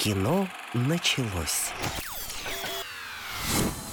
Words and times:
Кино 0.00 0.48
началось. 0.72 1.72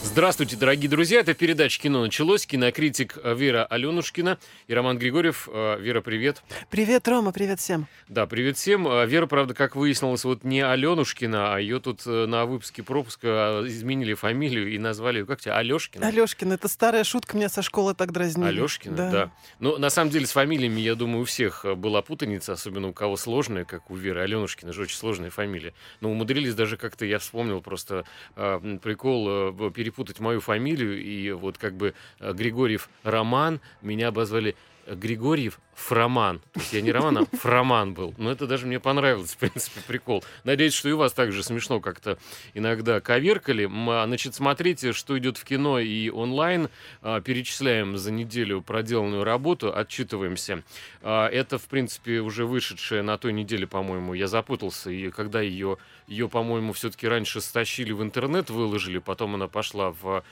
Здравствуйте, 0.08 0.56
дорогие 0.56 0.90
друзья. 0.90 1.20
Это 1.20 1.36
передача 1.36 1.80
«Кино 1.80 2.02
началось». 2.02 2.48
Кинокритик 2.48 3.17
Вера 3.24 3.66
Аленушкина 3.66 4.40
и 4.66 4.74
Роман 4.74 4.98
Григорьев. 4.98 5.48
Э, 5.52 5.77
Вера, 5.80 6.02
привет. 6.02 6.42
Привет, 6.72 7.08
Рома, 7.08 7.32
привет 7.32 7.59
всем. 7.59 7.88
Да, 8.07 8.25
привет 8.25 8.57
всем. 8.57 8.88
Э, 8.88 9.05
Вера, 9.05 9.28
правда, 9.28 9.54
как 9.54 9.75
выяснилось, 9.75 10.23
вот 10.23 10.43
не 10.43 10.62
Аленушкина, 10.62 11.54
а 11.54 11.59
ее 11.59 11.80
тут 11.80 12.02
э, 12.07 12.25
на 12.25 12.45
выпуске 12.45 12.81
пропуска 12.81 13.62
изменили 13.66 14.16
фамилию 14.16 14.73
и 14.73 14.80
назвали 14.80 15.20
ее, 15.20 15.25
как 15.27 15.41
тебя, 15.41 15.57
Алешкина? 15.57 16.08
Алешкина. 16.08 16.53
Это 16.53 16.67
старая 16.67 17.03
шутка, 17.03 17.38
меня 17.38 17.49
со 17.49 17.62
школы 17.62 17.94
так 17.94 18.12
дразнили. 18.12 18.48
Алешкина, 18.48 18.95
да. 18.95 19.12
да. 19.12 19.31
Ну, 19.59 19.77
на 19.77 19.91
самом 19.91 20.09
деле, 20.09 20.26
с 20.26 20.31
фамилиями, 20.31 20.81
я 20.81 20.95
думаю, 20.95 21.21
у 21.21 21.26
всех 21.26 21.63
была 21.77 22.02
путаница, 22.02 22.53
особенно 22.53 22.88
у 22.88 22.94
кого 22.94 23.17
сложная, 23.17 23.66
как 23.66 23.91
у 23.91 23.95
Веры 23.95 24.21
Аленушкина, 24.21 24.73
же 24.73 24.81
очень 24.84 24.98
сложная 24.98 25.30
фамилия. 25.30 25.76
Но 26.02 26.09
умудрились 26.09 26.55
даже 26.55 26.77
как-то, 26.77 27.05
я 27.05 27.20
вспомнил 27.20 27.62
просто 27.62 28.05
прикол 28.35 29.53
перепутать 29.71 29.96
путать 29.97 30.19
мою 30.19 30.39
фамилию, 30.41 31.03
и 31.03 31.31
вот 31.31 31.57
как 31.57 31.73
бы 31.73 31.95
э, 32.19 32.33
Григорьев 32.33 32.87
Роман, 33.03 33.59
меня 33.81 34.09
обозвали 34.09 34.55
Григорьев 34.87 35.59
Фроман. 35.77 36.40
То 36.54 36.59
есть 36.59 36.73
я 36.73 36.81
не 36.81 36.91
Роман, 36.91 37.20
а 37.20 37.38
Фроман 37.38 37.94
был. 37.94 38.13
Но 38.18 38.31
это 38.31 38.48
даже 38.48 38.66
мне 38.66 38.80
понравилось, 38.80 39.34
в 39.34 39.38
принципе, 39.38 39.80
прикол. 39.88 40.23
Надеюсь, 40.44 40.73
что 40.73 40.90
и 40.90 40.91
у 40.91 40.98
вас 40.98 41.13
также 41.13 41.44
смешно 41.44 41.80
как-то 41.80 42.18
иногда 42.55 42.99
коверкали. 42.99 43.70
А, 43.72 44.05
значит, 44.05 44.34
смотрите, 44.34 44.91
что 44.91 45.18
идет 45.18 45.38
в 45.38 45.45
кино 45.45 45.80
и 45.80 46.09
онлайн. 46.09 46.70
А, 47.04 47.21
перечисляем 47.21 47.95
за 47.95 48.12
неделю 48.12 48.62
проделанную 48.62 49.23
работу, 49.23 49.73
отчитываемся. 49.73 50.63
А, 51.04 51.27
это, 51.30 51.59
в 51.59 51.66
принципе, 51.66 52.20
уже 52.20 52.46
вышедшая 52.46 53.04
на 53.04 53.18
той 53.20 53.32
неделе, 53.32 53.68
по-моему, 53.68 54.16
я 54.16 54.27
запутался. 54.27 54.90
И 54.90 55.12
когда 55.12 55.41
ее, 55.41 55.77
ее 56.07 56.27
по-моему, 56.27 56.73
все-таки 56.73 57.07
раньше 57.07 57.40
стащили 57.40 57.91
в 57.91 58.02
интернет, 58.02 58.49
выложили, 58.49 58.98
потом 58.98 59.35
она 59.35 59.48
пошла 59.48 59.91
в 59.91 60.23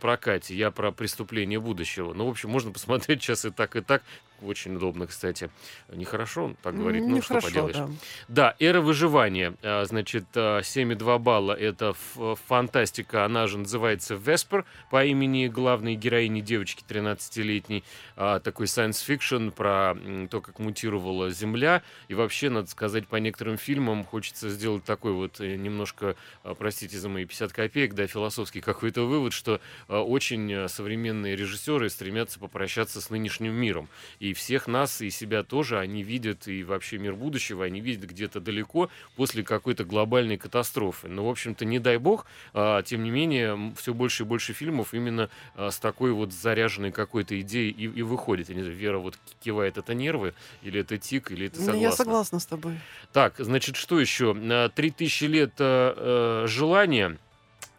прокате. 0.00 0.56
Я 0.56 0.70
про 0.70 0.92
преступление 0.92 1.60
будущего. 1.60 2.14
Ну, 2.14 2.26
в 2.26 2.30
общем, 2.30 2.48
можно 2.48 2.72
посмотреть 2.72 3.22
сейчас 3.22 3.44
и 3.44 3.50
так, 3.50 3.76
и 3.76 3.82
так. 3.82 4.02
Очень 4.42 4.76
удобно, 4.76 5.06
кстати. 5.06 5.50
Нехорошо 5.88 6.54
так 6.62 6.76
говорить, 6.76 7.04
ну 7.06 7.22
что 7.22 7.40
поделаешь. 7.40 7.76
Да. 7.76 7.88
да, 8.28 8.54
эра 8.58 8.80
выживания. 8.80 9.54
А, 9.62 9.84
значит, 9.84 10.24
7,2 10.34 11.14
а, 11.14 11.18
балла. 11.18 11.52
Это 11.52 11.94
фантастика. 11.94 13.24
Она 13.24 13.46
же 13.46 13.58
называется 13.58 14.14
Веспер 14.14 14.64
по 14.90 15.04
имени 15.04 15.48
главной 15.48 15.94
героини 15.94 16.40
девочки 16.40 16.84
13-летней. 16.86 17.82
А, 18.16 18.40
такой 18.40 18.66
science 18.66 19.04
fiction 19.06 19.50
про 19.50 19.94
то, 20.28 20.40
как 20.40 20.58
мутировала 20.58 21.30
Земля. 21.30 21.82
И 22.08 22.14
вообще, 22.14 22.50
надо 22.50 22.68
сказать, 22.68 23.06
по 23.06 23.16
некоторым 23.16 23.56
фильмам 23.56 24.04
хочется 24.04 24.50
сделать 24.50 24.84
такой 24.84 25.12
вот 25.12 25.40
э, 25.40 25.56
немножко, 25.56 26.16
простите 26.58 26.98
за 26.98 27.08
мои 27.08 27.24
50 27.24 27.52
копеек, 27.52 27.94
да, 27.94 28.06
философский 28.06 28.60
какой-то 28.60 29.06
вывод, 29.06 29.32
что 29.32 29.60
очень 29.88 30.52
э, 30.52 30.68
современные 30.68 31.36
режиссеры 31.36 31.88
стремятся 31.88 32.38
попрощаться 32.38 33.00
с 33.00 33.10
нынешним 33.10 33.54
миром. 33.54 33.88
И 34.18 34.25
всех 34.32 34.66
нас, 34.66 35.00
и 35.00 35.10
себя 35.10 35.42
тоже, 35.42 35.78
они 35.78 36.02
видят, 36.02 36.48
и 36.48 36.62
вообще 36.62 36.98
мир 36.98 37.14
будущего, 37.14 37.64
они 37.64 37.80
видят 37.80 38.08
где-то 38.08 38.40
далеко 38.40 38.90
после 39.16 39.42
какой-то 39.42 39.84
глобальной 39.84 40.36
катастрофы. 40.36 41.08
Но, 41.08 41.26
в 41.26 41.30
общем-то, 41.30 41.64
не 41.64 41.78
дай 41.78 41.98
бог, 41.98 42.26
а, 42.54 42.82
тем 42.82 43.02
не 43.02 43.10
менее, 43.10 43.74
все 43.76 43.94
больше 43.94 44.22
и 44.22 44.26
больше 44.26 44.52
фильмов 44.52 44.94
именно 44.94 45.30
а, 45.54 45.70
с 45.70 45.78
такой 45.78 46.12
вот 46.12 46.32
заряженной 46.32 46.92
какой-то 46.92 47.40
идеей 47.40 47.70
и, 47.70 47.84
и 47.84 48.02
выходит. 48.02 48.48
Я 48.48 48.54
не 48.54 48.62
знаю, 48.62 48.76
Вера 48.76 48.98
вот 48.98 49.18
кивает, 49.40 49.78
это 49.78 49.94
нервы, 49.94 50.34
или 50.62 50.80
это 50.80 50.98
тик, 50.98 51.30
или 51.30 51.46
это 51.46 51.56
согласна? 51.58 51.80
Я 51.80 51.92
согласна 51.92 52.40
с 52.40 52.46
тобой. 52.46 52.78
Так, 53.12 53.34
значит, 53.38 53.76
что 53.76 54.00
еще? 54.00 54.34
Три 54.74 54.90
тысячи 54.90 55.24
лет 55.24 55.52
э, 55.58 56.44
желания, 56.48 57.18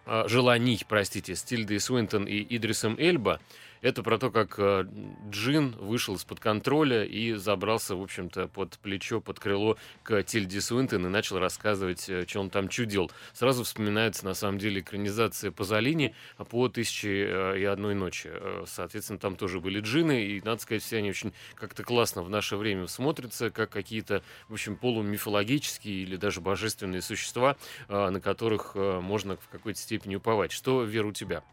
желаний, 0.05 0.83
простите, 0.87 1.35
с 1.35 1.43
Тильдой 1.43 1.79
Свинтон 1.79 2.25
и 2.25 2.45
Идрисом 2.55 2.95
Эльба– 2.97 3.39
это 3.81 4.03
про 4.03 4.17
то, 4.17 4.31
как 4.31 4.55
э, 4.57 4.85
Джин 5.29 5.71
вышел 5.77 6.15
из-под 6.15 6.39
контроля 6.39 7.03
и 7.03 7.33
забрался, 7.33 7.95
в 7.95 8.01
общем-то, 8.01 8.47
под 8.47 8.77
плечо, 8.79 9.21
под 9.21 9.39
крыло 9.39 9.77
к 10.03 10.23
Тильде 10.23 10.61
Суинтон 10.61 11.05
и 11.05 11.09
начал 11.09 11.39
рассказывать, 11.39 12.09
э, 12.09 12.25
что 12.27 12.39
он 12.41 12.49
там 12.49 12.69
чудил. 12.69 13.11
Сразу 13.33 13.63
вспоминается, 13.63 14.25
на 14.25 14.33
самом 14.33 14.57
деле, 14.57 14.81
экранизация 14.81 15.51
Пазолини 15.51 16.15
по 16.49 16.69
«Тысячи 16.69 17.07
э, 17.07 17.59
и 17.59 17.63
одной 17.65 17.95
ночи». 17.95 18.31
Соответственно, 18.65 19.19
там 19.19 19.35
тоже 19.35 19.59
были 19.59 19.79
джины, 19.79 20.25
и, 20.25 20.41
надо 20.41 20.61
сказать, 20.61 20.83
все 20.83 20.97
они 20.97 21.09
очень 21.09 21.33
как-то 21.55 21.83
классно 21.83 22.23
в 22.23 22.29
наше 22.29 22.57
время 22.57 22.87
смотрятся, 22.87 23.51
как 23.51 23.69
какие-то, 23.69 24.23
в 24.49 24.53
общем, 24.53 24.75
полумифологические 24.75 26.03
или 26.03 26.15
даже 26.15 26.41
божественные 26.41 27.01
существа, 27.01 27.57
на 27.87 28.19
которых 28.19 28.75
можно 28.75 29.37
в 29.37 29.47
какой-то 29.49 29.79
степени 29.79 30.15
уповать. 30.15 30.51
Что, 30.51 30.83
Вера, 30.83 31.07
у 31.07 31.11
тебя? 31.11 31.43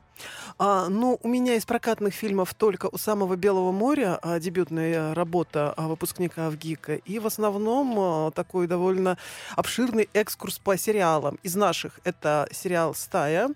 А, 0.58 0.88
ну, 0.88 1.18
у 1.22 1.28
меня 1.28 1.56
из 1.56 1.64
прокатных 1.64 2.14
фильмов 2.14 2.54
только 2.54 2.88
«У 2.90 2.98
самого 2.98 3.36
Белого 3.36 3.72
моря» 3.72 4.18
а, 4.22 4.38
дебютная 4.38 5.14
работа 5.14 5.74
а, 5.76 5.88
выпускника 5.88 6.50
ВГИКа. 6.50 6.96
И 6.96 7.18
в 7.18 7.26
основном 7.26 7.94
а, 7.98 8.30
такой 8.30 8.66
довольно 8.66 9.18
обширный 9.56 10.08
экскурс 10.12 10.58
по 10.58 10.76
сериалам. 10.76 11.38
Из 11.42 11.54
наших 11.54 12.00
это 12.04 12.48
сериал 12.52 12.94
«Стая» 12.94 13.50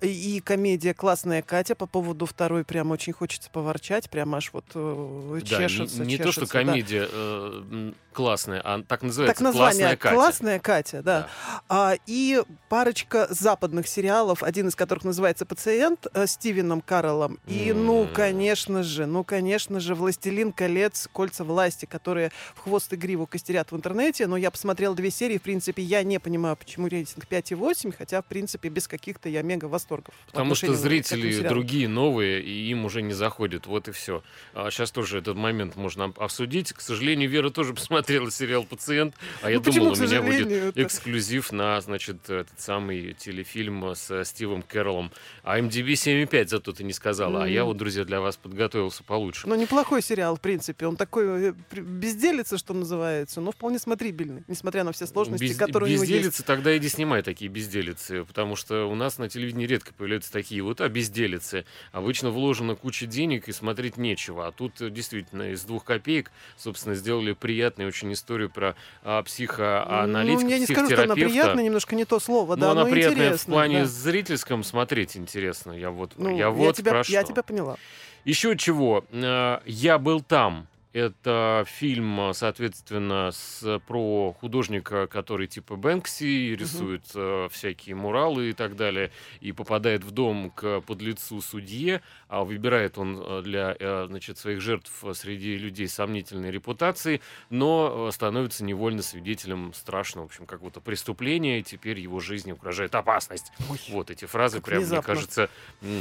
и 0.00 0.40
комедия 0.44 0.94
«Классная 0.94 1.42
Катя». 1.42 1.74
По 1.74 1.86
поводу 1.86 2.26
второй 2.26 2.64
прям 2.64 2.90
очень 2.90 3.12
хочется 3.12 3.50
поворчать. 3.50 4.10
Прям 4.10 4.34
аж 4.34 4.50
вот 4.52 4.64
э, 4.74 5.40
чешется, 5.44 5.98
да, 5.98 6.04
не, 6.04 6.12
не 6.12 6.18
чешется, 6.18 6.40
то, 6.40 6.46
что 6.46 6.52
комедия 6.52 7.02
да. 7.02 7.08
э, 7.12 7.92
классная, 8.14 8.60
а 8.64 8.82
так 8.82 9.02
называется 9.02 9.34
так 9.34 9.44
название, 9.44 9.96
«Классная 9.96 9.96
Катя». 9.96 10.14
«Классная 10.14 10.58
Катя», 10.58 11.02
да. 11.02 11.20
да. 11.20 11.28
А, 11.68 11.94
и 12.06 12.42
парочка 12.68 13.26
западных 13.30 13.86
сериалов, 13.86 14.42
один 14.42 14.68
из 14.68 14.74
которых 14.74 15.04
называется 15.04 15.44
«Пациент», 15.44 15.93
Бонт 15.94 16.06
э, 16.12 16.26
Стивеном 16.26 16.80
Каролом. 16.80 17.38
И, 17.46 17.72
ну, 17.72 18.08
конечно 18.12 18.82
же, 18.82 19.06
ну, 19.06 19.22
конечно 19.22 19.80
же, 19.80 19.94
«Властелин 19.94 20.52
колец. 20.52 21.08
Кольца 21.12 21.44
власти», 21.44 21.86
которые 21.86 22.30
в 22.54 22.60
хвост 22.60 22.92
и 22.92 22.96
гриву 22.96 23.26
костерят 23.26 23.70
в 23.70 23.76
интернете. 23.76 24.26
Но 24.26 24.36
я 24.36 24.50
посмотрел 24.50 24.94
две 24.94 25.10
серии, 25.10 25.38
в 25.38 25.42
принципе, 25.42 25.82
я 25.82 26.02
не 26.02 26.18
понимаю, 26.18 26.56
почему 26.56 26.88
рейтинг 26.88 27.26
5,8, 27.30 27.94
хотя, 27.96 28.22
в 28.22 28.24
принципе, 28.24 28.68
без 28.68 28.88
каких-то 28.88 29.28
я 29.28 29.42
мега 29.42 29.66
восторгов. 29.66 30.14
Потому 30.26 30.54
что 30.54 30.74
зрители 30.74 31.46
другие, 31.46 31.88
новые, 31.88 32.42
и 32.42 32.70
им 32.70 32.84
уже 32.84 33.02
не 33.02 33.12
заходят. 33.12 33.66
Вот 33.66 33.88
и 33.88 33.92
все. 33.92 34.22
А 34.52 34.70
сейчас 34.70 34.90
тоже 34.90 35.18
этот 35.18 35.36
момент 35.36 35.76
можно 35.76 36.12
обсудить. 36.16 36.72
К 36.72 36.80
сожалению, 36.80 37.30
Вера 37.30 37.50
тоже 37.50 37.74
посмотрела 37.74 38.30
сериал 38.30 38.64
«Пациент», 38.64 39.14
а 39.42 39.50
я 39.50 39.58
ну, 39.58 39.72
думал, 39.72 39.92
у 39.92 39.96
меня 39.96 40.22
будет 40.22 40.50
это... 40.50 40.82
эксклюзив 40.82 41.52
на, 41.52 41.80
значит, 41.80 42.28
этот 42.28 42.60
самый 42.60 43.12
телефильм 43.12 43.94
с 43.94 44.24
Стивом 44.24 44.62
Кэрролом. 44.62 45.12
А 45.42 45.58
MDB 45.58 45.83
тебе 45.84 45.94
7,5 45.94 46.48
зато 46.48 46.72
ты 46.72 46.84
не 46.84 46.92
сказала. 46.92 47.38
Mm. 47.38 47.44
А 47.44 47.48
я 47.48 47.64
вот, 47.64 47.76
друзья, 47.76 48.04
для 48.04 48.20
вас 48.20 48.36
подготовился 48.36 49.04
получше. 49.04 49.46
Ну, 49.46 49.54
неплохой 49.54 50.02
сериал, 50.02 50.36
в 50.36 50.40
принципе. 50.40 50.86
Он 50.86 50.96
такой 50.96 51.50
э, 51.50 51.54
безделица, 51.72 52.58
что 52.58 52.74
называется, 52.74 53.40
но 53.40 53.52
вполне 53.52 53.78
смотрибельный, 53.78 54.44
несмотря 54.48 54.84
на 54.84 54.92
все 54.92 55.06
сложности, 55.06 55.44
Без, 55.44 55.56
которые 55.56 55.90
у 55.90 56.02
него 56.02 56.04
есть. 56.04 56.44
Тогда 56.44 56.76
иди 56.76 56.88
снимай 56.88 57.22
такие 57.22 57.50
безделицы, 57.50 58.24
потому 58.24 58.56
что 58.56 58.86
у 58.86 58.94
нас 58.94 59.18
на 59.18 59.28
телевидении 59.28 59.66
редко 59.66 59.92
появляются 59.94 60.32
такие 60.32 60.62
вот, 60.62 60.80
а 60.80 60.88
безделицы. 60.88 61.64
Обычно 61.92 62.30
вложена 62.30 62.74
куча 62.74 63.06
денег 63.06 63.48
и 63.48 63.52
смотреть 63.52 63.96
нечего. 63.96 64.46
А 64.46 64.52
тут 64.52 64.80
э, 64.80 64.90
действительно 64.90 65.52
из 65.52 65.62
двух 65.62 65.84
копеек, 65.84 66.30
собственно, 66.56 66.94
сделали 66.94 67.32
приятную 67.32 67.88
очень 67.88 68.12
историю 68.12 68.50
про 68.50 68.74
а, 69.02 69.22
психоаналитика, 69.22 70.42
Ну, 70.42 70.48
я 70.48 70.58
не 70.58 70.66
скажу, 70.66 70.90
что 70.90 71.02
она 71.02 71.14
приятная, 71.14 71.64
немножко 71.64 71.94
не 71.94 72.04
то 72.04 72.18
слово, 72.18 72.56
да, 72.56 72.74
но 72.74 72.80
она 72.80 72.90
приятная 72.90 73.36
в 73.36 73.44
плане 73.44 73.80
да. 73.80 73.86
зрительском 73.86 74.64
смотреть 74.64 75.16
интересно. 75.16 75.73
Я 75.74 75.90
вот, 75.90 76.12
ну, 76.16 76.30
я 76.30 76.36
я 76.36 76.50
вот 76.50 76.76
тебя, 76.76 76.92
про 76.92 77.02
Я 77.06 77.22
что. 77.22 77.32
тебя 77.32 77.42
поняла. 77.42 77.76
Еще 78.24 78.56
чего. 78.56 79.04
Э, 79.10 79.60
я 79.66 79.98
был 79.98 80.20
там. 80.20 80.66
Это 80.94 81.64
фильм, 81.66 82.32
соответственно, 82.34 83.32
с, 83.32 83.80
про 83.88 84.32
художника, 84.32 85.08
который 85.08 85.48
типа 85.48 85.74
Бэнкси 85.74 86.54
рисует 86.54 87.02
uh-huh. 87.06 87.46
э, 87.46 87.48
всякие 87.48 87.96
муралы 87.96 88.50
и 88.50 88.52
так 88.52 88.76
далее, 88.76 89.10
и 89.40 89.50
попадает 89.50 90.04
в 90.04 90.12
дом 90.12 90.52
к 90.52 90.82
подлецу 90.82 91.40
судье, 91.40 92.00
а 92.28 92.44
выбирает 92.44 92.96
он 92.96 93.20
э, 93.20 93.42
для 93.42 93.76
э, 93.76 94.06
значит, 94.08 94.38
своих 94.38 94.60
жертв 94.60 95.04
среди 95.14 95.56
людей 95.56 95.88
сомнительной 95.88 96.52
репутации, 96.52 97.20
но 97.50 98.08
становится 98.12 98.62
невольно 98.62 99.02
свидетелем 99.02 99.74
страшного, 99.74 100.28
в 100.28 100.30
общем, 100.30 100.46
какого-то 100.46 100.80
преступления, 100.80 101.58
и 101.58 101.64
теперь 101.64 101.98
его 101.98 102.20
жизни 102.20 102.52
угрожает 102.52 102.94
опасность. 102.94 103.50
Ой, 103.68 103.80
вот 103.88 104.12
эти 104.12 104.26
фразы, 104.26 104.60
прям, 104.60 104.78
внезапно. 104.78 105.12
мне 105.12 105.16
кажется, 105.16 105.50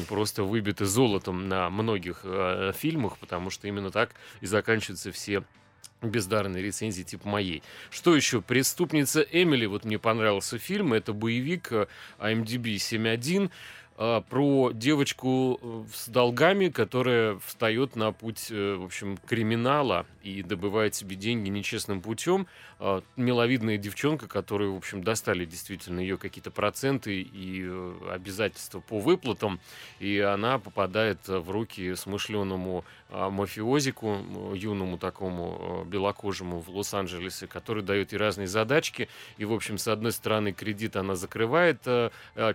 просто 0.07 0.43
выбиты 0.43 0.85
золотом 0.85 1.49
на 1.49 1.71
многих 1.71 2.19
э, 2.25 2.73
фильмах, 2.77 3.17
потому 3.17 3.49
что 3.49 3.67
именно 3.67 3.89
так 3.89 4.11
и 4.41 4.45
заканчивается 4.45 4.82
заканчиваются 4.83 5.11
все 5.11 5.43
бездарные 6.01 6.61
рецензии 6.61 7.03
типа 7.03 7.29
моей. 7.29 7.63
Что 7.89 8.13
еще? 8.15 8.41
«Преступница 8.41 9.21
Эмили». 9.21 9.65
Вот 9.65 9.85
мне 9.85 9.97
понравился 9.97 10.57
фильм. 10.57 10.91
Это 10.93 11.13
боевик 11.13 11.71
IMDb 12.19 12.75
7.1. 12.75 13.49
а, 13.95 14.21
про 14.21 14.71
девочку 14.73 15.59
э, 15.61 15.83
с 15.93 16.09
долгами, 16.09 16.69
которая 16.69 17.37
встает 17.45 17.95
на 17.95 18.11
путь, 18.11 18.47
э, 18.49 18.75
в 18.75 18.85
общем, 18.85 19.17
криминала 19.17 20.07
и 20.23 20.41
добывает 20.41 20.95
себе 20.95 21.15
деньги 21.15 21.49
нечестным 21.49 22.01
путем. 22.01 22.47
А, 22.79 23.03
миловидная 23.17 23.77
девчонка, 23.77 24.27
которую, 24.27 24.73
в 24.73 24.77
общем, 24.77 25.03
достали 25.03 25.45
действительно 25.45 25.99
ее 25.99 26.17
какие-то 26.17 26.49
проценты 26.49 27.21
и 27.21 27.61
э, 27.63 27.93
обязательства 28.11 28.79
по 28.79 28.99
выплатам, 28.99 29.59
и 29.99 30.19
она 30.19 30.57
попадает 30.57 31.27
в 31.27 31.51
руки 31.51 31.93
смышленому 31.93 32.85
а, 33.09 33.29
мафиозику, 33.29 34.17
юному 34.55 34.97
такому 34.97 35.85
белокожему 35.85 36.61
в 36.61 36.69
Лос-Анджелесе, 36.69 37.45
который 37.45 37.83
дает 37.83 38.11
ей 38.11 38.17
разные 38.17 38.47
задачки. 38.47 39.07
И, 39.37 39.45
в 39.45 39.53
общем, 39.53 39.77
с 39.77 39.87
одной 39.87 40.13
стороны, 40.13 40.51
кредит 40.51 40.95
она 40.95 41.15
закрывает 41.15 41.85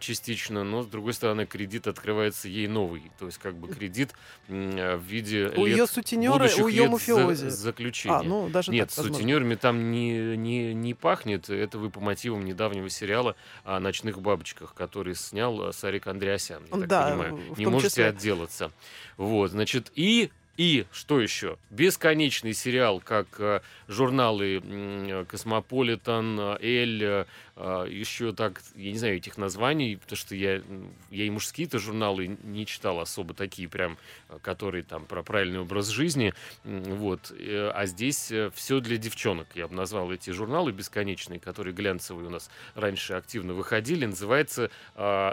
частично, 0.00 0.64
но 0.64 0.82
с 0.82 0.86
другой 0.86 1.12
стороны, 1.12 1.27
стороны, 1.28 1.46
кредит 1.46 1.86
открывается 1.86 2.48
ей 2.48 2.66
новый. 2.68 3.02
То 3.18 3.26
есть, 3.26 3.38
как 3.38 3.54
бы 3.54 3.68
кредит 3.68 4.12
э, 4.48 4.96
в 4.96 5.02
виде 5.02 5.52
у 5.56 5.66
ее 5.66 5.86
сутенера, 5.86 6.48
у 6.62 6.68
ее 6.68 6.88
мафиози. 6.88 7.48
За, 7.48 7.50
заключения. 7.50 8.16
А, 8.16 8.22
ну, 8.22 8.48
даже 8.48 8.72
Нет, 8.72 8.90
так, 8.94 9.04
сутенерами 9.04 9.54
там 9.54 9.90
не, 9.90 10.36
не, 10.36 10.72
не 10.72 10.94
пахнет. 10.94 11.50
Это 11.50 11.78
вы 11.78 11.90
по 11.90 12.00
мотивам 12.00 12.44
недавнего 12.44 12.88
сериала 12.88 13.36
о 13.64 13.78
ночных 13.78 14.20
бабочках, 14.20 14.74
который 14.74 15.14
снял 15.14 15.68
э, 15.68 15.72
Сарик 15.72 16.06
Андреасян, 16.06 16.64
я 16.64 16.70
так 16.70 16.88
да, 16.88 17.10
понимаю. 17.10 17.40
Не 17.56 17.66
можете 17.66 17.90
числе. 17.90 18.06
отделаться. 18.06 18.72
Вот, 19.16 19.50
значит, 19.50 19.92
и 19.94 20.30
и 20.58 20.86
что 20.90 21.20
еще? 21.20 21.56
Бесконечный 21.70 22.52
сериал, 22.52 22.98
как 22.98 23.28
э, 23.38 23.60
журналы 23.86 24.60
э, 24.60 25.24
Cosmopolitan, 25.28 26.58
Elle, 26.60 27.04
э, 27.04 27.24
еще 27.88 28.32
так, 28.32 28.60
я 28.74 28.90
не 28.90 28.98
знаю 28.98 29.18
этих 29.18 29.38
названий, 29.38 29.96
потому 29.96 30.16
что 30.16 30.34
я, 30.34 30.60
я 31.10 31.24
и 31.24 31.30
мужские-то 31.30 31.78
журналы 31.78 32.36
не 32.42 32.66
читал 32.66 32.98
особо 32.98 33.34
такие 33.34 33.68
прям, 33.68 33.98
которые 34.42 34.82
там 34.82 35.06
про 35.06 35.22
правильный 35.22 35.60
образ 35.60 35.88
жизни. 35.88 36.34
Вот. 36.64 37.32
А 37.32 37.86
здесь 37.86 38.32
все 38.54 38.80
для 38.80 38.96
девчонок. 38.96 39.46
Я 39.54 39.68
бы 39.68 39.74
назвал 39.74 40.10
эти 40.10 40.30
журналы 40.30 40.72
бесконечные, 40.72 41.38
которые 41.38 41.72
глянцевые 41.72 42.26
у 42.26 42.30
нас 42.30 42.50
раньше 42.74 43.14
активно 43.14 43.54
выходили. 43.54 44.06
Называется 44.06 44.70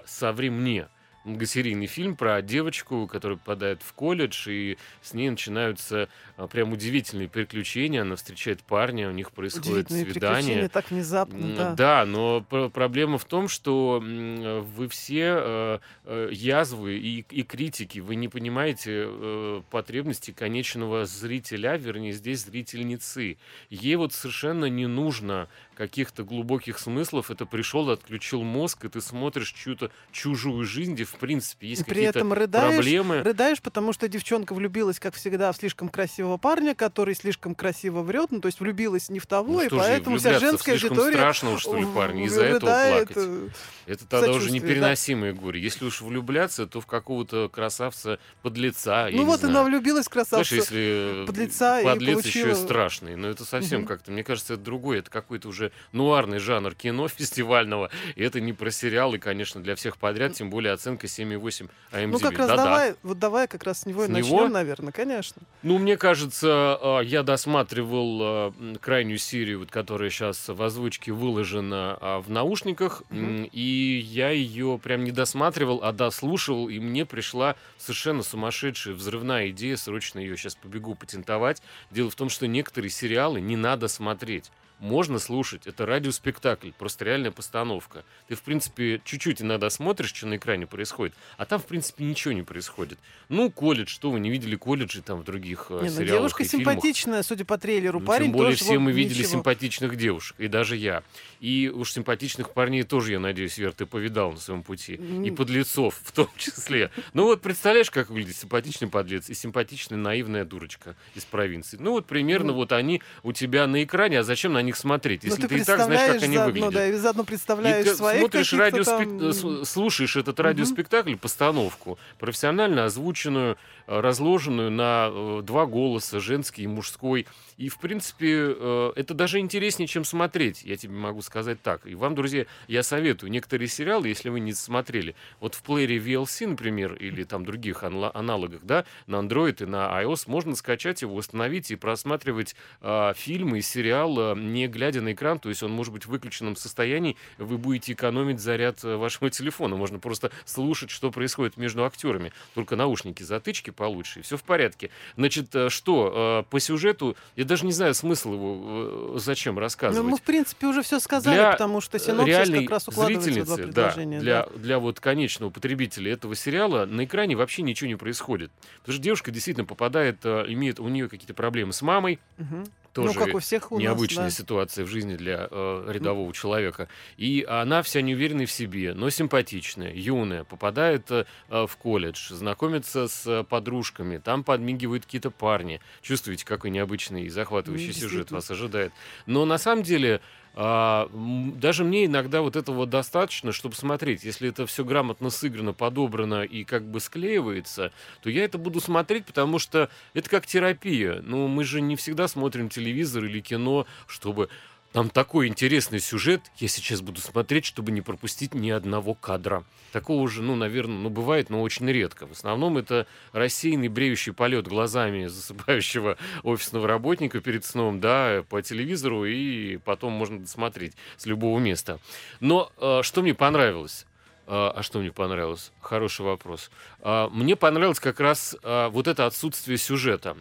«Соври 0.05 0.49
мне» 0.49 0.87
многосерийный 1.25 1.87
фильм 1.87 2.15
про 2.15 2.41
девочку, 2.41 3.07
которая 3.07 3.37
попадает 3.37 3.81
в 3.81 3.93
колледж, 3.93 4.47
и 4.49 4.77
с 5.01 5.13
ней 5.13 5.29
начинаются 5.29 6.07
а, 6.34 6.34
прям 6.51 6.73
удивительные 6.73 7.29
приключения. 7.29 8.01
Она 8.01 8.15
встречает 8.15 8.61
парня, 8.61 9.09
у 9.09 9.11
них 9.11 9.31
происходит 9.31 9.89
свидание. 9.89 10.67
так 10.69 10.91
внезапно, 10.91 11.55
да. 11.55 11.73
Да, 11.75 12.05
но 12.05 12.41
проблема 12.41 13.17
в 13.17 13.25
том, 13.25 13.47
что 13.47 14.03
вы 14.03 14.87
все 14.89 15.79
э, 16.05 16.29
язвы 16.31 16.97
и, 16.97 17.25
и 17.29 17.43
критики, 17.43 17.99
вы 17.99 18.15
не 18.15 18.27
понимаете 18.27 19.05
э, 19.07 19.61
потребности 19.69 20.31
конечного 20.31 21.05
зрителя, 21.05 21.77
вернее, 21.77 22.11
здесь 22.11 22.43
зрительницы. 22.45 23.37
Ей 23.69 23.95
вот 23.95 24.13
совершенно 24.13 24.65
не 24.65 24.87
нужно 24.87 25.47
каких-то 25.75 26.23
глубоких 26.23 26.79
смыслов. 26.79 27.31
Это 27.31 27.45
пришел, 27.45 27.89
отключил 27.89 28.43
мозг, 28.43 28.85
и 28.85 28.89
ты 28.89 29.01
смотришь 29.01 29.51
чью-то 29.51 29.91
чужую 30.11 30.65
жизнь, 30.65 30.93
где, 30.93 31.03
в 31.03 31.15
принципе, 31.15 31.67
есть 31.67 31.83
какие-то 31.83 32.25
проблемы. 32.25 33.21
Рыдаешь, 33.21 33.61
потому 33.61 33.93
что 33.93 34.07
девчонка 34.07 34.53
влюбилась, 34.53 34.99
как 34.99 35.15
всегда, 35.15 35.51
в 35.51 35.57
слишком 35.57 35.89
красивого 35.89 36.24
парня, 36.37 36.75
который 36.75 37.15
слишком 37.15 37.55
красиво 37.55 38.01
врет. 38.01 38.31
Ну, 38.31 38.41
то 38.41 38.47
есть 38.47 38.59
влюбилась 38.59 39.09
не 39.09 39.19
в 39.19 39.27
того, 39.27 39.53
ну, 39.53 39.61
и 39.61 39.69
поэтому 39.69 40.17
вся 40.17 40.39
женская 40.39 40.73
аудитория... 40.73 41.13
страшного, 41.13 41.59
что 41.59 41.77
ли, 41.77 41.85
парня, 41.85 42.25
из-за 42.25 42.43
этого 42.43 42.59
плакать. 42.59 43.17
Э, 43.17 43.49
это 43.87 44.05
тогда 44.07 44.31
уже 44.31 44.51
непереносимое 44.51 45.33
да. 45.33 45.39
горе. 45.39 45.61
Если 45.61 45.85
уж 45.85 46.01
влюбляться, 46.01 46.65
то 46.67 46.81
в 46.81 46.85
какого-то 46.85 47.49
красавца 47.49 48.19
подлеца. 48.41 49.09
Ну 49.11 49.25
вот 49.25 49.43
она 49.43 49.63
влюбилась 49.63 50.07
в 50.07 50.09
красавца 50.09 50.45
Знаешь, 50.47 50.51
если 50.51 51.23
подлеца 51.25 51.81
подлец 51.83 52.09
и 52.09 52.21
получила... 52.21 52.47
еще 52.47 52.51
и 52.51 52.55
страшный. 52.55 53.15
Но 53.15 53.27
это 53.27 53.45
совсем 53.45 53.81
угу. 53.81 53.87
как-то, 53.87 54.11
мне 54.11 54.23
кажется, 54.23 54.53
это 54.55 54.63
другое. 54.63 54.99
Это 54.99 55.09
какой-то 55.09 55.47
уже 55.47 55.71
нуарный 55.91 56.39
жанр 56.39 56.73
кино 56.73 57.07
фестивального. 57.07 57.89
И 58.15 58.23
это 58.23 58.41
не 58.41 58.53
про 58.53 58.71
сериалы, 58.71 59.19
конечно, 59.19 59.61
для 59.61 59.75
всех 59.75 59.97
подряд, 59.97 60.33
тем 60.33 60.49
более 60.49 60.73
оценка 60.73 61.07
7,8 61.07 61.69
IMDb. 61.91 62.07
Ну 62.07 62.19
как 62.19 62.37
раз 62.37 62.47
да, 62.47 62.55
давай, 62.55 62.91
да. 62.91 62.97
вот 63.03 63.19
давай 63.19 63.47
как 63.47 63.63
раз 63.63 63.81
с 63.81 63.85
него 63.85 64.05
с 64.05 64.09
и 64.09 64.11
начнем, 64.11 64.31
него? 64.31 64.47
наверное, 64.47 64.91
конечно. 64.91 65.41
Ну, 65.63 65.77
мне 65.77 65.97
кажется, 65.97 66.14
а, 66.43 66.99
я 67.01 67.23
досматривал 67.23 68.19
а, 68.21 68.53
крайнюю 68.81 69.17
серию, 69.17 69.59
вот, 69.59 69.71
которая 69.71 70.09
сейчас 70.09 70.47
в 70.47 70.61
озвучке 70.61 71.11
выложена 71.11 71.97
а, 71.99 72.21
в 72.21 72.29
наушниках, 72.29 73.03
угу. 73.09 73.49
и 73.51 74.01
я 74.05 74.29
ее 74.29 74.79
прям 74.81 75.03
не 75.03 75.11
досматривал, 75.11 75.81
а 75.83 75.91
дослушивал, 75.91 76.69
и 76.69 76.79
мне 76.79 77.05
пришла 77.05 77.55
совершенно 77.77 78.23
сумасшедшая 78.23 78.93
взрывная 78.93 79.49
идея, 79.49 79.75
срочно 79.75 80.19
ее 80.19 80.37
сейчас 80.37 80.55
побегу 80.55 80.95
патентовать. 80.95 81.61
Дело 81.91 82.09
в 82.09 82.15
том, 82.15 82.29
что 82.29 82.47
некоторые 82.47 82.89
сериалы 82.89 83.41
не 83.41 83.55
надо 83.55 83.87
смотреть 83.87 84.51
можно 84.79 85.19
слушать. 85.19 85.67
Это 85.67 85.85
радиоспектакль, 85.85 86.71
просто 86.71 87.05
реальная 87.05 87.31
постановка. 87.31 88.03
Ты, 88.27 88.35
в 88.35 88.41
принципе, 88.41 89.01
чуть-чуть 89.03 89.41
иногда 89.41 89.69
смотришь, 89.69 90.13
что 90.13 90.27
на 90.27 90.37
экране 90.37 90.67
происходит, 90.67 91.15
а 91.37 91.45
там, 91.45 91.59
в 91.59 91.65
принципе, 91.65 92.03
ничего 92.05 92.33
не 92.33 92.43
происходит. 92.43 92.99
Ну, 93.29 93.51
колледж, 93.51 93.89
что 93.89 94.11
вы 94.11 94.19
не 94.19 94.29
видели 94.29 94.55
колледжи 94.55 95.01
там 95.01 95.21
в 95.21 95.23
других 95.23 95.67
э, 95.69 95.79
не, 95.83 95.89
ну, 95.89 95.95
сериалах 96.05 96.21
Девушка 96.21 96.43
и 96.43 96.47
симпатичная, 96.47 97.13
фильмах. 97.13 97.25
судя 97.25 97.45
по 97.45 97.57
трейлеру. 97.57 97.99
Ну, 97.99 98.05
Парень 98.05 98.27
тем 98.27 98.33
более 98.33 98.53
тоже, 98.53 98.63
все 98.63 98.79
мы 98.79 98.91
видели 98.91 99.19
ничего. 99.19 99.31
симпатичных 99.31 99.95
девушек, 99.95 100.35
и 100.39 100.47
даже 100.47 100.75
я. 100.75 101.03
И 101.39 101.71
уж 101.73 101.91
симпатичных 101.91 102.51
парней 102.51 102.83
тоже, 102.83 103.13
я 103.13 103.19
надеюсь, 103.19 103.57
Вер, 103.57 103.73
ты 103.73 103.85
повидал 103.85 104.31
на 104.31 104.39
своем 104.39 104.63
пути. 104.63 104.95
Mm. 104.95 105.27
И 105.27 105.31
подлецов 105.31 105.99
в 106.03 106.11
том 106.11 106.27
числе. 106.37 106.91
Ну 107.13 107.25
вот 107.25 107.41
представляешь, 107.41 107.91
как 107.91 108.09
выглядит 108.09 108.35
симпатичный 108.35 108.87
подлец 108.87 109.29
и 109.29 109.33
симпатичная 109.33 109.97
наивная 109.97 110.45
дурочка 110.45 110.95
из 111.13 111.25
провинции. 111.25 111.77
Ну 111.79 111.91
вот 111.91 112.05
примерно 112.05 112.51
mm. 112.51 112.55
вот 112.55 112.71
они 112.71 113.01
у 113.23 113.31
тебя 113.31 113.67
на 113.67 113.83
экране, 113.83 114.19
а 114.19 114.23
зачем 114.23 114.53
на 114.53 114.61
них 114.61 114.75
смотреть? 114.75 115.23
Если 115.23 115.41
ты, 115.41 115.47
ты 115.47 115.57
и 115.57 115.63
так 115.63 115.81
знаешь, 115.81 116.13
как 116.13 116.23
они 116.23 116.35
заодно, 116.35 116.45
выглядят. 116.45 116.73
Да, 116.73 116.87
и 116.87 116.93
заодно 116.93 117.23
представляешь 117.23 117.85
и 117.85 117.89
ты 117.89 117.95
своих 117.95 118.19
смотришь 118.19 118.53
радиоспек... 118.53 119.41
там... 119.41 119.65
слушаешь 119.65 120.15
этот 120.15 120.39
радиоспектакль, 120.39 121.15
постановку, 121.15 121.97
профессионально 122.19 122.85
озвученную, 122.85 123.57
э, 123.87 123.99
разложенную 123.99 124.71
на 124.71 125.09
э, 125.11 125.41
два 125.43 125.65
голоса, 125.65 125.94
женский 125.99 126.63
и 126.63 126.67
мужской. 126.67 127.27
И, 127.57 127.69
в 127.69 127.79
принципе, 127.79 128.55
э, 128.57 128.93
это 128.95 129.13
даже 129.13 129.39
интереснее, 129.39 129.87
чем 129.87 130.03
смотреть, 130.03 130.63
я 130.63 130.75
тебе 130.75 130.93
могу 130.93 131.21
сказать 131.21 131.61
так. 131.61 131.87
И 131.87 131.95
вам, 131.95 132.15
друзья, 132.15 132.45
я 132.67 132.83
советую 132.83 133.31
некоторые 133.31 133.67
сериалы, 133.67 134.07
если 134.07 134.29
вы 134.29 134.39
не 134.39 134.53
смотрели, 134.53 135.15
вот 135.39 135.55
в 135.55 135.63
плеере 135.63 135.97
VLC, 135.97 136.47
например, 136.47 136.93
или 136.95 137.23
там 137.23 137.45
других 137.45 137.83
аналогах, 137.83 138.61
да, 138.63 138.85
на 139.07 139.17
Android 139.17 139.63
и 139.63 139.65
на 139.65 140.01
iOS, 140.03 140.23
можно 140.27 140.55
скачать 140.55 141.01
его, 141.01 141.15
установить 141.15 141.71
и 141.71 141.75
просматривать 141.75 142.55
э, 142.81 143.13
фильмы 143.15 143.59
и 143.59 143.61
сериал, 143.61 144.35
не 144.35 144.67
глядя 144.67 145.01
на 145.01 145.13
экран, 145.13 145.39
то 145.39 145.49
есть 145.49 145.63
он 145.63 145.71
может 145.71 145.93
быть 145.93 146.05
в 146.05 146.09
выключенном 146.09 146.55
состоянии, 146.55 147.17
вы 147.37 147.57
будете 147.57 147.93
экономить 147.93 148.39
заряд 148.39 148.83
э, 148.83 148.95
вашего 148.95 149.29
телефона. 149.29 149.75
Можно 149.75 149.99
просто 149.99 150.31
слушать, 150.45 150.89
что 150.89 151.11
происходит 151.11 151.57
между 151.57 151.85
актерами. 151.85 152.31
Только 152.53 152.75
наушники, 152.75 153.23
затычки 153.23 153.69
получше, 153.71 154.19
и 154.19 154.21
все 154.23 154.37
в 154.37 154.43
порядке. 154.43 154.89
Значит, 155.17 155.53
э, 155.55 155.69
что, 155.85 156.45
по 156.49 156.59
сюжету, 156.59 157.15
я 157.35 157.45
даже 157.45 157.65
не 157.65 157.71
знаю 157.71 157.93
смысл 157.93 158.33
его 158.33 159.15
э, 159.15 159.19
зачем 159.19 159.59
рассказывать. 159.59 160.03
Ну, 160.03 160.11
мы, 160.11 160.17
в 160.17 160.21
принпе, 160.21 160.67
уже 160.67 160.81
все 160.81 160.99
сказали, 160.99 161.35
для 161.35 161.51
потому 161.51 161.81
что 161.81 161.99
синопсис 161.99 162.49
как 162.49 162.69
раз 162.69 162.87
укладывается 162.87 163.41
в 163.41 163.45
два 163.45 163.57
предложения. 163.57 164.17
Да, 164.17 164.23
для, 164.23 164.43
да. 164.43 164.49
для 164.55 164.79
вот 164.79 164.99
конечного 164.99 165.49
потребителя 165.51 166.13
этого 166.13 166.35
сериала 166.35 166.85
на 166.85 167.05
экране 167.05 167.35
вообще 167.35 167.61
ничего 167.61 167.87
не 167.87 167.95
происходит. 167.95 168.51
Потому 168.79 168.93
что 168.93 169.03
девушка 169.03 169.31
действительно 169.31 169.65
попадает, 169.65 170.17
э, 170.23 170.45
имеет 170.47 170.79
у 170.79 170.87
нее 170.87 171.07
какие-то 171.07 171.33
проблемы 171.33 171.73
с 171.73 171.81
мамой, 171.81 172.19
угу 172.37 172.65
тоже 172.95 173.13
ну, 173.13 173.25
как 173.25 173.35
у 173.35 173.39
всех 173.39 173.73
у 173.73 173.79
необычная 173.79 174.25
нас, 174.25 174.37
да. 174.37 174.43
ситуация 174.43 174.85
в 174.85 174.87
жизни 174.87 175.17
для 175.17 175.49
э, 175.51 175.91
рядового 175.91 176.29
mm. 176.29 176.33
человека. 176.33 176.87
И 177.17 177.45
она 177.47 177.81
вся 177.81 178.01
неуверенная 178.01 178.45
в 178.45 178.51
себе, 178.51 178.93
но 178.93 179.09
симпатичная, 179.09 179.93
юная, 179.93 180.45
попадает 180.45 181.11
э, 181.11 181.25
в 181.49 181.75
колледж, 181.75 182.33
знакомится 182.33 183.09
с 183.09 183.43
подружками, 183.49 184.17
там 184.17 184.45
подмигивают 184.45 185.03
какие-то 185.03 185.29
парни. 185.29 185.81
Чувствуете, 186.01 186.45
какой 186.45 186.69
необычный 186.69 187.23
и 187.23 187.29
захватывающий 187.29 187.89
mm, 187.89 187.99
сюжет 187.99 188.31
вас 188.31 188.49
ожидает. 188.49 188.93
Но 189.25 189.43
на 189.43 189.57
самом 189.57 189.83
деле 189.83 190.21
а, 190.57 191.09
даже 191.57 191.83
мне 191.83 192.05
иногда 192.05 192.41
вот 192.41 192.55
этого 192.55 192.85
достаточно, 192.85 193.51
чтобы 193.51 193.75
смотреть. 193.75 194.23
Если 194.23 194.49
это 194.49 194.65
все 194.65 194.85
грамотно 194.85 195.29
сыграно, 195.29 195.73
подобрано 195.73 196.43
и 196.43 196.63
как 196.63 196.83
бы 196.83 197.01
склеивается, 197.01 197.91
то 198.21 198.29
я 198.29 198.45
это 198.45 198.57
буду 198.57 198.79
смотреть, 198.79 199.25
потому 199.25 199.59
что 199.59 199.89
это 200.13 200.29
как 200.29 200.45
терапия. 200.45 201.21
Ну, 201.23 201.47
мы 201.47 201.65
же 201.65 201.81
не 201.81 201.97
всегда 201.97 202.29
смотрим 202.29 202.69
телевизор 202.69 203.25
или 203.25 203.41
кино, 203.41 203.85
чтобы 204.07 204.49
там 204.95 205.09
такой 205.09 205.47
интересный 205.47 205.99
сюжет, 205.99 206.39
я 206.55 206.69
сейчас 206.69 207.01
буду 207.01 207.19
смотреть, 207.19 207.65
чтобы 207.65 207.91
не 207.91 207.99
пропустить 207.99 208.53
ни 208.53 208.69
одного 208.69 209.13
кадра. 209.13 209.65
Такого 209.91 210.21
уже, 210.21 210.41
ну, 210.41 210.55
наверное, 210.55 210.95
ну, 210.95 211.09
бывает, 211.09 211.49
но 211.49 211.61
очень 211.61 211.85
редко. 211.91 212.25
В 212.25 212.31
основном 212.31 212.77
это 212.77 213.05
рассеянный 213.33 213.89
бреющий 213.89 214.31
полет 214.31 214.69
глазами 214.69 215.27
засыпающего 215.27 216.17
офисного 216.43 216.87
работника 216.87 217.41
перед 217.41 217.65
сном, 217.65 217.99
да, 217.99 218.45
по 218.47 218.61
телевизору, 218.61 219.25
и 219.25 219.75
потом 219.83 220.13
можно 220.13 220.39
досмотреть 220.39 220.93
с 221.17 221.25
любого 221.25 221.59
места. 221.59 221.99
Но 222.39 222.71
э, 222.77 223.01
что 223.03 223.21
мне 223.21 223.33
понравилось? 223.33 224.05
А, 224.47 224.71
а 224.77 224.81
что 224.81 224.99
мне 224.99 225.11
понравилось? 225.11 225.73
Хороший 225.81 226.25
вопрос. 226.25 226.71
А, 227.01 227.27
мне 227.31 227.57
понравилось 227.57 227.99
как 227.99 228.21
раз 228.21 228.55
а, 228.63 228.87
вот 228.87 229.09
это 229.09 229.25
отсутствие 229.25 229.77
сюжета. 229.77 230.37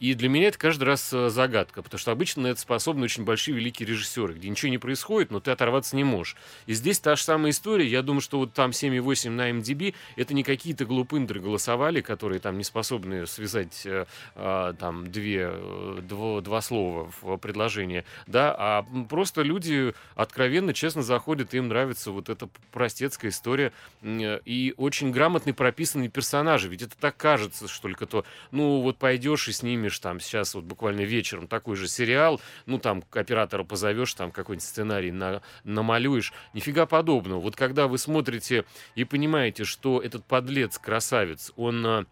И 0.00 0.14
для 0.14 0.30
меня 0.30 0.48
это 0.48 0.58
каждый 0.58 0.84
раз 0.84 1.12
э, 1.12 1.28
загадка, 1.28 1.82
потому 1.82 1.98
что 1.98 2.10
обычно 2.10 2.44
на 2.44 2.46
это 2.48 2.60
способны 2.60 3.04
очень 3.04 3.24
большие 3.24 3.54
великие 3.54 3.86
режиссеры, 3.86 4.32
где 4.32 4.48
ничего 4.48 4.70
не 4.70 4.78
происходит, 4.78 5.30
но 5.30 5.40
ты 5.40 5.50
оторваться 5.50 5.94
не 5.94 6.04
можешь. 6.04 6.36
И 6.64 6.72
здесь 6.72 6.98
та 6.98 7.16
же 7.16 7.22
самая 7.22 7.50
история. 7.50 7.86
Я 7.86 8.00
думаю, 8.00 8.22
что 8.22 8.38
вот 8.38 8.54
там 8.54 8.70
7,8 8.70 9.28
на 9.28 9.50
MDB 9.50 9.94
это 10.16 10.32
не 10.32 10.42
какие-то 10.42 10.86
глупындры 10.86 11.38
голосовали, 11.38 12.00
которые 12.00 12.40
там 12.40 12.56
не 12.56 12.64
способны 12.64 13.26
связать 13.26 13.82
э, 13.84 14.06
э, 14.36 14.74
там 14.78 15.12
две, 15.12 15.50
э, 15.52 15.98
дво, 16.02 16.40
два 16.40 16.62
слова 16.62 17.12
в 17.20 17.36
предложение, 17.36 18.06
да, 18.26 18.54
а 18.58 18.86
просто 19.08 19.42
люди 19.42 19.92
откровенно, 20.14 20.72
честно 20.72 21.02
заходят, 21.02 21.52
им 21.52 21.68
нравится 21.68 22.10
вот 22.10 22.30
эта 22.30 22.48
простецкая 22.72 23.30
история 23.30 23.70
и 24.02 24.72
очень 24.78 25.10
грамотный 25.10 25.52
прописанные 25.52 26.08
персонажи. 26.08 26.68
Ведь 26.68 26.80
это 26.80 26.96
так 26.98 27.18
кажется, 27.18 27.68
что 27.68 27.82
только 27.82 28.06
то, 28.06 28.24
ну 28.50 28.80
вот 28.80 28.96
пойдешь 28.96 29.48
и 29.48 29.52
с 29.52 29.62
ними 29.62 29.89
снимешь 29.90 29.98
там 29.98 30.20
сейчас 30.20 30.54
вот 30.54 30.64
буквально 30.64 31.02
вечером 31.02 31.46
такой 31.46 31.76
же 31.76 31.88
сериал, 31.88 32.40
ну 32.66 32.78
там 32.78 33.02
оператора 33.12 33.64
позовешь, 33.64 34.14
там 34.14 34.30
какой-нибудь 34.30 34.66
сценарий 34.66 35.10
на, 35.10 35.42
намалюешь. 35.64 36.32
Нифига 36.54 36.86
подобного. 36.86 37.40
Вот 37.40 37.56
когда 37.56 37.86
вы 37.86 37.98
смотрите 37.98 38.64
и 38.94 39.04
понимаете, 39.04 39.64
что 39.64 40.00
этот 40.00 40.24
подлец, 40.24 40.78
красавец, 40.78 41.52
он 41.56 41.86
а, 41.86 42.06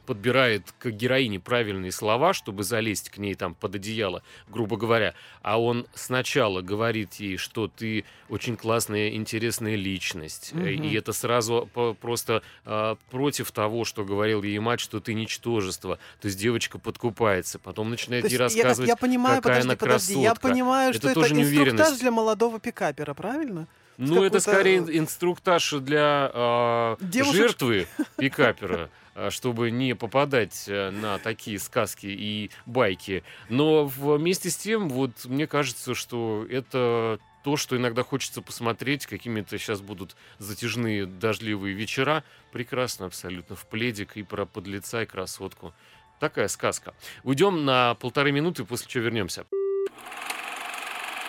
подбирает 0.00 0.72
к 0.78 0.90
героине 0.90 1.40
правильные 1.40 1.92
слова, 1.92 2.32
чтобы 2.32 2.62
залезть 2.62 3.10
к 3.10 3.18
ней 3.18 3.34
там 3.34 3.54
под 3.54 3.76
одеяло, 3.76 4.22
грубо 4.48 4.76
говоря, 4.76 5.14
а 5.42 5.60
он 5.60 5.86
сначала 5.94 6.60
говорит 6.62 7.14
ей, 7.14 7.36
что 7.36 7.68
ты 7.68 8.04
очень 8.28 8.56
классная, 8.56 9.10
интересная 9.10 9.76
личность, 9.76 10.52
угу. 10.52 10.64
и 10.64 10.94
это 10.94 11.12
сразу 11.12 11.68
просто 12.00 12.42
э, 12.64 12.96
против 13.10 13.50
того, 13.52 13.84
что 13.84 14.04
говорил 14.04 14.42
ей 14.42 14.58
мать, 14.58 14.80
что 14.80 15.00
ты 15.00 15.14
ничтожество. 15.14 15.98
То 16.20 16.26
есть 16.26 16.38
девочка 16.38 16.78
подкупается, 16.78 17.58
потом 17.58 17.90
начинает 17.90 18.30
ей 18.30 18.38
рассказывать, 18.38 18.88
я, 18.88 18.92
я 18.92 18.96
понимаю, 18.96 19.42
какая 19.42 19.62
подожди, 19.62 19.68
она 19.68 19.76
подожди, 19.76 20.14
красотка. 20.14 20.48
Я 20.48 20.50
понимаю, 20.50 20.90
это 20.90 20.98
что 20.98 21.14
тоже 21.14 21.34
это 21.34 21.42
инструктаж 21.42 21.98
для 21.98 22.10
молодого 22.10 22.60
пикапера, 22.60 23.14
правильно? 23.14 23.66
Ну, 24.00 24.22
это 24.22 24.40
скорее 24.40 24.78
инструктаж 24.78 25.72
для 25.72 26.30
э, 26.32 26.96
жертвы 27.32 27.86
пикапера. 28.16 28.88
Э, 29.20 29.28
чтобы 29.28 29.70
не 29.70 29.94
попадать 29.94 30.64
э, 30.66 30.90
на 30.90 31.18
такие 31.18 31.58
сказки 31.58 32.06
и 32.06 32.50
байки. 32.64 33.22
Но 33.50 33.84
вместе 33.84 34.48
с 34.48 34.56
тем, 34.56 34.88
вот 34.88 35.26
мне 35.26 35.46
кажется, 35.46 35.94
что 35.94 36.46
это 36.48 37.20
то, 37.44 37.56
что 37.58 37.76
иногда 37.76 38.02
хочется 38.02 38.40
посмотреть, 38.40 39.06
какими-то 39.06 39.58
сейчас 39.58 39.82
будут 39.82 40.16
затяжные 40.38 41.04
дождливые 41.04 41.74
вечера. 41.74 42.24
Прекрасно 42.50 43.06
абсолютно. 43.06 43.56
В 43.56 43.66
пледик 43.66 44.16
и 44.16 44.22
про 44.22 44.46
подлеца 44.46 45.02
и 45.02 45.06
красотку. 45.06 45.74
Такая 46.18 46.48
сказка. 46.48 46.94
Уйдем 47.22 47.66
на 47.66 47.94
полторы 47.96 48.32
минуты, 48.32 48.64
после 48.64 48.88
чего 48.88 49.04
вернемся. 49.04 49.44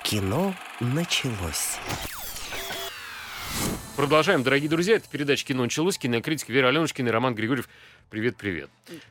Кино 0.04 0.54
началось. 0.80 1.78
Продолжаем, 4.02 4.42
дорогие 4.42 4.68
друзья. 4.68 4.96
Это 4.96 5.08
передача 5.08 5.46
«Кино 5.46 5.62
началось». 5.62 6.00
Кинокритик 6.00 6.50
Вера 6.50 6.70
Аленушкина 6.70 7.10
и 7.10 7.12
Роман 7.12 7.36
Григорьев. 7.36 7.70
Привет-привет. 8.12 8.70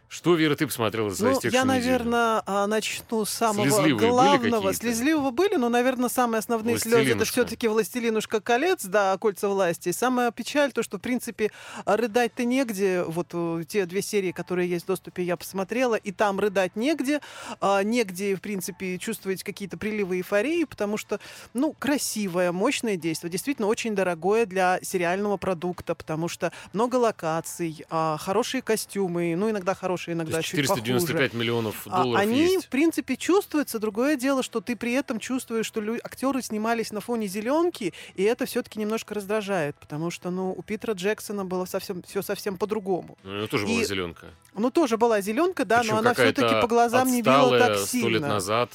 Что, 0.09 0.35
Вера, 0.35 0.57
ты 0.57 0.67
посмотрела 0.67 1.11
за 1.11 1.31
ну, 1.31 1.41
Я, 1.45 1.65
наверное, 1.65 2.43
неделю? 2.43 2.67
начну 2.67 3.25
с 3.25 3.31
самого 3.31 3.65
Слезливые 3.65 4.11
главного. 4.11 4.63
Были 4.63 4.75
Слезливого 4.75 5.31
были, 5.31 5.55
но, 5.55 5.69
наверное, 5.69 6.09
самые 6.09 6.41
основные 6.41 6.79
слезы 6.79 7.13
это 7.13 7.25
все-таки 7.25 7.69
«Властелинушка 7.69 8.41
колец», 8.41 8.85
да, 8.85 9.17
«Кольца 9.19 9.49
власти». 9.49 9.91
И 9.91 9.93
самая 9.93 10.33
печаль 10.33 10.73
то, 10.73 10.83
что, 10.83 10.99
в 10.99 11.01
принципе, 11.01 11.51
рыдать-то 11.87 12.45
негде. 12.45 13.05
Вот 13.05 13.29
э, 13.33 13.63
те 13.69 13.87
две 13.87 14.03
серии, 14.03 14.33
которые 14.33 14.69
есть 14.69 14.85
в 14.85 14.89
доступе, 14.89 15.23
я 15.23 15.37
посмотрела, 15.37 15.95
и 15.95 16.11
там 16.11 16.41
рыдать 16.41 16.75
негде. 16.75 17.21
А, 17.61 17.85
негде, 17.85 18.35
в 18.35 18.41
принципе, 18.41 18.99
чувствовать 18.99 19.45
какие-то 19.45 19.79
приливы 19.79 20.17
эйфории, 20.17 20.65
потому 20.65 20.97
что, 20.97 21.21
ну, 21.55 21.73
красивое, 21.73 22.51
мощное 22.51 22.97
действие. 22.97 23.31
Действительно, 23.31 23.69
очень 23.69 23.95
дорогое 23.95 24.45
для 24.45 24.81
сериального 24.83 25.37
продукта, 25.37 25.95
потому 25.95 26.27
что 26.27 26.53
много 26.73 26.97
локаций, 26.97 27.87
а, 27.89 28.17
хорошие 28.19 28.61
костюмы, 28.61 28.90
ну, 28.99 29.51
иногда 29.51 29.75
хорошие, 29.75 30.15
иногда 30.15 30.43
чуть 30.43 30.51
495 30.57 31.17
похуже. 31.31 31.39
миллионов 31.41 31.87
А, 31.87 32.03
долларов 32.03 32.23
Они, 32.23 32.41
есть. 32.55 32.67
в 32.67 32.69
принципе, 32.69 33.17
чувствуются. 33.17 33.79
Другое 33.79 34.17
дело, 34.17 34.43
что 34.43 34.61
ты 34.61 34.77
при 34.77 34.93
этом 34.93 35.19
чувствуешь, 35.19 35.67
что 35.67 35.81
лю- 35.81 36.01
актеры 36.03 36.43
снимались 36.43 36.93
на 36.93 37.01
фоне 37.01 37.27
зеленки, 37.27 37.93
и 38.15 38.23
это 38.23 38.47
все-таки 38.47 38.79
немножко 38.79 39.15
раздражает, 39.15 39.77
потому 39.77 40.11
что, 40.11 40.31
ну, 40.31 40.53
у 40.57 40.63
Питера 40.63 40.93
Джексона 40.95 41.45
было 41.45 41.65
совсем 41.65 42.03
все 42.03 42.23
совсем 42.23 42.57
по-другому. 42.57 43.17
Ну, 43.23 43.31
у 43.33 43.35
него 43.37 43.47
тоже 43.47 43.67
И- 43.67 43.75
была 43.75 43.85
зеленка. 43.85 44.27
Ну, 44.55 44.71
тоже 44.71 44.97
была 44.97 45.21
зеленка, 45.21 45.65
да, 45.65 45.81
Причем 45.81 45.95
но 45.95 45.99
она 46.01 46.15
все-таки 46.15 46.61
по 46.61 46.67
глазам 46.67 47.11
не 47.11 47.23
била 47.23 47.59
так 47.59 47.79
сильно. 47.79 48.09
лет 48.09 48.21
назад. 48.23 48.71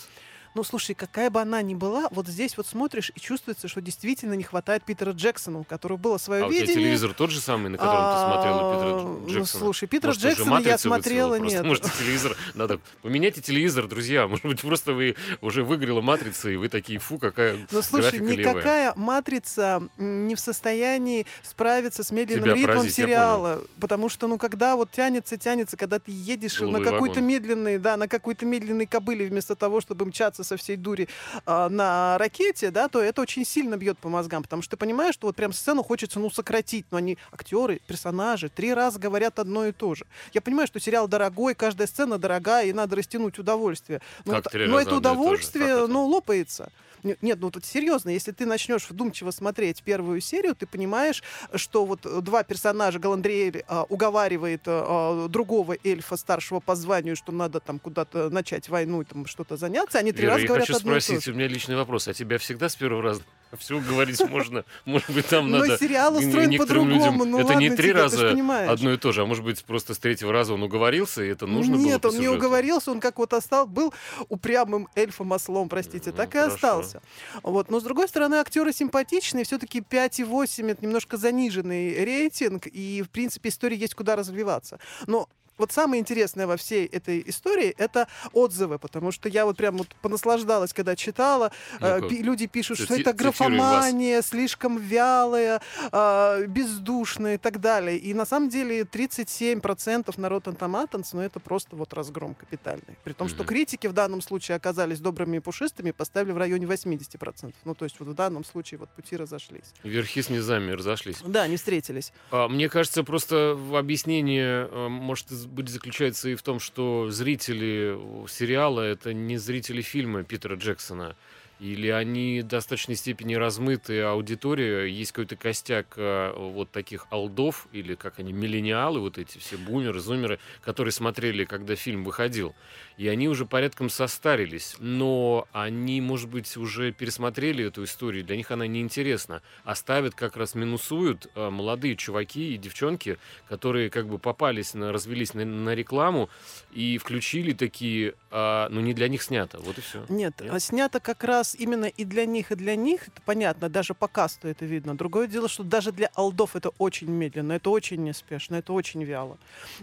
Ну, 0.56 0.64
слушай, 0.64 0.96
какая 0.96 1.30
бы 1.30 1.42
она 1.42 1.62
ни 1.62 1.76
была, 1.76 2.08
вот 2.12 2.28
здесь 2.28 2.56
вот 2.56 2.66
смотришь 2.66 3.12
и 3.14 3.20
чувствуется, 3.20 3.68
что 3.68 3.82
действительно 3.82 4.34
не 4.34 4.44
хватает 4.44 4.84
Питера 4.86 5.12
Джексона, 5.12 5.60
у 5.60 5.64
которого 5.66 5.98
было 5.98 6.18
свое 6.18 6.44
А 6.44 6.48
у 6.48 6.50
тебя 6.50 6.62
видение. 6.62 6.82
телевизор 6.84 7.14
тот 7.14 7.30
же 7.30 7.42
самый, 7.42 7.70
на 7.70 7.78
котором 7.78 8.14
ты 8.14 8.20
смотрела 8.20 8.60
А, 8.62 8.74
Питера 8.74 9.02
ну, 9.02 9.28
Джексона? 9.28 9.60
слушай, 9.60 9.88
Питера 9.88 10.08
Может, 10.08 10.22
Джексона 10.24 10.60
я 10.60 10.78
смотрела, 10.78 11.36
нет. 11.40 11.64
Может, 11.66 11.84
телевизор 12.00 12.38
надо... 12.54 12.80
Поменяйте 13.02 13.42
телевизор, 13.42 13.88
друзья. 13.88 14.28
Может 14.28 14.46
быть, 14.46 14.62
просто 14.62 14.94
вы 14.94 15.16
уже 15.42 15.64
выиграла 15.66 16.00
матрица, 16.00 16.50
и 16.50 16.56
вы 16.56 16.70
такие, 16.70 17.00
фу, 17.00 17.18
какая 17.18 17.68
Ну, 17.70 17.82
слушай, 17.82 18.20
графика 18.20 18.24
левая. 18.24 18.38
никакая 18.56 18.94
матрица 18.96 19.84
не 19.98 20.36
в 20.36 20.40
состоянии 20.40 21.26
справиться 21.44 22.04
с 22.06 22.12
медленным 22.12 22.44
Тебя 22.46 22.56
ритмом 22.56 22.76
поразить, 22.78 22.96
сериала. 22.96 23.62
Потому 23.82 24.08
что, 24.08 24.28
ну, 24.28 24.38
когда 24.38 24.78
вот 24.78 24.90
тянется, 24.92 25.36
тянется, 25.36 25.76
когда 25.76 26.00
ты 26.00 26.12
едешь 26.14 26.62
Голубой 26.62 26.80
на 26.80 26.92
какой-то 26.92 27.20
медленный, 27.20 27.78
да, 27.78 27.98
на 27.98 28.08
какой-то 28.08 28.46
медленной 28.46 28.86
кобыле, 28.86 29.28
вместо 29.28 29.56
того, 29.56 29.82
чтобы 29.82 30.06
мчаться 30.06 30.45
со 30.46 30.58
всей 30.58 30.78
дури 30.78 31.08
а, 31.46 31.70
на 31.70 32.18
ракете, 32.18 32.72
да, 32.72 32.88
то 32.88 33.02
это 33.02 33.22
очень 33.22 33.46
сильно 33.46 33.78
бьет 33.78 33.98
по 33.98 34.10
мозгам. 34.10 34.44
Потому 34.44 34.62
что 34.62 34.72
ты 34.72 34.78
понимаешь, 34.78 35.16
что 35.16 35.28
вот 35.28 35.36
прям 35.36 35.54
сцену 35.54 35.84
хочется, 35.84 36.20
ну, 36.20 36.30
сократить. 36.30 36.86
Но 36.92 36.98
они 36.98 37.18
актеры, 37.32 37.82
персонажи, 37.88 38.50
три 38.50 38.74
раза 38.74 39.00
говорят 39.00 39.40
одно 39.40 39.66
и 39.66 39.72
то 39.72 39.96
же. 39.96 40.06
Я 40.34 40.42
понимаю, 40.42 40.68
что 40.68 40.80
сериал 40.80 41.08
дорогой, 41.08 41.56
каждая 41.56 41.88
сцена 41.88 42.18
дорогая, 42.18 42.68
и 42.68 42.74
надо 42.74 42.96
растянуть 42.96 43.40
удовольствие. 43.40 44.02
Но, 44.26 44.34
Как 44.34 44.52
три 44.52 44.68
но 44.68 44.78
раза 44.78 44.88
это 44.90 44.96
удовольствие, 44.98 45.88
ну, 45.88 46.06
лопается. 46.06 46.72
Не- 47.06 47.16
Нет, 47.22 47.38
ну 47.40 47.52
тут 47.52 47.64
серьезно, 47.66 48.10
если 48.10 48.32
ты 48.32 48.48
начнешь 48.48 48.90
вдумчиво 48.90 49.30
смотреть 49.30 49.84
первую 49.84 50.20
серию, 50.22 50.56
ты 50.56 50.66
понимаешь, 50.66 51.22
что 51.54 51.86
вот 51.86 52.06
э, 52.06 52.20
два 52.22 52.44
персонажа 52.44 52.98
Галандриэль 52.98 53.64
а, 53.68 53.84
уговаривает 53.84 54.64
а, 54.66 55.28
другого 55.28 55.78
эльфа 55.84 56.18
старшего 56.18 56.60
по 56.60 56.76
званию, 56.76 57.16
что 57.16 57.32
надо 57.32 57.60
там 57.60 57.78
куда-то 57.78 58.32
начать 58.32 58.70
войну 58.70 59.04
и 59.04 59.06
там 59.06 59.28
что-то 59.28 59.56
заняться, 59.56 60.00
они 60.00 60.14
три 60.14 60.24
Вера, 60.24 60.34
раза 60.34 60.42
я 60.42 60.48
говорят 60.48 60.68
хочу 60.68 60.80
спросить, 60.80 61.28
у 61.28 61.34
меня 61.34 61.48
личный 61.48 61.76
вопрос. 61.76 62.08
А 62.08 62.14
тебя 62.16 62.40
всегда 62.40 62.70
с 62.70 62.76
первого 62.76 63.04
раза 63.04 63.22
все 63.56 63.80
говорить 63.80 64.20
можно? 64.30 64.64
Может 64.86 65.10
быть, 65.12 65.26
там 65.28 65.50
Но 65.50 65.60
надо... 65.60 65.78
сериал 65.78 66.16
н- 66.18 66.26
устроен 66.26 66.58
по-другому, 66.58 67.26
ну 67.26 67.40
Это 67.40 67.56
не 67.56 67.70
ладно 67.70 67.78
три 67.78 67.90
тебе, 67.90 67.94
ты 67.94 68.10
ж 68.10 68.14
раза 68.16 68.72
одно 68.72 68.94
и 68.94 68.98
то 68.98 69.12
же, 69.12 69.22
а 69.22 69.26
может 69.26 69.44
быть, 69.44 69.64
просто 69.66 69.94
с 69.94 69.98
третьего 69.98 70.32
раза 70.32 70.54
он 70.54 70.64
уговорился, 70.64 71.24
и 71.24 71.28
это 71.28 71.48
нужно 71.48 71.76
было 71.78 71.86
Нет, 71.86 72.06
он 72.06 72.18
не 72.20 72.28
уговорился, 72.28 72.92
он 72.92 73.00
как 73.00 73.18
вот 73.18 73.34
остался, 73.34 73.68
был 73.70 73.94
упрямым 74.30 74.88
эльфом-ослом, 74.96 75.70
простите, 75.70 76.12
Ну, 76.12 76.18
так 76.18 76.30
и 76.30 76.38
хорошо. 76.38 76.56
остался. 76.56 77.02
Вот. 77.44 77.70
Но, 77.70 77.80
с 77.80 77.84
другой 77.84 78.08
стороны, 78.08 78.36
актеры 78.36 78.74
симпатичные, 78.74 79.44
все-таки 79.46 79.80
5,8 79.80 80.72
это 80.72 80.84
немножко 80.84 81.18
заниженный 81.18 82.04
рейтинг, 82.04 82.68
и, 82.68 83.02
в 83.02 83.10
принципе, 83.10 83.50
истории 83.50 83.78
есть 83.78 83.96
куда 83.96 84.16
развиваться. 84.16 84.80
Но 85.08 85.28
вот 85.58 85.72
самое 85.72 86.00
интересное 86.02 86.48
во 86.48 86.58
всей 86.58 86.86
этой 86.86 87.24
истории 87.28 87.74
это 87.78 88.08
отзывы, 88.34 88.78
потому 88.80 89.12
что 89.12 89.30
я 89.30 89.46
вот 89.46 89.58
прям 89.58 89.78
вот 89.78 89.88
понаслаждалась, 90.02 90.74
когда 90.74 90.96
читала. 90.96 91.52
Э, 91.80 91.98
Ну-ка, 92.00 92.10
пи- 92.10 92.22
люди 92.22 92.48
пишут, 92.48 92.78
что 92.80 92.94
это 92.96 93.12
вас. 93.12 93.16
графомания, 93.16 94.22
слишком 94.22 94.78
вялая, 94.78 95.62
э, 95.92 96.46
бездушная 96.48 97.36
и 97.36 97.38
так 97.38 97.60
далее. 97.60 97.98
И 97.98 98.14
на 98.14 98.26
самом 98.26 98.50
деле 98.50 98.84
37% 98.84 100.18
на 100.18 100.28
Rotten 100.28 100.58
Tomatoes, 100.58 101.10
ну 101.14 101.22
это 101.22 101.40
просто 101.40 101.76
вот 101.76 101.94
разгром 101.94 102.36
капитальный. 102.36 102.98
При 103.04 103.14
том, 103.14 103.28
что 103.30 103.44
критики 103.44 103.88
в 103.88 103.94
данном 103.94 104.22
случае 104.22 104.56
оказались 104.58 105.00
добрыми 105.00 105.38
и 105.38 105.40
пушистыми, 105.40 105.92
поставили 105.92 106.32
в 106.32 106.38
районе 106.38 106.66
80%. 106.66 107.54
Ну 107.66 107.76
то 107.76 107.86
есть 107.86 108.00
вот 108.00 108.10
в 108.10 108.14
данном 108.14 108.44
случае 108.44 108.80
вот 108.80 108.90
пути 108.90 109.16
разошлись. 109.18 109.74
Верхи 109.84 110.22
с 110.22 110.30
низами 110.30 110.72
разошлись. 110.72 111.18
Да, 111.26 111.44
они 111.44 111.58
встретились. 111.58 112.12
А, 112.32 112.48
Мне 112.48 112.70
кажется, 112.70 113.04
просто 113.04 113.58
объяснение 113.74 114.68
э, 114.72 114.88
может 114.88 115.32
из- 115.32 115.45
быть 115.48 115.70
заключается 115.70 116.30
и 116.30 116.36
в 116.36 116.42
том, 116.42 116.60
что 116.60 117.10
зрители 117.10 117.98
сериала 118.28 118.82
это 118.82 119.14
не 119.14 119.38
зрители 119.38 119.82
фильма 119.82 120.24
Питера 120.24 120.56
Джексона. 120.56 121.16
Или 121.60 121.88
они 121.88 122.42
в 122.42 122.48
достаточной 122.48 122.96
степени 122.96 123.36
размыты, 123.36 124.02
аудитория, 124.02 124.88
есть 124.88 125.14
какой-то 125.14 125.38
костяк 125.38 125.94
э, 125.96 126.34
вот 126.36 126.70
таких 126.72 127.08
алдов, 127.12 127.68
или 127.72 127.96
как 127.96 128.20
они, 128.20 128.34
миллениалы, 128.34 129.00
вот 129.00 129.18
эти 129.18 129.38
все 129.38 129.56
бумеры, 129.56 130.02
зумеры, 130.02 130.40
которые 130.62 130.92
смотрели, 130.92 131.46
когда 131.46 131.78
фильм 131.78 132.04
выходил. 132.04 132.54
И 132.98 133.08
они 133.08 133.28
уже 133.28 133.46
порядком 133.46 133.90
состарились, 133.90 134.76
но 134.80 135.48
они, 135.52 136.02
может 136.02 136.30
быть, 136.30 136.56
уже 136.58 136.92
пересмотрели 136.92 137.66
эту 137.66 137.84
историю, 137.84 138.24
для 138.24 138.38
них 138.38 138.52
она 138.52 138.68
неинтересна. 138.68 139.42
Оставят, 139.64 140.14
а 140.16 140.18
как 140.18 140.38
раз 140.38 140.56
минусуют 140.56 141.28
э, 141.36 141.50
молодые 141.50 141.96
чуваки 141.96 142.54
и 142.54 142.58
девчонки, 142.58 143.18
которые 143.48 143.90
как 143.90 144.08
бы 144.08 144.18
попались, 144.18 144.74
на, 144.74 144.92
развелись 144.92 145.34
на, 145.34 145.46
на 145.46 145.76
рекламу 145.76 146.30
и 146.72 146.98
включили 146.98 147.54
такие, 147.54 148.14
э, 148.32 148.68
ну 148.70 148.82
не 148.82 148.94
для 148.94 149.08
них 149.08 149.22
снято, 149.22 149.60
вот 149.60 149.78
и 149.78 149.82
все. 149.82 150.06
Нет, 150.10 150.42
Нет? 150.42 150.62
Снято 150.62 151.00
как 151.00 151.24
раз 151.24 151.36
раз 151.46 151.56
именно 151.56 151.86
и 151.86 152.06
для 152.06 152.26
них, 152.26 152.52
и 152.52 152.56
для 152.56 152.76
них, 152.76 153.08
это 153.08 153.22
понятно, 153.26 153.70
даже 153.70 153.94
по 153.94 154.08
касту 154.08 154.48
это 154.48 154.66
видно. 154.66 154.96
Другое 154.96 155.28
дело, 155.28 155.48
что 155.48 155.64
даже 155.64 155.92
для 155.92 156.10
алдов 156.16 156.56
это 156.56 156.70
очень 156.78 157.10
медленно, 157.10 157.54
это 157.54 157.70
очень 157.70 158.04
неспешно, 158.04 158.56
это 158.56 158.74
очень 158.74 159.04
вяло. 159.04 159.38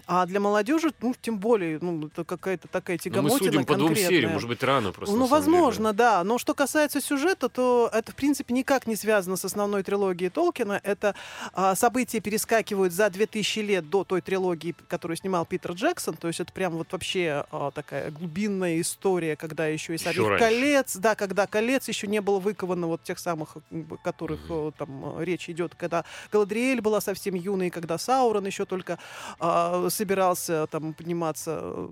А 0.06 0.26
для 0.26 0.40
молодежи, 0.40 0.92
ну, 1.00 1.14
тем 1.20 1.38
более, 1.38 1.78
ну, 1.80 2.06
это 2.06 2.24
какая-то 2.24 2.68
такая 2.68 2.98
тягомотина 3.02 3.38
Но 3.38 3.44
мы 3.44 3.50
судим 3.50 3.64
по 3.64 3.74
двум 3.76 3.96
сериям, 3.96 4.32
может 4.32 4.48
быть, 4.48 4.62
рано 4.62 4.92
просто. 4.92 5.14
Ну, 5.14 5.26
возможно, 5.26 5.92
деле. 5.92 5.98
да. 5.98 6.24
Но 6.24 6.38
что 6.38 6.54
касается 6.54 7.00
сюжета, 7.00 7.48
то 7.48 7.90
это, 7.92 8.12
в 8.12 8.14
принципе, 8.14 8.54
никак 8.54 8.86
не 8.86 8.96
связано 8.96 9.36
с 9.36 9.44
основной 9.44 9.82
трилогией 9.82 10.30
Толкина. 10.30 10.80
Это 10.82 11.14
а, 11.52 11.74
события 11.74 12.20
перескакивают 12.20 12.92
за 12.92 13.10
2000 13.10 13.58
лет 13.60 13.90
до 13.90 14.04
той 14.04 14.20
трилогии, 14.20 14.74
которую 14.88 15.16
снимал 15.16 15.44
Питер 15.46 15.72
Джексон. 15.72 16.14
То 16.14 16.28
есть 16.28 16.40
это 16.40 16.52
прям 16.52 16.74
вот 16.74 16.92
вообще 16.92 17.44
а, 17.50 17.70
такая 17.70 18.10
глубинная 18.10 18.80
история, 18.80 19.36
когда 19.36 19.66
еще 19.66 19.94
и 19.94 19.98
«Сорви 19.98 20.38
колец», 20.38 20.96
да, 20.96 21.14
когда 21.14 21.46
колец 21.46 21.88
еще 21.88 22.06
не 22.06 22.20
было 22.20 22.38
выковано 22.38 22.86
вот 22.86 23.02
тех 23.02 23.18
самых, 23.18 23.56
которых 24.02 24.40
mm-hmm. 24.48 24.74
там 24.78 25.20
речь 25.20 25.48
идет, 25.48 25.74
когда 25.74 26.04
Галадриэль 26.30 26.80
была 26.80 27.00
совсем 27.00 27.34
юной, 27.34 27.70
когда 27.70 27.98
Саурон 27.98 28.46
еще 28.46 28.64
только 28.64 28.98
а, 29.38 29.88
собирался 29.90 30.66
там 30.68 30.94
подниматься 30.94 31.90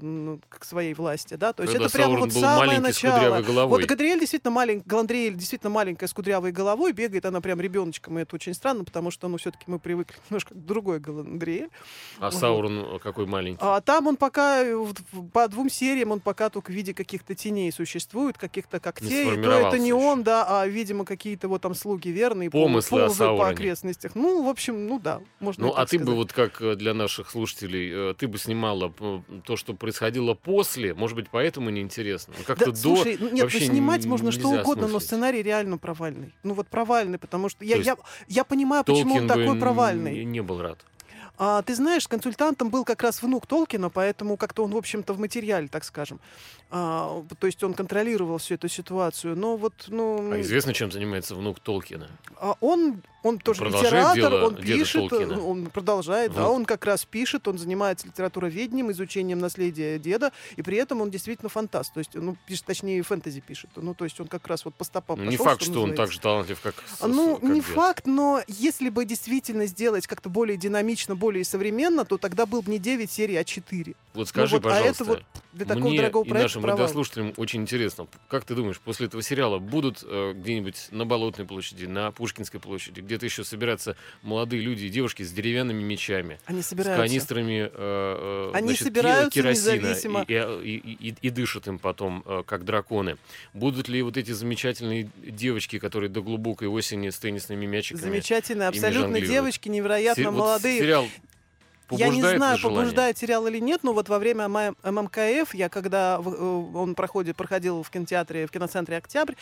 к 0.49 0.65
своей 0.65 0.95
власти, 1.01 1.35
да, 1.35 1.53
то 1.53 1.63
есть 1.63 1.73
когда 1.73 1.87
это 1.87 1.95
прямо 1.95 2.19
вот 2.19 2.33
самое 2.33 2.81
начало. 2.81 3.41
Вот 3.67 3.85
Галадриэль 3.85 4.21
действительно 4.21 4.51
маленькая, 4.51 4.89
Галадриэль 4.89 5.35
действительно 5.35 5.71
маленькая 5.71 6.07
с 6.07 6.13
кудрявой 6.13 6.53
головой, 6.53 6.93
бегает 6.93 7.27
она 7.27 7.41
прям 7.41 7.61
ребеночком, 7.61 8.19
и 8.19 8.23
это 8.23 8.37
очень 8.37 8.55
странно, 8.55 8.85
потому 8.85 9.11
что, 9.11 9.29
ну, 9.29 9.37
все-таки 9.39 9.65
мы 9.67 9.79
привыкли 9.79 10.17
немножко 10.31 10.55
к 10.55 10.65
другой 10.65 11.01
Галадриэль. 11.01 11.71
А. 12.19 12.31
Саурон 12.31 12.99
какой 13.01 13.27
маленький? 13.27 13.61
А 13.61 13.81
там 13.81 14.07
он 14.07 14.17
пока 14.17 14.65
по 15.33 15.49
двум 15.49 15.71
сериям 15.71 16.13
он 16.13 16.21
пока 16.21 16.51
только 16.51 16.71
в 16.71 16.75
виде 16.75 16.95
каких-то 16.95 17.35
теней 17.35 17.73
существует, 17.73 18.39
каких-то 18.39 18.81
когтей, 18.81 19.37
то 19.37 19.51
это 19.51 19.79
не 19.79 19.93
он, 19.93 20.23
да, 20.23 20.47
а, 20.49 20.67
видимо, 20.67 21.05
какие-то 21.05 21.49
вот 21.49 21.63
там 21.63 21.75
слуги 21.75 22.11
верные, 22.11 22.51
помыслы 22.51 23.09
по 23.19 23.49
окрестностях. 23.49 24.15
Ну, 24.15 24.45
в 24.45 24.49
общем, 24.49 24.87
ну 24.87 24.99
да, 24.99 25.21
можно 25.39 25.67
Ну, 25.67 25.73
а 25.73 25.87
ты 25.87 25.97
сказать. 25.97 26.07
бы 26.07 26.15
вот 26.15 26.33
как 26.33 26.61
э, 26.61 26.75
для 26.77 26.95
наших 26.95 27.31
слушателей, 27.31 28.11
э, 28.11 28.15
ты 28.15 28.29
бы 28.29 28.39
снимала 28.39 28.93
то, 29.45 29.57
что 29.57 29.75
происходило 29.75 30.35
после, 30.35 30.90
может 30.95 31.17
быть, 31.17 31.29
поэтому 31.31 31.71
неинтересно. 31.71 32.35
Ну, 32.39 32.45
как-то 32.45 32.67
да, 32.67 32.71
до 32.73 32.77
слушай, 32.77 33.17
ну, 33.21 33.31
нет, 33.31 33.49
ну, 33.53 33.61
снимать 33.61 34.05
можно 34.07 34.33
что 34.33 34.49
угодно, 34.49 34.89
но 34.89 35.01
сценарий 35.01 35.43
реально 35.43 35.79
провальный. 35.79 36.35
Ну 36.43 36.55
вот 36.55 36.69
провальный, 36.69 37.19
потому 37.19 37.49
что 37.49 37.65
я, 37.65 37.77
я, 37.77 37.97
я 38.29 38.45
понимаю, 38.45 38.85
почему 38.85 39.17
он 39.17 39.29
такой 39.29 39.59
провальный. 39.59 40.25
не 40.25 40.41
был 40.41 40.61
рад. 40.61 40.79
А, 41.43 41.63
ты 41.63 41.75
знаешь, 41.75 42.07
консультантом 42.07 42.69
был 42.69 42.85
как 42.85 43.03
раз 43.03 43.23
внук 43.23 43.47
Толкина, 43.47 43.89
поэтому 43.89 44.37
как-то 44.37 44.63
он, 44.63 44.73
в 44.73 44.77
общем-то, 44.77 45.15
в 45.15 45.19
материале, 45.19 45.69
так 45.69 45.85
скажем. 45.85 46.21
А, 46.71 47.25
то 47.39 47.47
есть 47.47 47.65
он 47.65 47.73
контролировал 47.73 48.37
всю 48.37 48.57
эту 48.57 48.69
ситуацию. 48.69 49.39
Но 49.39 49.57
вот, 49.57 49.73
ну... 49.89 50.33
А 50.33 50.41
известно, 50.43 50.75
чем 50.75 50.93
занимается 50.93 51.35
внук 51.35 51.59
Толкина? 51.61 52.11
А 52.37 52.57
он 52.61 53.01
он 53.23 53.39
тоже 53.39 53.65
литератор, 53.65 54.15
дело 54.15 54.47
он 54.47 54.57
пишет, 54.57 55.13
он 55.13 55.67
продолжает, 55.67 56.33
вот. 56.33 56.37
да, 56.37 56.49
он 56.49 56.65
как 56.65 56.85
раз 56.85 57.05
пишет, 57.05 57.49
он 57.49 57.59
занимается 57.59 58.07
литературоведением, 58.07 58.91
изучением 58.91 59.39
наследия 59.39 59.99
деда, 59.99 60.33
и 60.57 60.63
при 60.63 60.77
этом 60.77 61.01
он 61.01 61.11
действительно 61.11 61.49
фантаст, 61.49 61.93
то 61.93 61.99
есть, 61.99 62.15
ну, 62.15 62.37
пишет, 62.47 62.65
точнее, 62.67 63.03
фэнтези 63.03 63.41
пишет, 63.41 63.71
ну, 63.77 63.95
то 63.95 64.05
есть 64.05 64.19
он 64.21 64.27
как 64.27 64.47
раз 64.47 64.65
вот 64.65 64.75
по 64.75 64.85
стопам 64.85 65.19
ну, 65.19 65.25
пошел, 65.27 65.39
Не 65.39 65.45
факт, 65.45 65.63
что, 65.63 65.73
что 65.73 65.83
он 65.83 65.95
так 65.95 66.13
же 66.13 66.21
талантлив, 66.21 66.61
как 66.61 66.75
Ну, 67.07 67.37
как 67.37 67.43
не 67.43 67.61
дед. 67.61 67.65
факт, 67.65 68.07
но 68.07 68.43
если 68.47 68.89
бы 68.89 69.05
действительно 69.05 69.67
сделать 69.67 70.07
как-то 70.07 70.29
более 70.29 70.57
динамично, 70.57 71.17
более 71.17 71.45
современно, 71.45 72.05
то 72.05 72.19
тогда 72.19 72.47
был 72.47 72.63
бы 72.63 72.71
не 72.71 72.79
9 72.79 73.11
серий, 73.11 73.37
а 73.37 73.45
4. 73.45 73.95
Вот 74.15 74.29
скажи, 74.29 74.55
ну, 74.55 74.61
вот, 74.61 74.65
пожалуйста, 74.65 75.05
а 75.05 75.05
это 75.05 75.05
вот 75.05 75.23
для 75.53 75.67
такого 75.67 75.89
мне 75.89 75.99
дорогого 75.99 76.25
и 76.25 76.29
проекта 76.29 76.45
нашим 76.45 76.63
провал. 76.63 76.79
радиослушателям 76.79 77.33
очень 77.37 77.63
интересно, 77.63 78.07
как 78.29 78.45
ты 78.45 78.55
думаешь, 78.55 78.81
после 78.81 79.07
этого 79.07 79.23
сериала 79.23 79.59
будут 79.59 80.05
э, 80.05 80.33
где-нибудь 80.35 80.89
на 80.91 81.05
Болотной 81.07 81.47
площади, 81.47 81.87
на 81.87 82.11
Пушкинской 82.13 82.61
площади, 82.61 83.01
где-то 83.11 83.27
еще 83.27 83.45
собираться 83.45 83.97
молодые 84.23 84.63
люди 84.63 84.85
и 84.85 84.89
девушки 84.89 85.23
с 85.23 85.33
деревянными 85.33 85.83
мечами, 85.83 86.39
Они 86.47 86.63
собираются. 86.63 87.03
с 87.05 87.09
канистрами 87.09 87.63
э, 87.63 87.71
э, 87.73 88.51
Они 88.55 88.69
значит, 88.69 88.85
собираются 88.85 89.31
керосина 89.31 89.75
независимо. 89.75 90.25
И, 90.29 90.33
и, 90.35 90.77
и, 90.77 91.09
и, 91.11 91.15
и 91.23 91.31
дышат 91.31 91.67
им 91.67 91.79
потом, 91.79 92.23
э, 92.25 92.43
как 92.47 92.65
драконы. 92.65 93.17
Будут 93.53 93.89
ли 93.89 94.01
вот 94.03 94.17
эти 94.17 94.31
замечательные 94.31 95.11
девочки, 95.17 95.79
которые 95.79 96.09
до 96.09 96.23
глубокой 96.23 96.69
осени 96.69 97.11
с 97.11 97.19
теннисными 97.19 97.67
мячиками 97.67 98.01
Замечательные, 98.03 98.69
абсолютно 98.69 99.21
девочки, 99.21 99.69
невероятно 99.69 100.25
Се- 100.25 100.31
молодые. 100.31 100.75
Вот 100.75 100.85
сериал 100.85 101.09
я 101.91 102.09
не 102.09 102.21
знаю, 102.21 102.59
желание? 102.59 102.83
побуждает 102.83 103.19
сериал 103.19 103.47
или 103.47 103.59
нет, 103.59 103.83
но 103.83 103.93
вот 103.93 104.09
во 104.09 104.19
время 104.19 104.49
ММКФ, 104.49 105.55
я 105.55 105.69
когда 105.69 106.21
э, 106.25 106.29
он 106.75 106.95
проходит, 106.95 107.37
проходил 107.37 107.83
в 107.83 107.91
кинотеатре, 107.91 108.47
в 108.47 108.51
киноцентре 108.51 108.97
«Октябрь», 108.97 109.35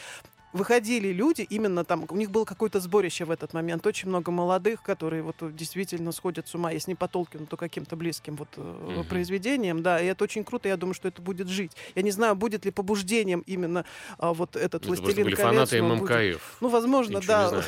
выходили 0.53 1.09
люди, 1.09 1.43
именно 1.43 1.85
там, 1.85 2.07
у 2.09 2.17
них 2.17 2.31
было 2.31 2.45
какое-то 2.45 2.81
сборище 2.81 3.25
в 3.25 3.31
этот 3.31 3.53
момент, 3.53 3.87
очень 3.87 4.09
много 4.09 4.31
молодых, 4.31 4.83
которые 4.83 5.23
вот 5.23 5.37
действительно 5.55 6.13
сходят 6.13 6.49
с 6.49 6.55
ума, 6.55 6.71
если 6.71 6.93
не 6.93 6.95
по 6.95 7.09
Толкину, 7.09 7.47
то 7.47 7.57
каким-то 7.57 7.97
близким 7.97 8.37
вот 8.37 8.49
mm-hmm. 8.57 9.05
произведением, 9.05 9.83
да, 9.83 10.01
и 10.01 10.07
это 10.07 10.25
очень 10.25 10.45
круто, 10.45 10.69
я 10.69 10.77
думаю, 10.77 10.95
что 10.95 11.09
это 11.09 11.21
будет 11.21 11.49
жить. 11.49 11.73
Я 11.95 12.03
не 12.03 12.11
знаю, 12.11 12.35
будет 12.35 12.65
ли 12.65 12.71
побуждением 12.71 13.41
именно 13.47 13.85
а, 14.19 14.33
вот 14.33 14.57
этот 14.57 14.79
это 14.79 14.89
«Властелин 14.89 15.25
были 15.25 15.35
колец». 15.35 15.71
фанаты 15.71 15.83
ММКФ. 15.83 16.09
Будет... 16.09 16.41
Ну, 16.61 16.69
возможно, 16.69 17.21
да. 17.21 17.63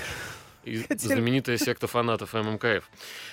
И 0.65 0.85
знаменитая 0.97 1.57
секта 1.57 1.87
фанатов 1.87 2.35
ММКФ. 2.35 2.89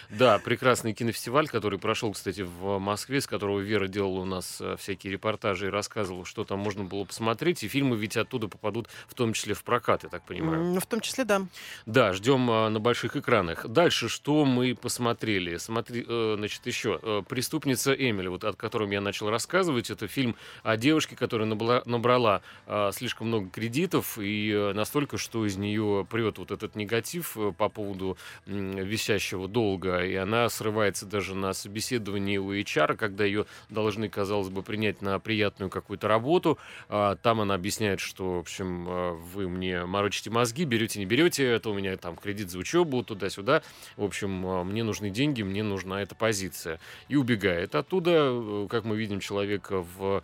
Да, 0.10 0.40
прекрасный 0.40 0.94
кинофестиваль, 0.94 1.48
который 1.48 1.80
прошел, 1.80 2.14
кстати, 2.14 2.42
в 2.42 2.80
Москве, 2.80 3.20
с 3.20 3.28
которого 3.28 3.60
Вера 3.60 3.88
делала 3.88 4.20
у 4.20 4.26
нас 4.26 4.60
э, 4.62 4.76
всякие 4.80 5.12
репортажи 5.14 5.68
и 5.68 5.70
рассказывала, 5.70 6.26
что 6.26 6.46
там 6.46 6.60
можно 6.60 6.86
было 6.86 7.04
посмотреть. 7.04 7.64
И 7.64 7.68
фильмы 7.68 7.98
ведь 7.98 8.16
оттуда 8.16 8.48
попадут 8.48 8.88
в 9.08 9.14
том 9.14 9.34
числе 9.34 9.54
в 9.54 9.64
прокат, 9.64 10.04
я 10.04 10.10
так 10.10 10.24
понимаю. 10.24 10.80
В 10.80 10.86
том 10.86 11.02
числе, 11.02 11.26
да. 11.26 11.42
Да, 11.86 12.14
ждем 12.14 12.50
а, 12.50 12.70
на 12.70 12.80
больших 12.80 13.18
экранах. 13.18 13.68
Дальше, 13.68 14.08
что 14.08 14.46
мы 14.46 14.76
посмотрели? 14.76 15.58
Смотри, 15.58 16.06
э, 16.08 16.36
значит, 16.38 16.66
еще 16.66 17.00
э, 17.02 17.24
«Преступница 17.28 17.94
Эмили», 17.94 18.28
вот 18.28 18.46
от 18.46 18.56
которого 18.56 18.92
я 18.92 19.02
начал 19.02 19.30
рассказывать. 19.30 19.90
Это 19.90 20.08
фильм 20.08 20.36
о 20.64 20.78
девушке, 20.78 21.18
которая 21.18 21.48
набрала, 21.48 21.82
набрала 21.86 22.42
слишком 22.92 23.28
много 23.28 23.50
кредитов 23.50 24.18
и 24.20 24.72
настолько, 24.74 25.18
что 25.18 25.46
из 25.46 25.58
нее 25.58 26.06
прет 26.10 26.38
вот 26.38 26.52
этот 26.52 26.76
негатив 26.76 27.17
по 27.58 27.70
поводу 27.70 28.18
висящего 28.46 29.48
долга 29.48 29.98
и 30.08 30.16
она 30.16 30.50
срывается 30.50 31.06
даже 31.06 31.36
на 31.36 31.54
собеседовании 31.54 32.38
у 32.38 32.54
HR, 32.54 32.96
когда 32.96 33.26
ее 33.26 33.46
должны, 33.70 34.10
казалось 34.10 34.50
бы, 34.50 34.64
принять 34.64 35.02
на 35.02 35.20
приятную 35.20 35.70
какую-то 35.70 36.08
работу. 36.08 36.58
А, 36.90 37.16
там 37.16 37.42
она 37.42 37.56
объясняет, 37.56 38.00
что, 38.00 38.36
в 38.36 38.40
общем, 38.40 38.86
а, 38.88 39.14
вы 39.14 39.50
мне 39.50 39.86
морочите 39.86 40.30
мозги, 40.30 40.66
берете, 40.66 41.00
не 41.00 41.06
берете, 41.06 41.46
это 41.46 41.70
у 41.70 41.74
меня 41.74 41.96
там 41.98 42.16
кредит 42.16 42.50
за 42.50 42.60
учебу, 42.60 43.04
туда-сюда. 43.04 43.62
В 43.96 44.04
общем, 44.04 44.46
а, 44.46 44.64
мне 44.64 44.84
нужны 44.84 45.10
деньги, 45.10 45.42
мне 45.42 45.64
нужна 45.64 46.02
эта 46.02 46.16
позиция. 46.16 46.80
И 47.08 47.16
убегает 47.16 47.76
оттуда, 47.76 48.12
э, 48.14 48.68
как 48.70 48.86
мы 48.86 48.98
видим, 48.98 49.20
человек 49.20 49.70
в 49.70 50.24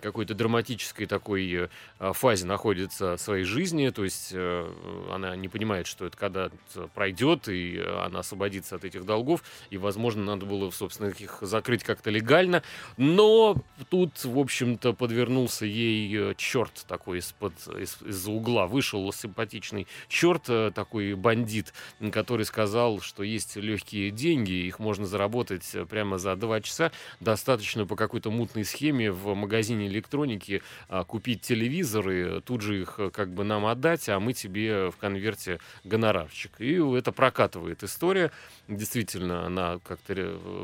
какой-то 0.00 0.34
драматической 0.34 1.06
такой 1.06 1.68
э, 1.98 2.12
фазе 2.12 2.46
находится 2.46 3.16
своей 3.16 3.44
жизни, 3.44 3.88
то 3.90 4.04
есть 4.04 4.30
э, 4.32 4.72
она 5.12 5.36
не 5.36 5.48
понимает, 5.48 5.86
что 5.86 6.06
это 6.06 6.16
когда 6.24 6.50
пройдет, 6.94 7.48
и 7.48 7.78
она 7.78 8.20
освободится 8.20 8.76
от 8.76 8.84
этих 8.84 9.04
долгов, 9.04 9.42
и, 9.68 9.76
возможно, 9.76 10.24
надо 10.24 10.46
было, 10.46 10.70
собственно, 10.70 11.08
их 11.08 11.38
закрыть 11.42 11.84
как-то 11.84 12.08
легально. 12.10 12.62
Но 12.96 13.56
тут, 13.90 14.24
в 14.24 14.38
общем-то, 14.38 14.94
подвернулся 14.94 15.66
ей 15.66 16.30
э, 16.30 16.34
черт 16.36 16.84
такой 16.88 17.18
из-под, 17.18 17.52
из- 17.78 18.00
из-за 18.02 18.30
угла. 18.30 18.66
Вышел 18.66 19.12
симпатичный 19.12 19.86
черт, 20.08 20.44
э, 20.48 20.72
такой 20.74 21.12
бандит, 21.14 21.74
который 22.10 22.46
сказал, 22.46 23.00
что 23.00 23.22
есть 23.22 23.56
легкие 23.56 24.10
деньги, 24.10 24.52
их 24.52 24.78
можно 24.78 25.04
заработать 25.04 25.74
э, 25.74 25.84
прямо 25.84 26.16
за 26.16 26.36
два 26.36 26.62
часа. 26.62 26.90
Достаточно 27.20 27.84
по 27.84 27.96
какой-то 27.96 28.30
мутной 28.30 28.64
схеме 28.64 29.12
в 29.12 29.34
магазине 29.34 29.88
электроники 29.88 30.62
купить 31.06 31.42
телевизоры, 31.42 32.40
тут 32.40 32.62
же 32.62 32.80
их 32.80 32.98
как 33.12 33.34
бы 33.34 33.44
нам 33.44 33.66
отдать, 33.66 34.08
а 34.08 34.18
мы 34.20 34.32
тебе 34.32 34.90
в 34.90 34.96
конверте 34.96 35.58
гонорар 35.84 36.13
гонорарчик. 36.14 36.52
И 36.60 36.80
это 36.96 37.12
прокатывает 37.12 37.82
история. 37.82 38.30
Действительно, 38.68 39.46
она 39.46 39.78
как-то 39.84 40.14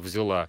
взяла 0.00 0.48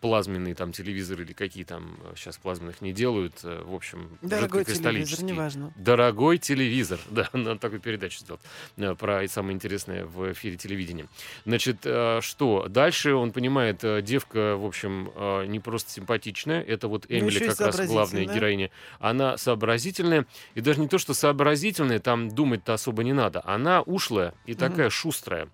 плазменный 0.00 0.54
там 0.54 0.72
телевизор 0.72 1.20
или 1.20 1.32
какие 1.32 1.64
там, 1.64 1.96
сейчас 2.16 2.36
плазменных 2.36 2.80
не 2.82 2.92
делают, 2.92 3.40
э, 3.44 3.62
в 3.64 3.74
общем, 3.74 4.18
Дорогой 4.20 4.64
телевизор, 4.64 5.24
неважно. 5.24 5.72
Дорогой 5.76 6.38
телевизор, 6.38 6.98
да, 7.10 7.28
надо 7.32 7.58
такую 7.58 7.80
передачу 7.80 8.18
сделать 8.18 8.40
э, 8.76 8.94
про 8.94 9.26
самое 9.28 9.54
интересное 9.54 10.04
в 10.04 10.32
эфире 10.32 10.56
телевидения. 10.56 11.06
Значит, 11.46 11.78
э, 11.84 12.20
что? 12.20 12.66
Дальше 12.68 13.14
он 13.14 13.32
понимает, 13.32 13.84
девка, 14.04 14.56
в 14.56 14.66
общем, 14.66 15.12
не 15.50 15.60
просто 15.60 15.90
симпатичная, 15.90 16.62
это 16.62 16.88
вот 16.88 17.06
ну, 17.08 17.18
Эмили 17.18 17.48
как 17.48 17.60
раз 17.60 17.86
главная 17.86 18.24
героиня, 18.26 18.70
она 18.98 19.36
сообразительная, 19.36 20.26
и 20.54 20.60
даже 20.60 20.80
не 20.80 20.88
то, 20.88 20.98
что 20.98 21.14
сообразительная, 21.14 22.00
там 22.00 22.28
думать-то 22.28 22.74
особо 22.74 23.04
не 23.04 23.12
надо, 23.12 23.42
она 23.44 23.82
ушлая 23.82 24.31
и 24.46 24.54
такая 24.54 24.90
шустрая 24.90 25.48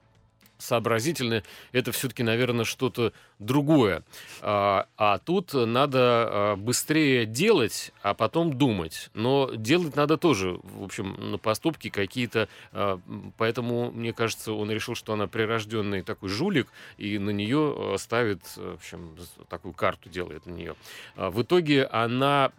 сообразительная, 0.58 1.44
это 1.72 1.92
все-таки, 1.92 2.22
наверное, 2.22 2.64
что-то 2.64 3.12
другое. 3.38 4.02
А, 4.40 4.86
а 4.96 5.18
тут 5.18 5.54
надо 5.54 5.98
а, 6.00 6.56
быстрее 6.56 7.26
делать, 7.26 7.92
а 8.02 8.14
потом 8.14 8.56
думать. 8.56 9.10
Но 9.14 9.50
делать 9.54 9.96
надо 9.96 10.16
тоже, 10.16 10.58
в 10.62 10.84
общем, 10.84 11.30
на 11.30 11.38
поступки 11.38 11.88
какие-то. 11.90 12.48
А, 12.72 13.00
поэтому, 13.36 13.90
мне 13.90 14.12
кажется, 14.12 14.52
он 14.52 14.70
решил, 14.70 14.94
что 14.94 15.12
она 15.12 15.26
прирожденный 15.26 16.02
такой 16.02 16.28
жулик, 16.28 16.68
и 16.96 17.18
на 17.18 17.30
нее 17.30 17.96
ставит, 17.98 18.42
в 18.56 18.74
общем, 18.74 19.16
такую 19.48 19.74
карту 19.74 20.08
делает 20.08 20.46
на 20.46 20.52
нее. 20.52 20.74
В 21.16 21.42
итоге 21.42 21.84
она 21.84 22.52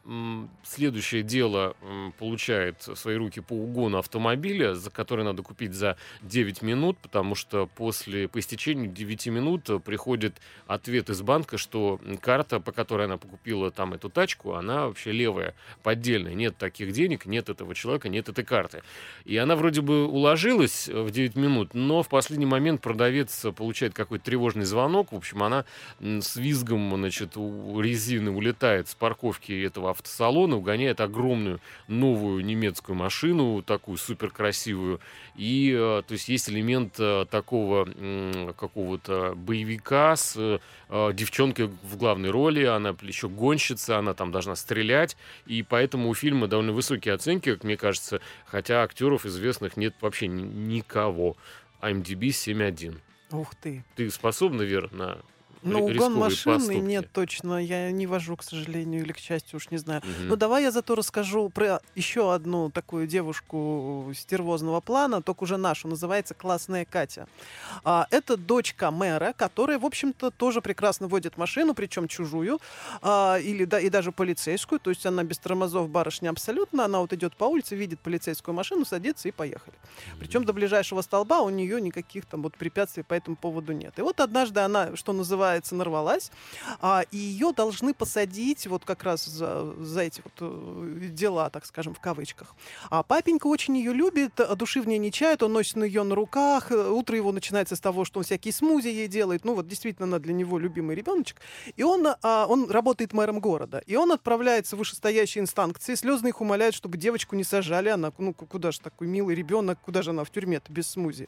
следующее 0.63 1.23
дело 1.23 1.75
получает 2.17 2.87
в 2.87 2.95
свои 2.95 3.15
руки 3.15 3.41
по 3.41 3.53
угону 3.53 3.97
автомобиля, 3.97 4.75
за 4.75 4.89
который 4.89 5.25
надо 5.25 5.43
купить 5.43 5.73
за 5.73 5.97
9 6.21 6.61
минут, 6.61 6.97
потому 6.97 7.35
что 7.35 7.67
после, 7.67 8.27
по 8.27 8.39
истечению 8.39 8.91
9 8.91 9.27
минут 9.27 9.83
приходит 9.83 10.35
ответ 10.69 11.09
из 11.09 11.23
банка, 11.23 11.57
что 11.57 11.99
карта, 12.21 12.59
по 12.59 12.71
которой 12.71 13.05
она 13.05 13.17
покупила 13.17 13.71
там 13.71 13.95
эту 13.95 14.09
тачку, 14.09 14.53
она 14.53 14.85
вообще 14.85 15.11
левая, 15.11 15.55
поддельная. 15.81 16.35
Нет 16.35 16.57
таких 16.57 16.91
денег, 16.91 17.25
нет 17.25 17.49
этого 17.49 17.73
человека, 17.73 18.07
нет 18.07 18.29
этой 18.29 18.45
карты. 18.45 18.83
И 19.25 19.35
она 19.35 19.55
вроде 19.55 19.81
бы 19.81 20.05
уложилась 20.05 20.87
в 20.87 21.09
9 21.09 21.35
минут, 21.35 21.73
но 21.73 22.03
в 22.03 22.07
последний 22.07 22.45
момент 22.45 22.81
продавец 22.81 23.47
получает 23.57 23.95
какой-то 23.95 24.25
тревожный 24.25 24.65
звонок. 24.65 25.11
В 25.11 25.15
общем, 25.15 25.41
она 25.41 25.65
с 25.99 26.35
визгом, 26.35 26.95
значит, 26.95 27.35
у 27.35 27.81
резины 27.81 28.29
улетает 28.29 28.87
с 28.89 28.93
парковки 28.93 29.51
этого 29.65 29.89
автосалона, 29.89 30.55
угоняет 30.55 31.01
огромную 31.01 31.61
новую 31.87 32.45
немецкую 32.45 32.95
машину, 32.95 33.63
такую 33.63 33.97
супер 33.97 34.29
красивую. 34.29 34.99
И, 35.35 35.75
э, 35.75 36.03
то 36.05 36.11
есть, 36.13 36.29
есть 36.29 36.47
элемент 36.47 36.95
э, 36.99 37.25
такого 37.31 37.87
какого-то 38.55 39.33
боевика 39.35 40.15
с 40.15 40.58
э, 40.89 41.11
девчонкой 41.13 41.67
в 41.83 41.97
главной 41.97 42.29
роли, 42.29 42.63
она 42.63 42.95
еще 43.01 43.29
гонщица, 43.29 43.97
она 43.97 44.13
там 44.13 44.31
должна 44.31 44.55
стрелять, 44.55 45.17
и 45.45 45.63
поэтому 45.63 46.09
у 46.09 46.13
фильма 46.13 46.47
довольно 46.47 46.71
высокие 46.71 47.13
оценки, 47.13 47.53
как 47.53 47.63
мне 47.63 47.77
кажется, 47.77 48.21
хотя 48.45 48.83
актеров 48.83 49.25
известных 49.25 49.77
нет 49.77 49.95
вообще 50.01 50.27
никого. 50.27 51.37
IMDb 51.81 52.29
7.1. 52.29 52.99
Ух 53.31 53.55
ты. 53.55 53.83
Ты 53.95 54.09
способна, 54.09 54.63
Вера, 54.63 54.89
на 54.91 55.19
ну, 55.61 55.85
угон 55.85 56.13
машины 56.13 56.55
поступки. 56.55 56.77
нет 56.77 57.11
точно. 57.11 57.63
Я 57.63 57.91
не 57.91 58.07
вожу, 58.07 58.35
к 58.37 58.43
сожалению, 58.43 59.01
или 59.03 59.11
к 59.11 59.17
счастью, 59.17 59.57
уж 59.57 59.69
не 59.71 59.77
знаю. 59.77 60.01
Угу. 60.01 60.29
Но 60.29 60.35
давай 60.35 60.63
я 60.63 60.71
зато 60.71 60.95
расскажу 60.95 61.49
про 61.49 61.81
еще 61.95 62.33
одну 62.33 62.69
такую 62.69 63.07
девушку 63.07 64.11
стервозного 64.15 64.79
плана, 64.79 65.21
только 65.21 65.43
уже 65.43 65.57
нашу, 65.57 65.87
называется 65.87 66.33
«Классная 66.33 66.85
Катя». 66.85 67.27
А, 67.83 68.07
это 68.11 68.37
дочка 68.37 68.91
мэра, 68.91 69.33
которая, 69.35 69.79
в 69.79 69.85
общем-то, 69.85 70.31
тоже 70.31 70.61
прекрасно 70.61 71.07
водит 71.07 71.37
машину, 71.37 71.73
причем 71.73 72.07
чужую, 72.07 72.59
а, 73.01 73.37
или, 73.37 73.65
да, 73.65 73.79
и 73.79 73.89
даже 73.89 74.11
полицейскую, 74.11 74.79
то 74.79 74.89
есть 74.89 75.05
она 75.05 75.23
без 75.23 75.39
тормозов 75.39 75.89
барышня 75.89 76.29
абсолютно, 76.29 76.85
она 76.85 76.99
вот 76.99 77.13
идет 77.13 77.35
по 77.35 77.45
улице, 77.45 77.75
видит 77.75 77.99
полицейскую 77.99 78.55
машину, 78.55 78.85
садится 78.85 79.27
и 79.27 79.31
поехали. 79.31 79.75
Причем 80.19 80.45
до 80.45 80.53
ближайшего 80.53 81.01
столба 81.01 81.41
у 81.41 81.49
нее 81.49 81.81
никаких 81.81 82.25
там 82.25 82.43
вот 82.43 82.55
препятствий 82.55 83.03
по 83.03 83.13
этому 83.13 83.35
поводу 83.35 83.73
нет. 83.73 83.97
И 83.97 84.01
вот 84.01 84.19
однажды 84.19 84.61
она, 84.61 84.95
что 84.95 85.13
называется, 85.13 85.48
называется, 85.49 85.75
нарвалась, 85.75 86.31
а, 86.81 87.03
и 87.11 87.17
ее 87.17 87.51
должны 87.53 87.93
посадить 87.93 88.67
вот 88.67 88.85
как 88.85 89.03
раз 89.03 89.25
за, 89.25 89.73
за 89.79 90.01
эти 90.01 90.21
вот 90.23 90.33
э, 90.39 91.09
дела, 91.11 91.49
так 91.49 91.65
скажем, 91.65 91.93
в 91.93 91.99
кавычках. 91.99 92.55
А 92.89 93.03
папенька 93.03 93.47
очень 93.47 93.77
ее 93.77 93.93
любит, 93.93 94.39
а 94.39 94.55
души 94.55 94.81
в 94.81 94.87
ней 94.87 94.99
не 94.99 95.11
чает, 95.11 95.43
он 95.43 95.53
носит 95.53 95.77
ее 95.77 96.03
на 96.03 96.15
руках, 96.15 96.71
э, 96.71 96.89
утро 96.89 97.15
его 97.15 97.31
начинается 97.31 97.75
с 97.75 97.79
того, 97.79 98.05
что 98.05 98.19
он 98.19 98.23
всякие 98.23 98.53
смузи 98.53 98.89
ей 98.89 99.07
делает, 99.07 99.45
ну 99.45 99.55
вот 99.55 99.67
действительно 99.67 100.07
она 100.07 100.19
для 100.19 100.33
него 100.33 100.59
любимый 100.59 100.95
ребеночек, 100.95 101.37
и 101.75 101.83
он, 101.83 102.07
а, 102.07 102.45
он 102.47 102.69
работает 102.69 103.13
мэром 103.13 103.39
города, 103.39 103.81
и 103.87 103.95
он 103.95 104.11
отправляется 104.11 104.75
в 104.75 104.79
вышестоящие 104.79 105.41
инстанции, 105.41 105.95
слезно 105.95 106.27
их 106.27 106.41
умоляет, 106.41 106.73
чтобы 106.75 106.97
девочку 106.97 107.35
не 107.35 107.43
сажали, 107.43 107.89
она, 107.89 108.11
ну 108.17 108.33
куда 108.33 108.71
же 108.71 108.79
такой 108.81 109.07
милый 109.07 109.35
ребенок, 109.35 109.79
куда 109.81 110.01
же 110.01 110.11
она 110.11 110.23
в 110.23 110.29
тюрьме-то 110.29 110.71
без 110.71 110.87
смузи. 110.87 111.27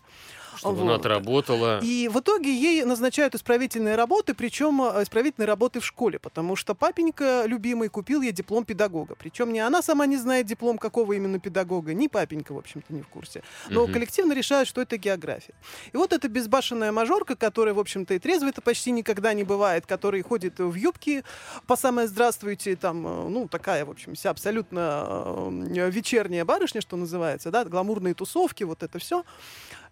Чтобы 0.56 0.76
вот. 0.76 0.84
она 0.84 0.96
отработала. 0.96 1.80
И 1.82 2.08
в 2.08 2.20
итоге 2.20 2.54
ей 2.54 2.84
назначают 2.84 3.36
исправительные 3.36 3.96
работы, 3.96 4.11
причем 4.36 4.82
э, 4.82 5.04
исправительные 5.04 5.48
работы 5.48 5.80
в 5.80 5.86
школе, 5.86 6.20
потому 6.20 6.56
что 6.58 6.76
папенька 6.76 7.44
любимый 7.46 7.88
купил 7.88 8.22
ей 8.22 8.34
диплом 8.34 8.66
педагога. 8.66 9.16
Причем 9.16 9.54
не 9.54 9.60
она 9.60 9.82
сама 9.82 10.06
не 10.06 10.18
знает 10.18 10.46
диплом 10.48 10.78
какого 10.78 11.14
именно 11.14 11.40
педагога, 11.40 11.94
ни 11.94 12.08
папенька, 12.08 12.54
в 12.54 12.58
общем-то, 12.58 12.94
не 12.94 13.02
в 13.02 13.08
курсе. 13.08 13.42
Но 13.70 13.84
угу. 13.84 13.94
коллективно 13.94 14.34
решают, 14.34 14.68
что 14.68 14.82
это 14.82 14.98
география. 14.98 15.54
И 15.94 15.98
вот 15.98 16.12
эта 16.12 16.28
безбашенная 16.28 16.92
мажорка, 16.92 17.36
которая, 17.36 17.74
в 17.74 17.80
общем-то, 17.80 18.14
и 18.14 18.20
трезвой-то 18.20 18.62
почти 18.62 18.92
никогда 18.92 19.34
не 19.34 19.46
бывает, 19.46 19.86
которая 19.86 20.22
ходит 20.24 20.60
в 20.60 20.76
юбке 20.76 21.24
по 21.66 21.76
самое 21.76 22.08
здравствуйте, 22.08 22.76
там, 22.76 23.08
э, 23.08 23.30
ну, 23.30 23.48
такая, 23.48 23.86
в 23.86 23.90
общем, 23.90 24.16
вся 24.16 24.30
абсолютно 24.30 25.24
э, 25.26 25.90
вечерняя 25.90 26.44
барышня, 26.44 26.82
что 26.82 26.98
называется, 26.98 27.50
да, 27.50 27.64
гламурные 27.64 28.14
тусовки, 28.14 28.64
вот 28.64 28.84
это 28.84 29.00
все. 29.00 29.24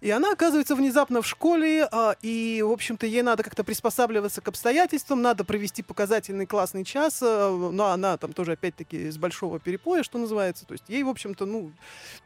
И 0.01 0.12
она 0.12 0.32
оказывается 0.32 0.75
внезапно 0.75 1.21
в 1.21 1.27
школе, 1.27 1.89
и, 2.21 2.63
в 2.65 2.71
общем-то, 2.71 3.05
ей 3.05 3.21
надо 3.21 3.43
как-то 3.43 3.65
приспосабливаться 3.65 4.09
к 4.10 4.48
обстоятельствам, 4.48 5.22
надо 5.22 5.43
провести 5.43 5.84
показательный 5.84 6.45
классный 6.45 6.84
час, 6.84 7.19
а, 7.22 7.52
но 7.52 7.88
она 7.88 8.17
там 8.17 8.34
тоже, 8.34 8.54
опять-таки, 8.54 9.10
с 9.10 9.17
большого 9.17 9.60
перепоя, 9.60 10.04
что 10.04 10.17
называется, 10.17 10.65
то 10.65 10.74
есть 10.74 10.86
ей, 10.88 11.04
в 11.04 11.10
общем-то, 11.10 11.45
ну, 11.45 11.72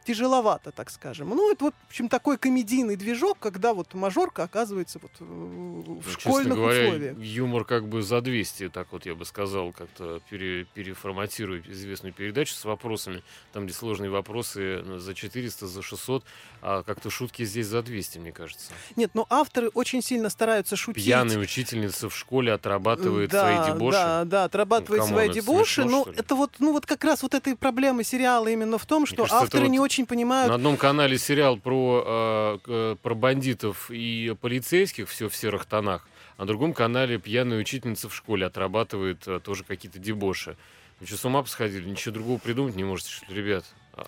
тяжеловато, 0.04 0.72
так 0.72 0.90
скажем. 0.90 1.30
Ну, 1.30 1.52
это, 1.52 1.64
вот, 1.64 1.74
в 1.86 1.90
общем, 1.90 2.08
такой 2.08 2.38
комедийный 2.38 2.96
движок, 2.96 3.38
когда 3.38 3.74
вот 3.74 3.94
мажорка 3.94 4.44
оказывается 4.44 4.98
вот 5.00 5.12
в 5.18 5.24
ну, 5.24 6.02
школьных 6.18 6.56
говоря, 6.56 6.88
условиях. 6.88 7.18
юмор 7.18 7.64
как 7.64 7.88
бы 7.88 8.02
за 8.02 8.20
200, 8.20 8.70
так 8.70 8.92
вот 8.92 9.06
я 9.06 9.14
бы 9.14 9.24
сказал, 9.24 9.72
как-то 9.72 10.20
пере, 10.30 10.66
переформатирую 10.74 11.62
известную 11.70 12.12
передачу 12.12 12.54
с 12.54 12.64
вопросами, 12.64 13.22
там, 13.52 13.66
где 13.66 13.74
сложные 13.74 14.10
вопросы 14.10 14.82
ну, 14.84 14.98
за 14.98 15.14
400, 15.14 15.66
за 15.66 15.82
600, 15.82 16.24
а 16.62 16.82
как-то 16.82 17.10
шутки 17.10 17.44
здесь 17.44 17.66
за 17.66 17.82
200, 17.82 18.18
мне 18.18 18.32
кажется. 18.32 18.72
Нет, 18.96 19.10
но 19.14 19.26
авторы 19.30 19.68
очень 19.68 20.02
сильно 20.02 20.30
стараются 20.30 20.76
шутить. 20.76 21.04
Пьяная 21.04 21.38
учительница 21.74 22.08
в 22.08 22.16
школе 22.16 22.52
отрабатывает 22.52 23.30
да, 23.30 23.40
свои 23.40 23.72
дебоши. 23.72 23.98
Да, 23.98 24.24
да, 24.24 24.44
отрабатывает 24.44 25.02
ну, 25.02 25.08
свои 25.08 25.28
дебоши. 25.28 25.82
Смешно, 25.82 26.04
но 26.06 26.12
это 26.12 26.34
вот, 26.34 26.52
ну 26.58 26.72
вот 26.72 26.86
как 26.86 27.04
раз 27.04 27.22
вот 27.22 27.34
этой 27.34 27.56
проблемы 27.56 28.04
сериала 28.04 28.48
именно 28.48 28.78
в 28.78 28.86
том, 28.86 29.06
что 29.06 29.22
кажется, 29.22 29.38
авторы 29.38 29.68
не 29.68 29.78
вот 29.78 29.84
очень 29.84 30.06
понимают. 30.06 30.48
На 30.48 30.54
одном 30.54 30.76
канале 30.76 31.18
сериал 31.18 31.56
про, 31.56 32.60
э, 32.66 32.96
про 33.00 33.14
бандитов 33.14 33.90
и 33.90 34.34
полицейских, 34.40 35.08
все 35.08 35.28
в 35.28 35.36
серых 35.36 35.66
тонах, 35.66 36.06
а 36.36 36.42
на 36.42 36.46
другом 36.46 36.72
канале 36.72 37.18
пьяная 37.18 37.58
учительница 37.58 38.08
в 38.08 38.14
школе 38.14 38.46
отрабатывает 38.46 39.26
э, 39.26 39.40
тоже 39.40 39.64
какие-то 39.64 39.98
дебоши. 39.98 40.56
Вы 41.00 41.06
что, 41.06 41.16
с 41.16 41.24
ума 41.24 41.42
посходили? 41.42 41.88
Ничего 41.88 42.14
другого 42.14 42.38
придумать 42.38 42.76
не 42.76 42.84
можете, 42.84 43.10
что 43.10 43.26
ли, 43.26 43.42
ребят? 43.42 43.64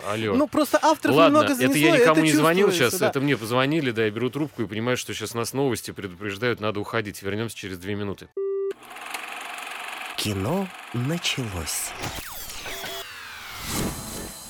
Алло. 0.09 0.35
Ну, 0.35 0.49
просто 0.49 0.79
авторов 0.83 1.17
Ладно, 1.17 1.39
немного 1.39 1.55
занесло, 1.55 1.77
это 1.77 1.79
я 1.79 2.01
никому 2.01 2.17
это 2.17 2.21
не 2.23 2.33
звонил 2.33 2.73
сейчас, 2.73 2.95
да. 2.99 3.09
это 3.09 3.21
мне 3.21 3.37
позвонили, 3.37 3.93
да, 3.93 4.05
я 4.05 4.11
беру 4.11 4.31
трубку 4.31 4.63
и 4.63 4.67
понимаю, 4.67 4.97
что 4.97 5.15
сейчас 5.15 5.35
нас 5.35 5.53
новости 5.53 5.93
предупреждают, 5.93 6.61
надо 6.61 6.81
уходить. 6.81 7.23
Вернемся 7.23 7.57
через 7.57 7.79
две 7.79 7.95
минуты. 7.95 8.29
Кино 10.17 10.67
началось. 10.93 11.93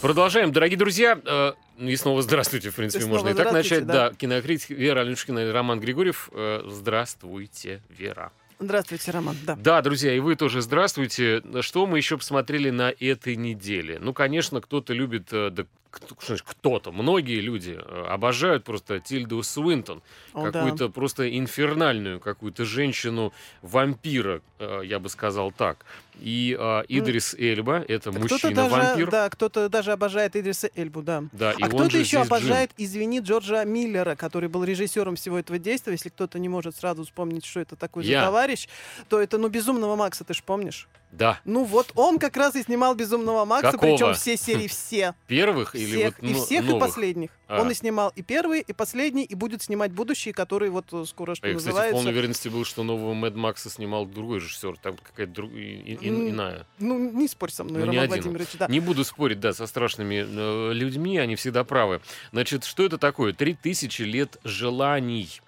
Продолжаем, 0.00 0.52
дорогие 0.52 0.78
друзья. 0.78 1.20
Э, 1.24 1.52
и 1.78 1.96
снова 1.96 2.22
здравствуйте, 2.22 2.70
в 2.70 2.74
принципе, 2.74 3.04
и 3.04 3.08
можно 3.08 3.30
и 3.30 3.34
так 3.34 3.52
начать. 3.52 3.86
Да, 3.86 4.10
да 4.10 4.14
кинокритик 4.14 4.70
Вера 4.70 5.00
Алюшкина 5.00 5.40
и 5.40 5.50
Роман 5.50 5.80
Григорьев. 5.80 6.30
Э, 6.32 6.62
здравствуйте, 6.66 7.82
Вера. 7.88 8.32
Здравствуйте, 8.58 9.10
Роман. 9.10 9.36
Да. 9.44 9.54
да, 9.56 9.82
друзья, 9.82 10.14
и 10.14 10.18
вы 10.18 10.34
тоже 10.34 10.62
здравствуйте. 10.62 11.42
Что 11.60 11.86
мы 11.86 11.98
еще 11.98 12.16
посмотрели 12.16 12.70
на 12.70 12.90
этой 12.90 13.36
неделе? 13.36 13.98
Ну, 14.00 14.14
конечно, 14.14 14.60
кто-то 14.62 14.94
любит 14.94 15.28
э, 15.32 15.50
кто-то, 15.90 16.92
многие 16.92 17.40
люди 17.40 17.78
э, 17.78 18.04
обожают 18.08 18.64
просто 18.64 19.00
Тильду 19.00 19.42
Свинтон, 19.42 20.02
О, 20.32 20.50
какую-то 20.50 20.88
просто 20.88 21.36
инфернальную, 21.36 22.20
какую-то 22.20 22.64
женщину-вампира, 22.64 24.42
э, 24.58 24.80
я 24.84 24.98
бы 24.98 25.08
сказал 25.08 25.52
так. 25.52 25.84
И 26.20 26.56
э, 26.58 26.82
Идрис 26.88 27.34
Эльба, 27.34 27.84
это 27.86 28.10
Да 28.10 28.20
мужчина-вампир. 28.20 29.10
да, 29.10 29.28
кто-то 29.28 29.68
даже 29.68 29.92
обожает 29.92 30.36
Идриса 30.36 30.70
Эльбу, 30.74 31.02
да. 31.02 31.24
Да, 31.32 31.54
а 31.60 31.68
кто-то 31.68 31.90
же 31.90 31.98
еще 31.98 32.20
обожает, 32.20 32.70
извини, 32.76 33.20
Джорджа 33.20 33.64
Миллера, 33.64 34.14
который 34.14 34.48
был 34.48 34.64
режиссером 34.64 35.16
всего 35.16 35.38
этого 35.38 35.58
действия. 35.58 35.92
Если 35.92 36.08
кто-то 36.08 36.38
не 36.38 36.48
может 36.48 36.76
сразу 36.76 37.04
вспомнить, 37.04 37.44
что 37.44 37.60
это 37.60 37.76
такой 37.76 38.04
за 38.04 38.10
Я. 38.10 38.24
товарищ, 38.24 38.68
то 39.08 39.20
это, 39.20 39.38
ну, 39.38 39.48
«Безумного 39.48 39.96
Макса», 39.96 40.24
ты 40.24 40.34
ж 40.34 40.42
помнишь? 40.42 40.88
Да, 41.16 41.40
Ну 41.46 41.64
вот 41.64 41.92
он 41.94 42.18
как 42.18 42.36
раз 42.36 42.56
и 42.56 42.62
снимал 42.62 42.94
«Безумного 42.94 43.44
Макса», 43.46 43.72
Какого? 43.72 43.90
причем 43.96 44.14
все 44.14 44.36
серии, 44.36 44.68
все. 44.68 45.14
первых 45.26 45.74
или 45.74 45.86
Всех, 45.86 46.18
вот 46.20 46.28
и 46.28 46.32
но- 46.34 46.44
всех, 46.44 46.68
и 46.68 46.78
последних. 46.78 47.30
А. 47.48 47.60
Он 47.62 47.70
и 47.70 47.74
снимал 47.74 48.12
и 48.16 48.22
первые, 48.22 48.60
и 48.62 48.72
последние, 48.72 49.24
и 49.24 49.34
будет 49.34 49.62
снимать 49.62 49.92
будущие, 49.92 50.34
которые 50.34 50.70
вот 50.70 50.86
э, 50.92 51.04
скоро, 51.06 51.34
что 51.34 51.46
А 51.46 51.50
я, 51.50 51.54
кстати, 51.56 51.70
в 51.72 51.74
называется. 51.74 51.94
полной 51.94 52.12
уверенности 52.12 52.48
был, 52.48 52.64
что 52.64 52.82
нового 52.82 53.14
Мэд 53.14 53.34
Макса 53.36 53.70
снимал 53.70 54.04
другой 54.04 54.40
режиссер, 54.40 54.76
там 54.82 54.96
какая-то 54.96 55.32
друг... 55.32 55.52
и- 55.52 55.96
и- 56.00 56.08
иная. 56.08 56.66
Ну, 56.78 56.98
не 56.98 57.28
спорь 57.28 57.50
со 57.50 57.64
мной, 57.64 57.84
Ну, 57.84 57.86
Роман. 57.92 58.08
Владимирович, 58.08 58.48
да. 58.58 58.66
Не 58.68 58.80
буду 58.80 59.04
спорить, 59.04 59.40
да, 59.40 59.52
со 59.54 59.66
страшными 59.66 60.26
э, 60.28 60.72
людьми, 60.74 61.16
они 61.18 61.36
всегда 61.36 61.64
правы. 61.64 62.00
Значит, 62.32 62.64
что 62.64 62.84
это 62.84 62.98
такое? 62.98 63.32
Три 63.32 63.54
тысячи 63.54 64.02
лет 64.02 64.38
желаний. 64.44 65.40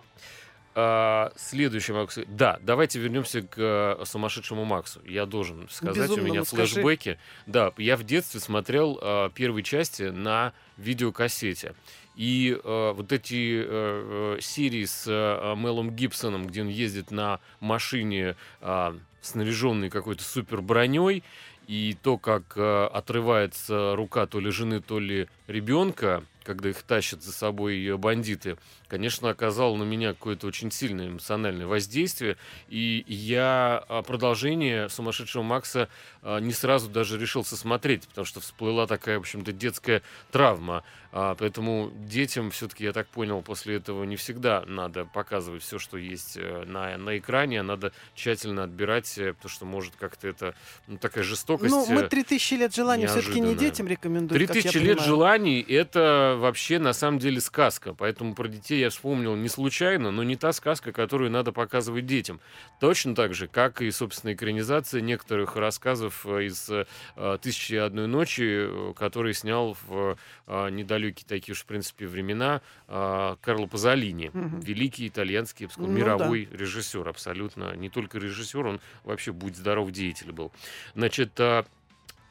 А, 0.80 1.32
следующий 1.34 1.92
Макс. 1.92 2.16
Да, 2.28 2.60
давайте 2.62 3.00
вернемся 3.00 3.42
к 3.42 3.56
э, 3.56 4.04
сумасшедшему 4.04 4.64
Максу. 4.64 5.00
Я 5.04 5.26
должен 5.26 5.68
сказать, 5.68 5.96
у 5.96 6.02
Безумному 6.02 6.28
меня 6.28 6.44
скажи. 6.44 6.74
флешбеки. 6.74 7.18
Да, 7.46 7.72
я 7.78 7.96
в 7.96 8.04
детстве 8.04 8.38
смотрел 8.38 8.96
э, 9.02 9.30
первые 9.34 9.64
части 9.64 10.04
на 10.04 10.52
видеокассете. 10.76 11.74
И 12.14 12.56
э, 12.62 12.92
вот 12.94 13.10
эти 13.10 13.60
э, 13.60 14.36
э, 14.36 14.40
серии 14.40 14.84
с 14.84 15.02
э, 15.08 15.54
Мелом 15.56 15.90
Гибсоном, 15.90 16.46
где 16.46 16.62
он 16.62 16.68
ездит 16.68 17.10
на 17.10 17.40
машине, 17.58 18.36
э, 18.60 18.98
снаряженной 19.20 19.90
какой-то 19.90 20.22
супер 20.22 20.62
броней, 20.62 21.24
и 21.66 21.96
то, 22.00 22.18
как 22.18 22.52
э, 22.54 22.86
отрывается 22.92 23.96
рука 23.96 24.26
то 24.26 24.38
ли 24.38 24.52
жены, 24.52 24.80
то 24.80 25.00
ли 25.00 25.26
ребенка, 25.48 26.22
когда 26.48 26.70
их 26.70 26.82
тащат 26.82 27.22
за 27.22 27.30
собой 27.30 27.84
э, 27.84 27.94
бандиты, 27.98 28.56
конечно, 28.86 29.28
оказало 29.28 29.76
на 29.76 29.82
меня 29.82 30.14
какое-то 30.14 30.46
очень 30.46 30.70
сильное 30.70 31.08
эмоциональное 31.08 31.66
воздействие. 31.66 32.38
И 32.68 33.04
я 33.06 33.84
а, 33.86 34.02
продолжение 34.02 34.88
«Сумасшедшего 34.88 35.42
Макса» 35.42 35.90
а, 36.22 36.38
не 36.38 36.52
сразу 36.52 36.88
даже 36.88 37.18
решился 37.18 37.54
смотреть, 37.54 38.08
потому 38.08 38.24
что 38.24 38.40
всплыла 38.40 38.86
такая, 38.86 39.18
в 39.18 39.20
общем-то, 39.20 39.52
детская 39.52 40.00
травма. 40.30 40.84
А, 41.10 41.34
Поэтому 41.34 41.90
детям 41.94 42.50
все-таки, 42.50 42.84
я 42.84 42.92
так 42.92 43.06
понял, 43.08 43.40
после 43.42 43.76
этого 43.76 44.04
не 44.04 44.16
всегда 44.16 44.64
надо 44.66 45.04
показывать 45.06 45.62
все, 45.62 45.78
что 45.78 45.96
есть 45.96 46.36
э, 46.36 46.64
на, 46.66 46.96
на 46.98 47.16
экране, 47.16 47.60
а 47.60 47.62
надо 47.62 47.92
тщательно 48.14 48.64
отбирать, 48.64 49.16
э, 49.16 49.32
потому 49.32 49.48
что 49.50 49.64
может 49.64 49.94
как-то 49.96 50.28
это 50.28 50.54
ну, 50.86 50.98
такая 50.98 51.24
жестокость. 51.24 51.70
Ну, 51.70 51.86
мы 51.86 52.02
э, 52.02 52.08
3000 52.08 52.54
лет 52.54 52.74
желаний 52.74 53.06
все-таки 53.06 53.40
не 53.40 53.54
детям 53.54 53.86
рекомендуем. 53.86 54.38
Три 54.38 54.46
как 54.46 54.56
я 54.56 54.62
тысячи 54.62 54.76
лет 54.76 54.98
понимаю. 54.98 55.08
желаний— 55.08 55.60
это 55.68 56.36
вообще 56.38 56.78
на 56.78 56.92
самом 56.92 57.18
деле 57.18 57.40
сказка. 57.40 57.94
Поэтому 57.94 58.34
про 58.34 58.48
детей 58.48 58.80
я 58.80 58.90
вспомнил 58.90 59.34
не 59.34 59.48
случайно, 59.48 60.10
но 60.10 60.22
не 60.22 60.36
та 60.36 60.52
сказка, 60.52 60.92
которую 60.92 61.30
надо 61.30 61.52
показывать 61.52 62.06
детям. 62.06 62.40
Точно 62.80 63.14
так 63.14 63.32
же, 63.34 63.48
как 63.48 63.80
и, 63.80 63.90
собственно, 63.90 64.34
экранизация 64.34 65.00
некоторых 65.00 65.56
рассказов 65.56 66.26
э, 66.26 66.44
из 66.44 66.68
э, 66.68 67.38
«Тысячи 67.40 67.74
и 67.74 67.76
одной 67.76 68.06
ночи», 68.06 68.66
э, 68.68 68.92
который 68.94 69.32
снял 69.32 69.76
в 69.86 70.18
э, 70.46 70.70
недалекие 70.98 71.26
такие 71.26 71.52
уж, 71.52 71.62
в 71.62 71.66
принципе, 71.66 72.06
времена 72.06 72.60
э, 72.88 73.36
Карло 73.40 73.66
Пазолини. 73.66 74.30
Мгм. 74.32 74.60
Великий 74.60 75.08
итальянский, 75.08 75.64
я 75.64 75.68
бы 75.68 75.72
сказал, 75.72 75.90
Ну 75.90 75.96
да. 75.96 76.00
мировой 76.04 76.48
режиссер 76.50 77.08
абсолютно. 77.08 77.74
Не 77.76 77.88
только 77.88 78.18
режиссер, 78.18 78.66
он 78.66 78.80
вообще, 79.04 79.32
будь 79.32 79.56
здоров, 79.56 79.90
деятель 79.90 80.32
был. 80.32 80.52
Значит, 80.94 81.38
а, 81.38 81.64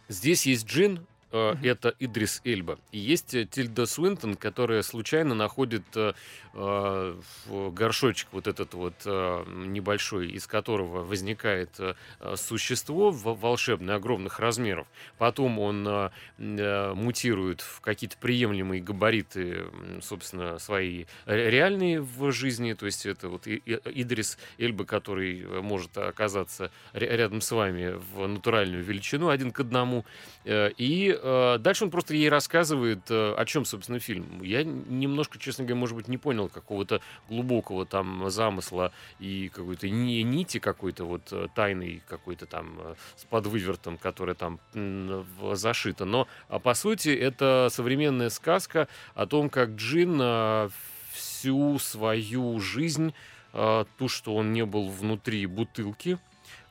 здесь 0.10 0.46
есть 0.46 0.68
Джин, 0.68 1.06
э, 1.32 1.56
это 1.64 1.94
Идрис 2.00 2.42
Эльба. 2.46 2.78
И 2.92 2.98
есть 3.00 3.34
э, 3.34 3.46
Тильда 3.46 3.86
Свинтон, 3.86 4.36
которая 4.36 4.82
случайно 4.82 5.36
находит 5.36 5.84
э, 5.96 6.14
в 6.54 7.72
горшочек 7.72 8.30
вот 8.32 8.48
этот 8.48 8.74
вот 8.74 8.96
э, 9.06 9.44
небольшой, 9.48 10.30
из 10.30 10.48
которого 10.48 11.04
возникает 11.04 11.70
э, 11.80 11.94
существо 12.36 13.12
во- 13.12 13.36
волшебное, 13.36 13.96
огромных 13.96 14.40
размеров. 14.40 14.88
Потом 15.18 15.60
он 15.60 15.88
э, 15.88 16.94
мутирует 16.94 17.62
в 17.62 17.82
какие-то 17.82 18.18
приемлемые 18.18 18.82
габариты, 18.82 19.66
собственно, 20.02 20.58
свои 20.60 21.06
ре- 21.26 21.52
реальные 21.52 22.02
в 22.02 22.32
жизни. 22.32 22.74
То 22.74 22.86
есть 22.86 23.06
это 23.06 23.30
вот 23.30 23.48
Идрис 23.48 24.38
Эльба, 24.58 24.86
который 24.86 25.46
может 25.62 25.98
оказаться 25.98 26.72
ря- 26.94 27.16
рядом 27.16 27.42
с 27.42 27.52
вами 27.52 28.00
в 28.14 28.26
натуральную 28.28 28.84
величину 28.84 29.30
один 29.30 29.52
к 29.52 29.60
одному. 29.60 30.06
И 30.46 31.17
э, 31.22 31.58
дальше 31.60 31.84
он 31.86 31.92
просто 31.92 32.14
ей 32.14 32.30
рассказывает, 32.30 33.00
э, 33.10 33.34
о 33.34 33.46
чем, 33.46 33.66
собственно, 33.66 34.00
фильм. 34.00 34.42
Я 34.42 34.64
немножко, 34.64 35.38
честно 35.40 35.64
говоря, 35.66 35.80
может 35.80 35.96
быть, 35.96 36.08
не 36.08 36.18
понял 36.18 36.50
какого-то 36.50 37.02
глубокого 37.30 37.86
там 37.86 38.30
замысла 38.30 38.92
и 39.20 39.50
какой-то 39.54 39.90
ни- 39.90 40.22
нити 40.22 40.60
какой-то 40.60 41.06
вот 41.06 41.28
э, 41.32 41.48
тайной 41.56 42.02
какой-то 42.08 42.46
там 42.46 42.78
э, 42.80 42.96
с 43.16 43.26
подвывертом, 43.26 43.98
которая 43.98 44.36
там 44.36 44.60
в- 44.74 45.56
зашита. 45.56 46.06
Но, 46.06 46.28
а, 46.50 46.60
по 46.60 46.74
сути, 46.74 47.10
это 47.10 47.68
современная 47.72 48.30
сказка 48.30 48.88
о 49.16 49.26
том, 49.26 49.50
как 49.50 49.72
Джин 49.72 50.18
э, 50.22 50.70
всю 51.12 51.80
свою 51.80 52.60
жизнь, 52.60 53.14
э, 53.54 53.86
ту, 53.98 54.08
что 54.08 54.36
он 54.36 54.54
не 54.54 54.66
был 54.66 54.90
внутри 54.90 55.46
бутылки, 55.46 56.20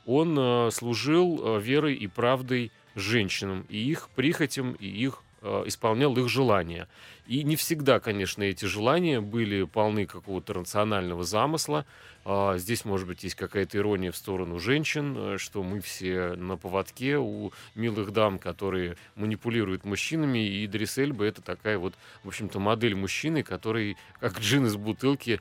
он 0.07 0.37
э, 0.39 0.71
служил 0.71 1.57
э, 1.57 1.61
верой 1.61 1.95
и 1.95 2.07
правдой 2.07 2.71
женщинам, 2.97 3.65
и 3.69 3.79
их 3.79 4.09
прихотям, 4.17 4.73
и 4.73 4.87
их 4.87 5.23
э, 5.43 5.65
исполнял 5.67 6.17
их 6.17 6.29
желания. 6.29 6.89
И 7.27 7.43
не 7.43 7.57
всегда, 7.57 8.01
конечно, 8.01 8.43
эти 8.43 8.65
желания 8.65 9.21
были 9.21 9.65
полны 9.65 10.07
какого-то 10.07 10.55
рационального 10.55 11.25
замысла. 11.25 11.85
А, 12.25 12.57
Здесь, 12.57 12.85
может 12.85 13.07
быть, 13.07 13.23
есть 13.25 13.35
какая-то 13.35 13.79
ирония 13.79 14.13
в 14.13 14.17
сторону 14.17 14.59
женщин, 14.59 15.15
э, 15.17 15.39
что 15.39 15.63
мы 15.63 15.81
все 15.81 16.35
на 16.35 16.57
поводке 16.57 17.19
у 17.19 17.53
милых 17.75 18.13
дам, 18.13 18.39
которые 18.39 18.97
манипулируют 19.15 19.85
мужчинами, 19.85 20.39
и 20.39 20.65
Идрис 20.65 20.99
Эльба— 20.99 21.25
это 21.27 21.43
такая 21.43 21.79
вот, 21.79 21.95
в 22.25 22.29
общем-то, 22.29 22.59
модель 22.59 22.95
мужчины, 22.95 23.43
который, 23.43 23.97
как 24.21 24.41
джин 24.41 24.67
из 24.67 24.77
бутылки, 24.77 25.41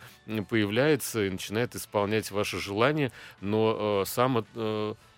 появляется 0.50 1.26
и 1.26 1.30
начинает 1.30 1.76
исполнять 1.76 2.32
ваши 2.32 2.60
желания, 2.60 3.12
но 3.41 4.02
э, 4.04 4.06
сам, 4.06 4.46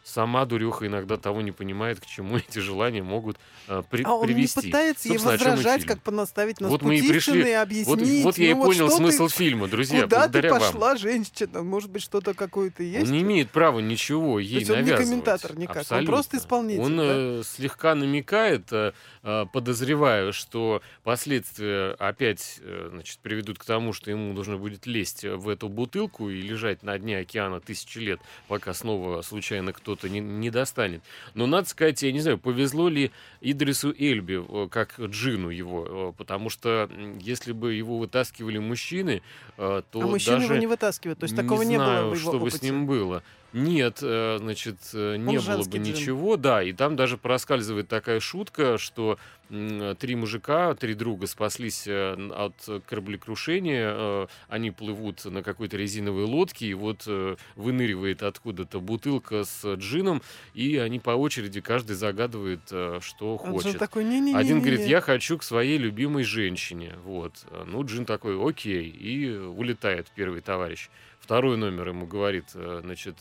сама 0.07 0.45
дурюха 0.45 0.87
иногда 0.87 1.17
того 1.17 1.41
не 1.41 1.51
понимает, 1.51 1.99
к 1.99 2.05
чему 2.05 2.37
эти 2.49 2.59
желания 2.59 3.03
могут 3.03 3.37
э, 3.67 3.83
при- 3.89 4.03
А 4.03 4.13
он 4.13 4.25
привести. 4.25 4.59
не 4.59 4.65
пытается 4.71 5.09
ей 5.09 5.15
и 5.15 5.17
возражать, 5.17 5.83
как 5.85 6.01
понаставить 6.01 6.61
на 6.61 6.69
Вот 6.69 6.81
мы 6.81 6.97
и 6.97 7.01
пришли- 7.01 7.41
истины, 7.41 7.55
Вот, 7.57 7.61
объяснить. 7.61 8.23
вот 8.23 8.37
я 8.37 8.51
и 8.51 8.53
ну 8.53 8.63
понял 8.63 8.87
что 8.87 8.97
ты- 8.97 9.03
смысл 9.03 9.27
фильма, 9.27 9.67
друзья, 9.67 10.03
Куда 10.03 10.15
ты 10.15 10.21
благодаря 10.29 10.51
вам. 10.51 10.59
пошла, 10.61 10.95
женщина? 10.95 11.61
Может 11.63 11.89
быть, 11.91 12.01
что-то 12.03 12.33
какое-то 12.33 12.83
есть? 12.83 13.05
Он 13.05 13.11
не 13.11 13.21
имеет 13.21 13.49
права 13.51 13.79
ничего 13.79 14.39
ей 14.39 14.53
То 14.53 14.59
есть 14.59 14.69
он 14.71 14.75
не 14.77 14.81
навязывать. 14.83 15.07
комментатор 15.09 15.57
никак, 15.57 15.75
он 15.75 15.81
Абсолютно. 15.81 16.13
просто 16.13 16.37
исполнитель, 16.37 16.81
Он 16.83 16.97
да? 16.97 17.03
э, 17.05 17.43
слегка 17.45 17.95
намекает, 17.95 18.71
э, 18.71 18.93
э, 19.23 19.45
подозревая, 19.51 20.31
что 20.31 20.81
последствия 21.03 21.91
опять 21.99 22.59
э, 22.61 22.89
значит, 22.91 23.19
приведут 23.19 23.59
к 23.59 23.65
тому, 23.65 23.91
что 23.91 24.09
ему 24.11 24.31
нужно 24.33 24.57
будет 24.57 24.85
лезть 24.85 25.23
в 25.25 25.49
эту 25.49 25.67
бутылку 25.67 26.29
и 26.29 26.39
лежать 26.41 26.83
на 26.83 26.97
дне 26.97 27.17
океана 27.19 27.59
тысячи 27.59 27.97
лет, 27.97 28.19
пока 28.47 28.73
снова 28.73 29.21
случайно 29.23 29.73
кто-то 29.73 29.96
не, 30.03 30.19
не 30.19 30.49
достанет. 30.51 31.01
Но 31.33 31.47
надо 31.47 31.67
сказать, 31.67 32.03
я 32.03 32.11
не 32.11 32.19
знаю, 32.19 32.37
повезло 32.37 32.89
ли 32.89 33.11
Идрису 33.41 33.93
Эльби, 33.97 34.43
э, 34.47 34.67
как 34.69 34.99
Джину 34.99 35.49
его, 35.49 36.11
э, 36.11 36.13
потому 36.17 36.49
что 36.49 36.89
если 37.19 37.51
бы 37.51 37.73
его 37.73 37.97
вытаскивали 37.97 38.59
мужчины, 38.59 39.23
э, 39.57 39.81
то 39.91 40.01
а 40.01 40.05
мужчины 40.05 40.37
даже... 40.37 40.53
его 40.53 40.55
не 40.57 40.67
вытаскивают. 40.67 41.19
То 41.19 41.23
есть 41.23 41.35
такого 41.35 41.63
не, 41.63 41.75
знаю, 41.77 42.05
было 42.05 42.13
в 42.13 42.19
его 42.19 42.29
что 42.31 42.39
бы 42.39 42.51
с 42.51 42.55
опыте. 42.55 42.69
ним 42.69 42.85
было. 42.85 43.23
Нет, 43.53 43.99
э, 44.01 44.37
значит, 44.39 44.77
э, 44.93 45.15
не 45.15 45.37
было 45.37 45.41
женский 45.41 45.79
бы 45.79 45.85
джин. 45.85 45.93
ничего, 45.93 46.37
да. 46.37 46.61
И 46.61 46.73
там 46.73 46.95
даже 46.95 47.17
проскальзывает 47.17 47.87
такая 47.87 48.19
шутка, 48.19 48.77
что 48.77 49.17
три 49.49 50.15
мужика, 50.15 50.75
три 50.75 50.93
друга 50.93 51.25
спаслись 51.25 51.87
э, 51.87 52.29
от 52.35 52.85
кораблекрушения. 52.85 54.27
Они 54.49 54.71
плывут 54.71 55.23
на 55.23 55.41
какой-то 55.41 55.77
резиновой 55.77 56.25
лодке, 56.25 56.67
и 56.67 56.73
вот 56.73 57.07
выныривает 57.55 58.23
откуда-то 58.23 58.81
бутылка 58.81 59.45
с 59.45 59.75
джином, 59.75 60.21
и 60.53 60.75
они 60.77 60.99
по 60.99 61.11
очереди 61.11 61.61
каждый 61.61 61.95
загадывает, 61.95 62.61
что 62.67 63.41
Джин 63.41 63.51
хочет. 63.53 63.79
такой, 63.79 64.03
не-не-не. 64.03 64.37
Один 64.37 64.59
говорит, 64.59 64.81
я 64.81 64.99
хочу 64.99 65.37
к 65.37 65.43
своей 65.43 65.77
любимой 65.77 66.23
женщине. 66.23 66.95
Вот. 67.05 67.45
Ну, 67.65 67.85
Джин 67.85 68.05
такой, 68.05 68.37
окей, 68.37 68.89
и 68.89 69.29
улетает 69.37 70.07
первый 70.13 70.41
товарищ. 70.41 70.89
Второй 71.27 71.57
номер 71.57 71.89
ему 71.89 72.05
говорит, 72.07 72.45
э, 72.53 72.79
значит, 72.85 73.17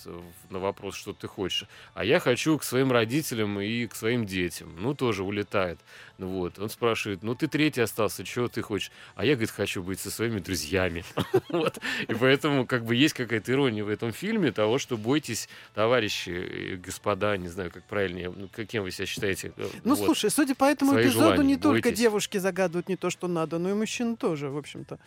на 0.48 0.60
вопрос, 0.60 0.94
что 0.94 1.12
ты 1.12 1.26
хочешь. 1.26 1.64
А 1.92 2.04
я 2.04 2.20
хочу 2.20 2.56
к 2.56 2.62
своим 2.62 2.92
родителям 2.92 3.58
и 3.60 3.88
к 3.88 3.96
своим 3.96 4.26
детям. 4.26 4.76
Ну, 4.78 4.94
тоже 4.94 5.24
улетает. 5.24 5.80
Ну, 6.16 6.28
вот. 6.28 6.56
Он 6.60 6.70
спрашивает, 6.70 7.24
ну, 7.24 7.34
ты 7.34 7.48
третий 7.48 7.80
остался, 7.80 8.22
чего 8.22 8.46
ты 8.46 8.62
хочешь? 8.62 8.92
А 9.16 9.24
я, 9.24 9.32
говорит, 9.32 9.50
хочу 9.50 9.82
быть 9.82 9.98
со 9.98 10.12
своими 10.12 10.38
друзьями. 10.38 11.04
Вот. 11.48 11.78
И 12.06 12.14
поэтому, 12.14 12.64
как 12.64 12.84
бы, 12.84 12.94
есть 12.94 13.14
какая-то 13.14 13.50
ирония 13.50 13.82
в 13.82 13.88
этом 13.88 14.12
фильме 14.12 14.52
того, 14.52 14.78
что 14.78 14.96
бойтесь, 14.96 15.48
товарищи, 15.74 16.76
господа, 16.76 17.36
не 17.36 17.48
знаю, 17.48 17.72
как 17.72 17.82
правильнее, 17.84 18.32
ну, 18.34 18.48
каким 18.52 18.84
вы 18.84 18.92
себя 18.92 19.06
считаете. 19.06 19.52
э, 19.56 19.68
Ну, 19.82 19.96
вот. 19.96 20.04
слушай, 20.04 20.30
судя 20.30 20.54
по 20.54 20.64
этому 20.66 20.92
эпизоду, 20.92 21.18
желания, 21.34 21.44
не 21.44 21.56
только 21.56 21.90
девушки 21.90 22.38
загадывают 22.38 22.88
не 22.88 22.96
то, 22.96 23.10
что 23.10 23.26
надо, 23.26 23.58
но 23.58 23.70
и 23.70 23.74
мужчины 23.74 24.16
тоже, 24.16 24.48
в 24.48 24.56
общем-то. 24.56 25.00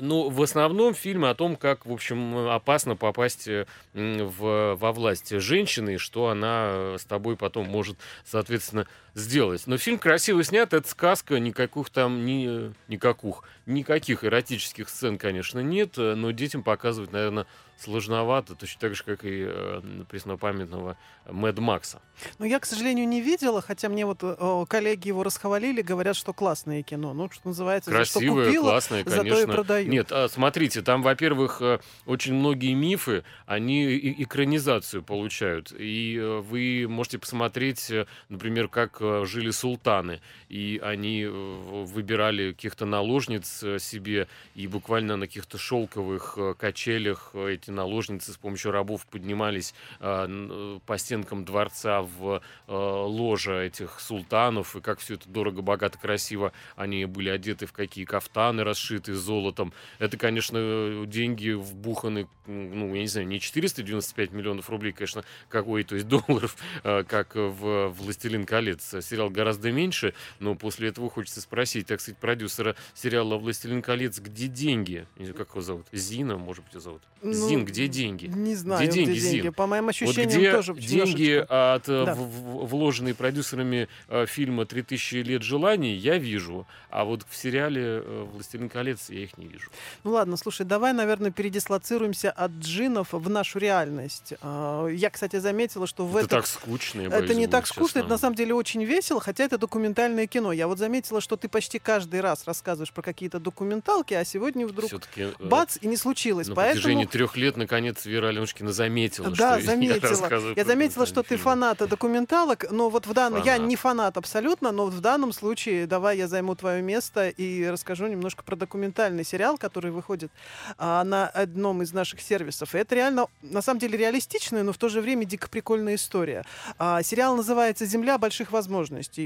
Ну, 0.00 0.30
в 0.30 0.42
основном 0.42 0.94
фильм 0.94 1.24
о 1.24 1.34
том, 1.34 1.56
как, 1.56 1.86
в 1.86 1.92
общем, 1.92 2.48
опасно 2.48 2.96
попасть 2.96 3.46
э, 3.48 3.66
в, 3.94 4.76
во 4.76 4.92
власть 4.92 5.30
женщины, 5.40 5.94
и 5.94 5.98
что 5.98 6.28
она 6.28 6.68
э, 6.70 6.96
с 6.98 7.04
тобой 7.04 7.36
потом 7.36 7.68
может, 7.68 7.98
соответственно, 8.24 8.86
сделать. 9.14 9.66
Но 9.66 9.78
фильм 9.78 9.98
красиво 9.98 10.42
снят, 10.44 10.72
это 10.72 10.88
сказка, 10.88 11.38
никаких 11.38 11.90
там, 11.90 12.24
ни, 12.24 12.72
никаких, 12.88 13.42
никаких 13.66 14.24
эротических 14.24 14.88
сцен, 14.88 15.18
конечно, 15.18 15.60
нет, 15.60 15.98
э, 15.98 16.14
но 16.14 16.30
детям 16.30 16.62
показывать, 16.62 17.12
наверное, 17.12 17.46
сложновато, 17.80 18.54
точно 18.54 18.80
так 18.80 18.94
же, 18.94 19.04
как 19.04 19.24
и 19.24 19.46
э, 19.48 19.80
преснопамятного 20.08 20.96
Мэд 21.30 21.58
Макса. 21.58 22.00
Но 22.38 22.44
я, 22.44 22.60
к 22.60 22.66
сожалению, 22.66 23.08
не 23.08 23.22
видела, 23.22 23.62
хотя 23.62 23.88
мне 23.88 24.04
вот 24.04 24.18
э, 24.22 24.64
коллеги 24.68 25.08
его 25.08 25.22
расхвалили, 25.22 25.80
говорят, 25.80 26.16
что 26.16 26.32
классное 26.32 26.82
кино. 26.82 27.14
Ну, 27.14 27.30
что 27.30 27.48
называется, 27.48 27.90
за 27.90 28.04
что 28.04 28.18
Красивое, 28.18 28.46
купила, 28.46 28.70
классное, 28.70 29.04
зато 29.04 29.22
и 29.22 29.30
конечно. 29.30 29.52
продаю. 29.52 29.88
Нет, 29.88 30.12
а, 30.12 30.28
смотрите, 30.28 30.82
там, 30.82 31.02
во-первых, 31.02 31.62
э, 31.62 31.78
очень 32.04 32.34
многие 32.34 32.74
мифы, 32.74 33.24
они 33.46 33.96
экранизацию 34.18 35.02
получают. 35.02 35.72
И 35.72 36.18
э, 36.18 36.40
вы 36.40 36.86
можете 36.88 37.18
посмотреть, 37.18 37.90
например, 38.28 38.68
как 38.68 38.99
жили 39.00 39.50
султаны. 39.50 40.20
И 40.48 40.80
они 40.82 41.22
э, 41.22 41.30
выбирали 41.30 42.52
каких-то 42.52 42.84
наложниц 42.84 43.62
э, 43.62 43.78
себе, 43.78 44.26
и 44.56 44.66
буквально 44.66 45.16
на 45.16 45.26
каких-то 45.26 45.58
шелковых 45.58 46.34
э, 46.36 46.54
качелях 46.58 47.30
э, 47.34 47.52
эти 47.54 47.70
наложницы 47.70 48.32
с 48.32 48.36
помощью 48.36 48.72
рабов 48.72 49.06
поднимались 49.06 49.74
э, 50.00 50.26
э, 50.28 50.78
по 50.84 50.98
стенкам 50.98 51.44
дворца 51.44 52.02
в 52.02 52.42
э, 52.66 52.72
ложа 52.72 53.60
этих 53.62 54.00
султанов, 54.00 54.74
и 54.74 54.80
как 54.80 54.98
все 54.98 55.14
это 55.14 55.28
дорого, 55.28 55.62
богато, 55.62 55.98
красиво 55.98 56.52
они 56.74 57.04
были 57.04 57.28
одеты 57.28 57.66
в 57.66 57.72
какие 57.72 58.04
кафтаны, 58.04 58.64
расшитые 58.64 59.14
золотом. 59.14 59.72
Это, 60.00 60.16
конечно, 60.16 60.58
э, 60.58 61.04
деньги 61.06 61.50
вбуханы, 61.50 62.26
ну, 62.46 62.94
я 62.94 63.02
не 63.02 63.08
знаю, 63.08 63.28
не 63.28 63.38
495 63.38 64.32
миллионов 64.32 64.68
рублей, 64.68 64.92
конечно, 64.92 65.24
какой, 65.48 65.84
то 65.84 65.94
есть 65.94 66.08
долларов, 66.08 66.56
э, 66.82 67.04
как 67.04 67.36
в 67.36 67.88
«Властелин 67.90 68.44
колец». 68.46 68.89
Сериал 69.00 69.30
гораздо 69.30 69.70
меньше, 69.72 70.14
но 70.38 70.54
после 70.54 70.88
этого 70.88 71.08
хочется 71.10 71.40
спросить, 71.40 71.86
так 71.86 72.00
сказать, 72.00 72.18
продюсера 72.18 72.74
сериала 72.94 73.36
«Властелин 73.36 73.82
колец», 73.82 74.18
где 74.18 74.46
деньги? 74.48 75.06
Как 75.36 75.50
его 75.50 75.60
зовут? 75.62 75.86
Зина, 75.92 76.36
может 76.36 76.64
быть, 76.64 76.72
его 76.74 76.80
зовут? 76.82 77.02
Ну, 77.22 77.32
Зин, 77.32 77.64
где 77.64 77.86
деньги? 77.86 78.26
Не 78.26 78.54
знаю, 78.54 78.82
Где 78.82 78.92
деньги, 79.04 79.10
где 79.10 79.20
деньги. 79.20 79.42
Зин? 79.42 79.52
По 79.52 79.66
моим 79.66 79.84
Вот 79.84 79.90
ощущениям, 79.90 80.28
где 80.40 80.52
тоже 80.52 80.74
деньги 80.74 81.44
от 81.48 81.88
э, 81.88 82.04
Да. 82.06 82.14
в- 82.14 82.66
вложенные 82.66 83.14
продюсерами 83.14 83.88
э, 84.08 84.26
фильма 84.26 84.62
«3000 84.64 85.22
лет 85.22 85.42
желаний» 85.42 85.94
я 85.94 86.16
вижу, 86.18 86.66
а 86.88 87.04
вот 87.04 87.26
в 87.28 87.36
сериале 87.36 87.82
э, 88.02 88.26
«Властелин 88.32 88.68
колец» 88.70 89.10
я 89.10 89.20
их 89.24 89.36
не 89.36 89.46
вижу. 89.48 89.70
Ну 90.02 90.12
ладно, 90.12 90.36
слушай, 90.38 90.64
давай, 90.64 90.92
наверное, 90.94 91.30
передислоцируемся 91.30 92.30
от 92.30 92.52
джинов 92.52 93.08
в 93.12 93.28
нашу 93.28 93.58
реальность. 93.58 94.32
А, 94.40 94.86
Я, 94.88 95.10
кстати, 95.10 95.38
заметила, 95.38 95.86
что 95.86 96.06
в 96.06 96.16
это 96.16 96.26
этом... 96.26 96.38
так 96.40 96.46
скучно, 96.46 97.02
я 97.02 97.06
Это 97.08 97.16
боюсь, 97.18 97.30
не 97.30 97.34
будет, 97.42 97.50
так 97.50 97.66
скучно, 97.66 97.86
честно. 97.86 97.98
это 98.00 98.08
на 98.08 98.18
самом 98.18 98.34
деле 98.36 98.54
очень 98.54 98.79
весело, 98.84 99.20
хотя 99.20 99.44
это 99.44 99.58
документальное 99.58 100.26
кино. 100.26 100.52
Я 100.52 100.66
вот 100.68 100.78
заметила, 100.78 101.20
что 101.20 101.36
ты 101.36 101.48
почти 101.48 101.78
каждый 101.78 102.20
раз 102.20 102.44
рассказываешь 102.46 102.92
про 102.92 103.02
какие-то 103.02 103.38
документалки, 103.38 104.14
а 104.14 104.24
сегодня 104.24 104.66
вдруг 104.66 104.88
Всё-таки, 104.88 105.22
э, 105.22 105.32
бац, 105.38 105.78
и 105.80 105.86
не 105.86 105.96
случилось. 105.96 106.48
на 106.48 106.54
Поэтому 106.54 106.82
протяжении 106.82 107.04
трех 107.06 107.36
лет, 107.36 107.56
наконец, 107.56 108.04
Вера 108.04 108.28
Аленушкина 108.28 108.72
заметила, 108.72 109.30
Да, 109.30 109.58
что 109.58 109.66
заметила. 109.66 110.04
я 110.04 110.08
рассказываю 110.10 110.56
Я 110.56 110.64
заметила, 110.64 111.06
что 111.06 111.22
ты 111.22 111.36
фанат 111.36 111.78
документалок, 111.78 112.70
но 112.70 112.88
вот 112.90 113.06
в 113.06 113.12
данном... 113.12 113.42
Я 113.42 113.58
не 113.58 113.76
фанат 113.76 114.16
абсолютно, 114.16 114.72
но 114.72 114.86
в 114.86 115.00
данном 115.00 115.32
случае 115.32 115.86
давай 115.86 116.18
я 116.18 116.28
займу 116.28 116.54
твое 116.54 116.82
место 116.82 117.28
и 117.28 117.66
расскажу 117.66 118.06
немножко 118.06 118.42
про 118.42 118.56
документальный 118.56 119.24
сериал, 119.24 119.58
который 119.58 119.90
выходит 119.90 120.30
а, 120.78 121.04
на 121.04 121.26
одном 121.28 121.82
из 121.82 121.92
наших 121.92 122.20
сервисов. 122.20 122.74
И 122.74 122.78
это 122.78 122.94
реально, 122.94 123.26
на 123.42 123.62
самом 123.62 123.80
деле, 123.80 123.96
реалистичная, 123.98 124.62
но 124.62 124.72
в 124.72 124.78
то 124.78 124.88
же 124.88 125.00
время 125.00 125.24
дико 125.24 125.48
прикольная 125.48 125.94
история. 125.94 126.44
А, 126.78 127.02
сериал 127.02 127.36
называется 127.36 127.86
«Земля 127.86 128.18
больших 128.18 128.52
возможностей». 128.52 128.69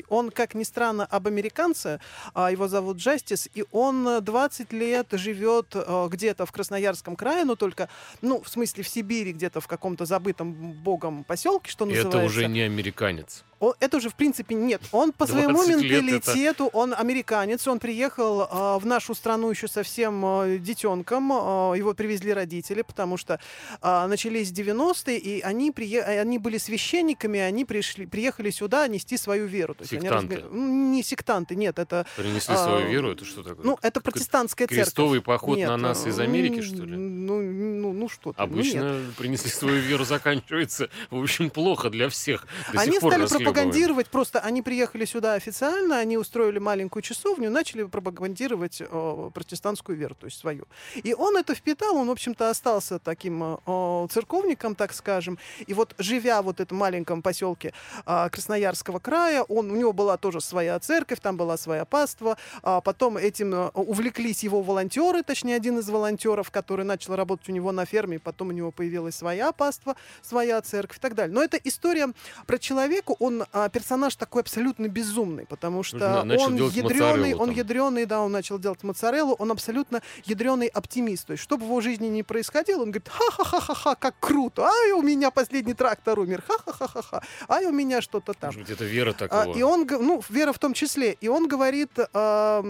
Он, 0.08 0.30
как 0.30 0.54
ни 0.54 0.64
странно, 0.64 1.04
об 1.04 1.26
американце, 1.26 2.00
а, 2.34 2.50
его 2.50 2.68
зовут 2.68 2.96
Джастис, 2.98 3.48
и 3.54 3.64
он 3.70 4.06
э, 4.08 4.20
20 4.20 4.72
лет 4.72 5.08
живет 5.12 5.74
э, 5.74 6.08
где-то 6.10 6.46
в 6.46 6.52
Красноярском 6.52 7.16
крае, 7.16 7.44
но 7.44 7.56
только, 7.56 7.88
ну, 8.22 8.42
в 8.42 8.48
смысле, 8.48 8.82
в 8.82 8.88
Сибири, 8.88 9.32
где-то 9.32 9.60
в 9.60 9.68
каком-то 9.68 10.04
забытом 10.04 10.72
богом 10.72 11.24
поселке, 11.24 11.70
что 11.70 11.84
называется. 11.84 12.18
Это 12.18 12.26
уже 12.26 12.46
не 12.48 12.62
американец. 12.62 13.44
Он- 13.60 13.74
это 13.80 13.96
уже, 13.98 14.08
в 14.10 14.14
принципе, 14.14 14.54
нет. 14.54 14.80
Он 14.92 15.12
по 15.12 15.26
20 15.26 15.44
своему 15.44 15.62
лет 15.62 15.78
это- 15.92 16.04
менталитету, 16.04 16.66
он 16.72 16.94
американец, 16.94 17.66
он 17.68 17.78
приехал 17.78 18.46
а, 18.50 18.78
в 18.78 18.86
нашу 18.86 19.14
страну 19.14 19.50
еще 19.50 19.68
совсем 19.68 20.24
а, 20.24 20.58
детенком, 20.58 21.30
а, 21.32 21.74
его 21.74 21.94
привезли 21.94 22.32
родители, 22.32 22.82
потому 22.82 23.16
что 23.16 23.38
а, 23.80 24.06
начались 24.08 24.50
90-е, 24.52 25.18
и 25.18 25.40
они, 25.40 25.70
прие... 25.70 26.02
они 26.02 26.38
были 26.38 26.58
священниками, 26.58 27.38
они 27.40 27.64
пришли, 27.64 28.06
приехали 28.06 28.50
сюда 28.50 28.86
нести 28.88 29.16
свою 29.16 29.46
веру. 29.46 29.74
То 29.74 29.82
есть 29.82 29.92
они 29.92 30.02
Сектанты. 30.02 30.34
разго- 30.36 30.50
М, 30.52 30.92
Не 30.92 31.02
сектанты, 31.02 31.54
нет, 31.56 31.78
это, 31.78 32.06
Принесли 32.16 32.54
А, 32.54 32.64
свою 32.64 32.88
веру, 32.88 33.12
это 33.12 33.24
что 33.24 33.42
такое? 33.42 33.64
ну, 33.64 33.78
это 33.82 34.00
протестантская 34.00 34.68
церковь. 34.68 34.84
Крестовый 34.86 35.20
поход 35.22 35.56
Нет, 35.58 35.68
на 35.68 35.76
нас 35.76 36.06
из 36.06 36.18
Америки, 36.18 36.60
что 36.62 36.84
ли? 36.84 36.96
Ну, 36.96 37.40
ну, 37.40 37.92
ну 37.92 38.08
что 38.08 38.32
ты, 38.32 38.40
ну, 38.42 38.46
нет. 38.46 38.74
Обычно 38.76 39.00
принесли 39.16 39.50
свою 39.50 39.80
веру 39.80 40.04
заканчивается, 40.04 40.88
в 41.10 41.20
общем, 41.22 41.50
плохо 41.50 41.90
для 41.90 42.08
всех. 42.08 42.46
До 42.72 42.80
Они 42.80 42.92
сих 42.92 43.00
пор 43.00 43.12
стали. 43.12 43.22
Пропагандировать, 43.44 44.08
просто 44.08 44.40
они 44.40 44.62
приехали 44.62 45.04
сюда 45.04 45.34
официально, 45.34 45.98
они 45.98 46.18
устроили 46.18 46.58
маленькую 46.58 47.02
часовню, 47.02 47.50
начали 47.50 47.84
пропагандировать 47.84 48.80
э, 48.80 49.30
протестантскую 49.34 49.96
веру, 49.96 50.14
то 50.14 50.26
есть 50.26 50.38
свою. 50.38 50.66
И 50.94 51.14
он 51.14 51.36
это 51.36 51.54
впитал, 51.54 51.96
он, 51.96 52.08
в 52.08 52.10
общем-то, 52.10 52.50
остался 52.50 52.98
таким 52.98 53.42
э, 53.42 54.06
церковником, 54.10 54.74
так 54.74 54.92
скажем. 54.92 55.38
И 55.66 55.74
вот 55.74 55.94
живя 55.98 56.42
вот 56.42 56.58
в 56.58 56.60
этом 56.60 56.78
маленьком 56.78 57.22
поселке 57.22 57.72
э, 58.06 58.28
Красноярского 58.30 58.98
края, 58.98 59.42
он, 59.42 59.70
у 59.70 59.76
него 59.76 59.92
была 59.92 60.16
тоже 60.16 60.40
своя 60.40 60.78
церковь, 60.78 61.20
там 61.20 61.36
была 61.36 61.56
своя 61.56 61.84
паства. 61.84 62.36
А 62.62 62.80
потом 62.80 63.16
этим 63.16 63.54
э, 63.54 63.68
увлеклись 63.74 64.42
его 64.42 64.62
волонтеры, 64.62 65.22
точнее, 65.22 65.56
один 65.56 65.78
из 65.78 65.88
волонтеров, 65.88 66.50
который 66.50 66.84
начал 66.84 67.16
работать 67.16 67.48
у 67.48 67.52
него 67.52 67.72
на 67.72 67.84
ферме, 67.84 68.18
потом 68.18 68.48
у 68.48 68.52
него 68.52 68.70
появилась 68.70 69.14
своя 69.14 69.52
паства, 69.52 69.96
своя 70.22 70.60
церковь 70.62 70.98
и 70.98 71.00
так 71.00 71.14
далее. 71.14 71.34
Но 71.34 71.42
это 71.42 71.56
история 71.56 72.08
про 72.46 72.58
человека, 72.58 73.14
он 73.18 73.33
а, 73.52 73.68
персонаж 73.68 74.14
такой 74.16 74.42
абсолютно 74.42 74.88
безумный, 74.88 75.46
потому 75.46 75.82
что 75.82 75.98
на- 75.98 76.24
начал 76.24 76.46
он 76.46 76.56
ядреный, 76.56 77.34
он 77.34 77.48
там. 77.48 77.56
ядреный, 77.56 78.06
да, 78.06 78.20
он 78.20 78.32
начал 78.32 78.58
делать 78.58 78.82
моцареллу, 78.82 79.34
он 79.38 79.50
абсолютно 79.50 80.02
ядреный 80.24 80.66
оптимист. 80.68 81.26
То 81.26 81.32
есть, 81.32 81.42
что 81.42 81.56
бы 81.56 81.64
в 81.64 81.68
его 81.68 81.80
жизни 81.80 82.06
ни 82.06 82.22
происходило, 82.22 82.82
он 82.82 82.90
говорит, 82.90 83.08
ха-ха-ха-ха, 83.08 83.94
как 83.96 84.14
круто, 84.20 84.66
ай, 84.66 84.92
у 84.92 85.02
меня 85.02 85.30
последний 85.30 85.74
трактор 85.74 86.18
умер, 86.18 86.42
ха-ха-ха-ха, 86.46 87.22
ай, 87.48 87.66
у 87.66 87.72
меня 87.72 88.00
что-то 88.00 88.34
там. 88.34 88.48
Может 88.48 88.60
быть, 88.60 88.70
это 88.70 88.84
вера 88.84 89.10
А, 89.10 89.14
такого. 89.14 89.56
и 89.56 89.62
он, 89.62 89.86
ну, 89.88 90.22
Вера 90.28 90.52
в 90.52 90.58
том 90.58 90.74
числе, 90.74 91.16
и 91.20 91.28
он 91.28 91.48
говорит, 91.48 91.90
а, 92.12 92.62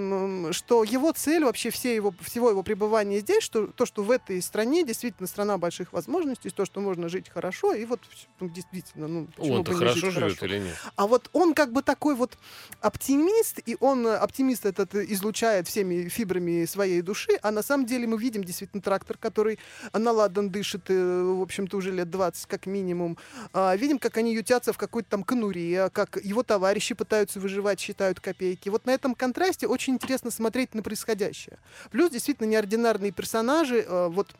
что 0.52 0.84
его 0.84 1.12
цель 1.12 1.44
вообще 1.44 1.70
все 1.70 1.94
его, 1.94 2.14
всего 2.20 2.50
его 2.50 2.62
пребывания 2.62 3.20
здесь, 3.20 3.42
что 3.42 3.66
то, 3.66 3.86
что 3.86 4.02
в 4.02 4.10
этой 4.10 4.40
стране 4.42 4.84
действительно 4.84 5.26
страна 5.26 5.58
больших 5.58 5.92
возможностей, 5.92 6.50
то, 6.50 6.64
что 6.64 6.80
можно 6.80 7.08
жить 7.08 7.28
хорошо, 7.28 7.72
и 7.74 7.84
вот 7.84 8.00
ну, 8.40 8.48
действительно, 8.48 9.08
ну, 9.08 9.26
почему 9.36 9.56
Он-то 9.56 9.72
не 9.72 9.78
хорошо 9.78 10.10
живет 10.10 10.14
хорошо? 10.14 10.46
или 10.46 10.53
нет? 10.58 10.76
А 10.96 11.06
вот 11.06 11.30
он 11.32 11.54
как 11.54 11.72
бы 11.72 11.82
такой 11.82 12.14
вот 12.14 12.36
оптимист, 12.80 13.60
и 13.66 13.76
он, 13.80 14.06
э, 14.06 14.16
оптимист 14.16 14.66
этот, 14.66 14.94
излучает 14.94 15.68
всеми 15.68 16.08
фибрами 16.08 16.64
своей 16.64 17.02
души, 17.02 17.38
а 17.42 17.50
на 17.50 17.62
самом 17.62 17.86
деле 17.86 18.06
мы 18.06 18.18
видим 18.18 18.44
действительно 18.44 18.82
трактор, 18.82 19.18
который 19.18 19.58
на 19.92 20.12
ладан 20.12 20.50
дышит, 20.50 20.84
э, 20.88 21.22
в 21.22 21.42
общем-то, 21.42 21.76
уже 21.76 21.92
лет 21.92 22.10
20 22.10 22.46
как 22.46 22.66
минимум. 22.66 23.18
А, 23.52 23.74
Видим, 23.76 23.98
как 23.98 24.16
они 24.16 24.34
ютятся 24.34 24.72
в 24.72 24.78
какой-то 24.78 25.10
там 25.10 25.24
конуре, 25.24 25.90
как 25.90 26.18
его 26.22 26.42
товарищи 26.42 26.94
пытаются 26.94 27.40
выживать, 27.40 27.80
считают 27.80 28.20
копейки. 28.20 28.68
Вот 28.68 28.86
на 28.86 28.90
этом 28.90 29.14
контрасте 29.14 29.66
очень 29.66 29.94
интересно 29.94 30.30
смотреть 30.30 30.74
на 30.74 30.82
происходящее. 30.82 31.58
Плюс 31.90 32.10
действительно 32.10 32.46
неординарные 32.46 33.12
персонажи, 33.12 33.84
э, 33.86 34.08
вот 34.08 34.34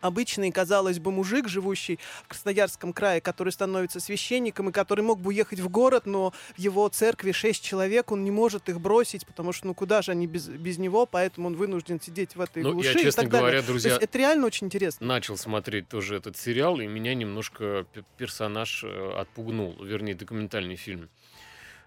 обычный, 0.00 0.50
казалось 0.50 0.98
бы, 0.98 1.10
мужик, 1.10 1.48
живущий 1.48 1.98
в 2.24 2.28
Красноярском 2.28 2.92
крае, 2.92 3.20
который 3.20 3.52
становится 3.52 4.00
священником 4.00 4.68
и 4.68 4.72
который 4.72 5.02
мог 5.02 5.20
бы 5.20 5.28
уехать 5.28 5.60
в 5.60 5.68
город, 5.68 6.06
но 6.06 6.32
в 6.56 6.58
его 6.58 6.88
церкви 6.88 7.32
шесть 7.32 7.62
человек, 7.64 8.12
он 8.12 8.24
не 8.24 8.30
может 8.30 8.68
их 8.68 8.80
бросить, 8.80 9.26
потому 9.26 9.52
что 9.52 9.66
ну 9.66 9.74
куда 9.74 10.02
же 10.02 10.12
они 10.12 10.26
без, 10.26 10.48
без 10.48 10.78
него, 10.78 11.06
поэтому 11.06 11.48
он 11.48 11.56
вынужден 11.56 12.00
сидеть 12.00 12.36
в 12.36 12.40
этой 12.40 12.62
Ну, 12.62 12.72
глуши 12.72 12.88
я, 12.88 12.94
честно 12.94 13.20
и 13.22 13.24
так 13.24 13.30
далее. 13.30 13.40
говоря, 13.48 13.60
То 13.62 13.66
друзья, 13.68 13.90
есть 13.92 14.02
это 14.02 14.18
реально 14.18 14.46
очень 14.46 14.66
интересно. 14.66 15.06
начал 15.06 15.36
смотреть 15.36 15.88
тоже 15.88 16.16
этот 16.16 16.36
сериал, 16.36 16.80
и 16.80 16.86
меня 16.86 17.14
немножко 17.14 17.86
персонаж 18.18 18.84
э, 18.84 19.12
отпугнул, 19.18 19.76
вернее, 19.82 20.14
документальный 20.14 20.76
фильм. 20.76 21.08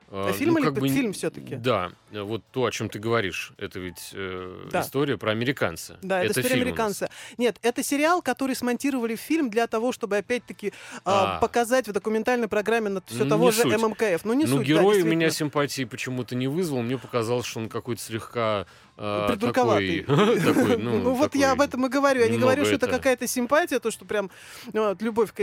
А 0.10 0.30
Э, 0.30 0.34
фильм 0.34 0.54
ну, 0.54 0.60
или 0.60 0.66
как 0.66 0.76
бы 0.76 0.88
фильм 0.88 1.12
все-таки? 1.12 1.56
Да, 1.56 1.92
э, 2.12 2.22
вот 2.22 2.42
то, 2.52 2.66
о 2.66 2.72
чем 2.72 2.90
ты 2.90 2.98
говоришь, 2.98 3.52
это 3.58 3.80
ведь 3.80 4.12
э, 4.14 4.70
Да. 4.72 4.82
история 4.82 5.18
про 5.18 5.32
американца. 5.32 5.98
Да, 6.02 6.24
это, 6.24 6.32
история 6.32 6.48
фильм 6.50 6.62
у 6.62 6.64
нас. 6.64 6.68
американца. 6.68 7.10
Нет, 7.38 7.58
это 7.62 7.84
сериал, 7.84 8.22
который 8.22 8.56
смонтировали 8.56 9.16
в 9.16 9.20
фильм 9.20 9.50
для 9.50 9.68
того, 9.68 9.92
чтобы 9.92 10.18
опять-таки 10.18 10.72
А. 11.04 11.40
показать 11.40 11.88
в 11.88 11.92
документальной 11.92 12.48
программе 12.48 12.90
на 12.90 13.02
все 13.06 13.24
Ну, 13.26 13.30
того 13.30 13.52
же 13.52 13.64
суть. 13.64 13.78
ММКФ. 13.78 14.24
Ну, 14.24 14.34
не 14.34 14.46
ну, 14.46 14.58
суть, 14.58 14.60
да, 14.60 14.64
герой 14.64 15.02
у 15.02 15.06
меня 15.06 15.30
симпатии 15.30 15.84
почему-то 15.84 16.36
не 16.36 16.48
вызвал. 16.48 16.82
Мне 16.84 16.98
показалось, 16.98 17.46
что 17.46 17.60
он 17.60 17.68
какой-то 17.70 18.02
слегка 18.02 18.66
э, 18.98 19.28
Придурковатый. 19.30 20.04
такой, 20.04 20.40
такой, 20.42 20.78
ну, 20.78 20.98
Ну, 21.00 21.14
вот 21.14 21.36
я 21.36 21.52
об 21.54 21.62
этом 21.62 21.86
и 21.86 21.90
говорю. 21.90 22.22
Я 22.22 22.30
не 22.30 22.38
говорю, 22.38 22.66
что 22.66 22.76
это 22.76 22.88
какая-то 22.88 23.28
симпатия, 23.28 23.80
то, 23.80 23.92
что 23.92 24.06
прям 24.06 24.30
ну, 24.74 24.90
вот, 24.90 25.02
любовь 25.02 25.32
к 25.34 25.40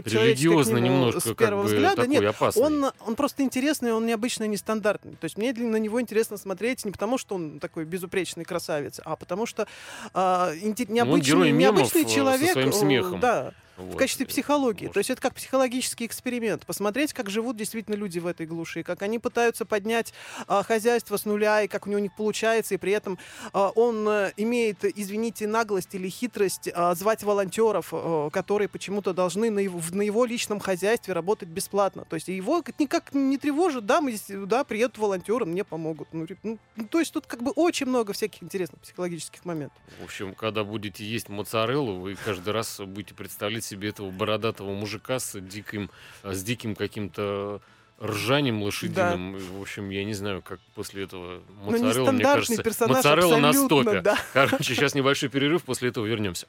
нему 0.80 0.96
немножко 0.96 1.20
с 1.20 1.24
как 1.24 1.36
первого 1.38 1.62
бы 1.62 1.68
взгляда. 1.68 1.96
такой 1.96 2.09
Нет, 2.09 2.24
опасный. 2.24 2.62
он, 2.62 2.84
он 3.07 3.14
просто 3.16 3.42
интересный, 3.42 3.92
он 3.92 4.07
необычный, 4.07 4.48
нестандартный. 4.48 5.12
То 5.12 5.24
есть 5.24 5.38
мне 5.38 5.52
на 5.52 5.76
него 5.76 6.00
интересно 6.00 6.36
смотреть 6.36 6.84
не 6.84 6.90
потому, 6.90 7.18
что 7.18 7.36
он 7.36 7.61
такой 7.61 7.84
безупречный 7.84 8.44
красавец, 8.44 9.00
а 9.05 9.16
потому 9.16 9.46
что 9.46 9.66
а, 10.12 10.52
инте- 10.55 10.90
необычный, 10.90 11.52
необычный 11.52 12.02
э, 12.02 12.09
со 12.09 12.14
человек. 12.14 12.52
своим 12.52 12.68
э, 12.70 12.72
смехом. 12.72 13.20
Да, 13.20 13.52
Вот. 13.77 13.95
в 13.95 13.97
качестве 13.97 14.27
психологии. 14.27 14.85
Может. 14.85 14.95
То 14.95 14.99
есть 15.01 15.11
это 15.11 15.20
как 15.20 15.35
психологический 15.35 16.07
эксперимент. 16.07 16.64
Посмотреть, 16.66 17.12
как 17.12 17.31
живут 17.31 17.57
действительно 17.57 17.95
люди 17.97 18.18
в 18.18 18.27
этой 18.27 18.47
глуши, 18.47 18.83
как 18.83 19.03
они 19.03 19.18
пытаются 19.18 19.64
поднять 19.64 20.12
а, 20.47 20.62
хозяйство 20.62 21.16
с 21.16 21.25
нуля, 21.25 21.62
и 21.62 21.68
как 21.68 21.87
у 21.87 21.91
него 21.91 21.99
не 22.01 22.09
получается, 22.09 22.75
и 22.75 22.79
при 22.79 22.93
этом 22.93 23.18
а, 23.53 23.70
он 23.70 24.07
а, 24.09 24.33
имеет, 24.37 24.85
извините, 24.85 25.47
наглость 25.47 25.95
или 25.95 26.09
хитрость 26.09 26.68
а, 26.72 26.95
звать 26.95 27.22
волонтеров, 27.25 27.89
а, 27.93 28.31
которые 28.31 28.68
почему-то 28.68 29.12
должны 29.12 29.51
на 29.51 29.59
его, 29.59 29.81
на 29.91 30.03
его 30.03 30.25
личном 30.25 30.61
хозяйстве 30.61 31.14
работать 31.14 31.49
бесплатно. 31.49 32.05
То 32.09 32.14
есть 32.14 32.29
его 32.29 32.62
как- 32.62 32.79
никак 32.79 33.12
не 33.14 33.39
тревожит, 33.39 33.87
да, 33.87 34.01
мы 34.01 34.14
да, 34.47 34.62
приедут 34.64 34.99
волонтеры, 34.99 35.47
мне 35.47 35.64
помогут. 35.64 36.09
Ну, 36.12 36.27
ре- 36.27 36.39
ну, 36.43 36.59
то 36.89 37.01
есть 37.01 37.12
тут 37.12 37.27
как 37.27 37.43
бы 37.43 37.51
очень 37.53 37.87
много 37.87 38.12
всяких 38.12 38.43
интересных 38.43 38.81
психологических 38.83 39.45
моментов. 39.45 39.79
В 40.01 40.05
общем, 40.05 40.35
когда 40.35 40.62
будете 40.64 41.05
есть 41.05 41.29
моцареллу, 41.29 41.99
вы 42.01 42.14
каждый 42.14 42.53
раз 42.53 42.81
будете 42.81 43.14
представлять 43.14 43.64
себе 43.65 43.89
этого 43.91 44.11
бородатого 44.11 44.73
мужика 44.73 45.19
с 45.19 45.39
диким, 45.41 45.91
с 46.23 46.43
диким 46.43 46.75
каким-то 46.75 47.61
ржанием 48.03 48.62
лошадиным. 48.62 49.37
И, 49.37 49.41
В 49.41 49.61
общем, 49.62 49.89
я 49.91 50.05
не 50.05 50.15
знаю, 50.15 50.43
как 50.43 50.61
после 50.75 51.05
этого 51.05 51.41
Ну, 51.65 51.71
моцарелла, 51.71 52.11
мне 52.12 52.25
кажется, 52.25 52.62
персонаж 52.62 52.97
моцарелла 52.97 53.37
на 53.37 53.53
стопе. 53.53 54.01
да. 54.01 54.19
Короче, 54.33 54.75
сейчас 54.75 54.95
небольшой 54.95 55.29
перерыв, 55.29 55.62
после 55.62 55.89
этого 55.91 56.05
вернемся. 56.07 56.47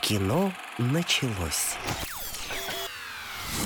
Кино 0.00 0.52
началось. 0.78 1.76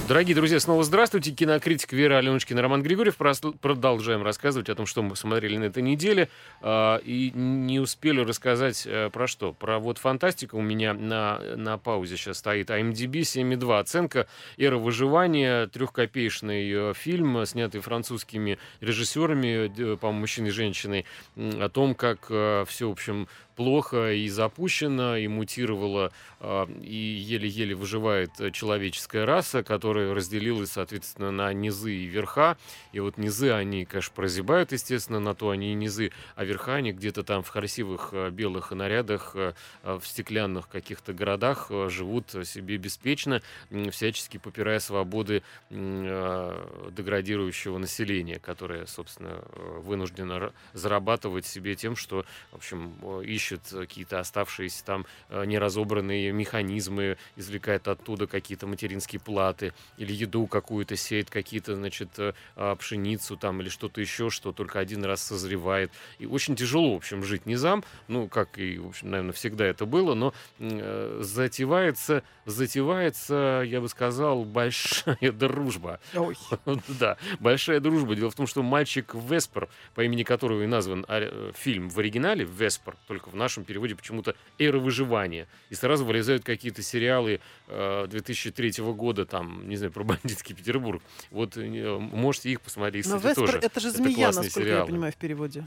Дорогие 0.07 0.37
друзья, 0.37 0.61
снова 0.61 0.85
здравствуйте. 0.85 1.31
Кинокритик 1.31 1.95
Вера 1.95 2.19
Аленочкина, 2.19 2.61
Роман 2.61 2.83
Григорьев. 2.83 3.17
Продолжаем 3.17 4.23
рассказывать 4.23 4.69
о 4.69 4.75
том, 4.75 4.85
что 4.85 5.03
мы 5.03 5.17
смотрели 5.17 5.57
на 5.57 5.65
этой 5.65 5.83
неделе. 5.83 6.29
А, 6.61 6.99
И 6.99 7.31
не 7.35 7.81
успели 7.81 8.21
рассказать 8.21 8.87
э, 8.87 9.09
про 9.11 9.27
что. 9.27 9.55
Про 9.55 9.79
вот 9.79 9.97
фантастику 9.97 10.59
у 10.59 10.61
меня 10.61 10.93
на, 10.93 11.39
на 11.57 11.79
паузе 11.79 12.19
сейчас 12.19 12.37
стоит. 12.37 12.69
IMDb 12.69 13.21
7,2. 13.21 13.79
Оценка 13.79 14.27
«Эра 14.59 14.77
выживания». 14.77 15.69
Трехкопеечный 15.69 16.71
э, 16.71 16.93
фильм, 16.95 17.47
снятый 17.47 17.81
французскими 17.81 18.59
режиссерами, 18.83 19.97
по-моему, 19.97 20.21
мужчиной 20.21 20.51
и 20.51 20.53
женщиной, 20.53 21.07
о 21.37 21.71
том, 21.71 21.95
как 21.95 22.27
все, 22.27 22.89
в 22.89 22.93
общем, 22.93 23.27
плохо 23.57 24.13
и 24.13 24.29
запущено, 24.29 25.17
и 25.17 25.29
мутировала, 25.29 26.13
а, 26.41 26.69
и 26.83 26.95
еле-еле 26.95 27.75
выживает 27.75 28.31
э, 28.41 28.51
человеческая 28.51 29.25
раса, 29.25 29.63
которая 29.63 30.15
разделилась, 30.15 30.73
соответственно, 30.73 31.31
на 31.31 31.53
низы 31.53 31.95
и 31.95 32.07
верха. 32.07 32.57
И 32.93 33.01
вот 33.01 33.19
низы, 33.19 33.51
они, 33.51 33.85
конечно, 33.85 34.13
прозябают, 34.15 34.73
естественно, 34.73 35.21
на 35.21 35.35
то 35.35 35.51
они 35.51 35.73
и 35.73 35.75
низы, 35.75 36.13
а 36.37 36.45
верха, 36.45 36.75
они 36.75 36.93
где-то 36.93 37.23
там 37.23 37.43
в 37.43 37.51
красивых 37.51 38.11
э, 38.13 38.31
белых 38.31 38.73
нарядах, 38.73 39.33
э, 39.35 39.53
в 39.83 40.03
стеклянных 40.05 40.69
каких-то 40.69 41.13
городах 41.13 41.71
живут 41.89 42.31
себе 42.45 42.77
беспечно, 42.77 43.43
всячески 43.91 44.39
попирая 44.39 44.81
свободы 44.81 45.43
деградирующего 45.71 47.79
населения, 47.79 48.39
которое, 48.39 48.87
собственно, 48.87 49.43
вынуждено 49.55 50.33
ра- 50.35 50.53
зарабатывать 50.73 51.47
себе 51.47 51.75
тем, 51.75 51.97
что, 51.97 52.25
в 52.53 52.57
общем, 52.57 52.95
э, 53.03 53.23
ищет 53.45 53.61
какие-то 53.71 54.21
оставшиеся 54.21 54.85
там 54.85 55.07
э, 55.29 55.45
неразобранные 55.45 56.33
механизмы, 56.33 57.17
извлекает 57.37 57.89
оттуда 57.89 58.27
какие-то 58.27 58.67
материнские 58.67 59.21
платы 59.21 59.73
или 59.99 60.13
еду 60.13 60.47
какую-то, 60.47 60.97
сеет 60.97 61.31
какие-то, 61.31 61.77
значит, 61.77 62.09
э, 62.19 62.33
а, 62.57 62.75
пшеницу 62.77 63.37
там 63.37 63.61
или 63.61 63.69
что-то 63.69 64.01
еще, 64.01 64.31
что 64.31 64.53
только 64.53 64.79
один 64.79 65.05
раз 65.05 65.23
созревает. 65.23 65.93
И 66.19 66.27
очень 66.27 66.57
тяжело, 66.57 66.95
в 66.95 66.97
общем, 66.97 67.23
жить 67.25 67.47
низам, 67.47 67.85
ну, 68.09 68.29
как 68.29 68.59
и, 68.59 68.79
в 68.79 68.89
общем, 68.89 69.11
наверное, 69.11 69.33
всегда 69.33 69.67
это 69.67 69.87
было, 69.87 70.15
но 70.15 70.33
э, 70.59 71.19
затевается, 71.23 72.23
затевается, 72.47 73.63
я 73.67 73.81
бы 73.81 73.89
сказал, 73.89 74.45
большая 74.45 75.33
дружба. 75.33 76.01
Ой. 76.15 76.37
Да, 76.99 77.17
большая 77.41 77.81
дружба. 77.81 78.15
Дело 78.15 78.31
в 78.31 78.35
том, 78.35 78.47
что 78.47 78.63
мальчик 78.63 79.15
Веспер, 79.15 79.69
по 79.95 80.03
имени 80.03 80.23
которого 80.23 80.63
и 80.63 80.67
назван 80.67 81.05
а, 81.09 81.21
э, 81.21 81.53
фильм 81.55 81.89
в 81.89 81.99
оригинале, 81.99 82.45
Веспер, 82.45 82.97
только 83.07 83.31
в 83.35 83.37
нашем 83.37 83.65
переводе 83.65 83.95
почему-то 83.95 84.35
«Эра 84.59 84.79
выживания». 84.79 85.47
И 85.71 85.75
сразу 85.75 86.05
вылезают 86.05 86.45
какие-то 86.45 86.83
сериалы 86.83 87.41
э, 87.69 88.07
2003 88.09 88.83
года, 88.95 89.27
там, 89.27 89.69
не 89.69 89.77
знаю, 89.77 89.93
про 89.93 90.05
бандитский 90.05 90.55
Петербург. 90.55 91.03
Вот 91.31 91.57
э, 91.57 91.99
можете 91.99 92.51
их 92.51 92.61
посмотреть, 92.61 93.07
Но 93.07 93.17
кстати, 93.17 93.39
Веспер 93.39 93.53
тоже. 93.53 93.59
это 93.67 93.81
же 93.81 93.91
змея, 93.91 94.29
насколько 94.29 94.61
я 94.61 94.65
сериалы. 94.67 94.87
понимаю, 94.87 95.13
в 95.13 95.17
переводе. 95.17 95.67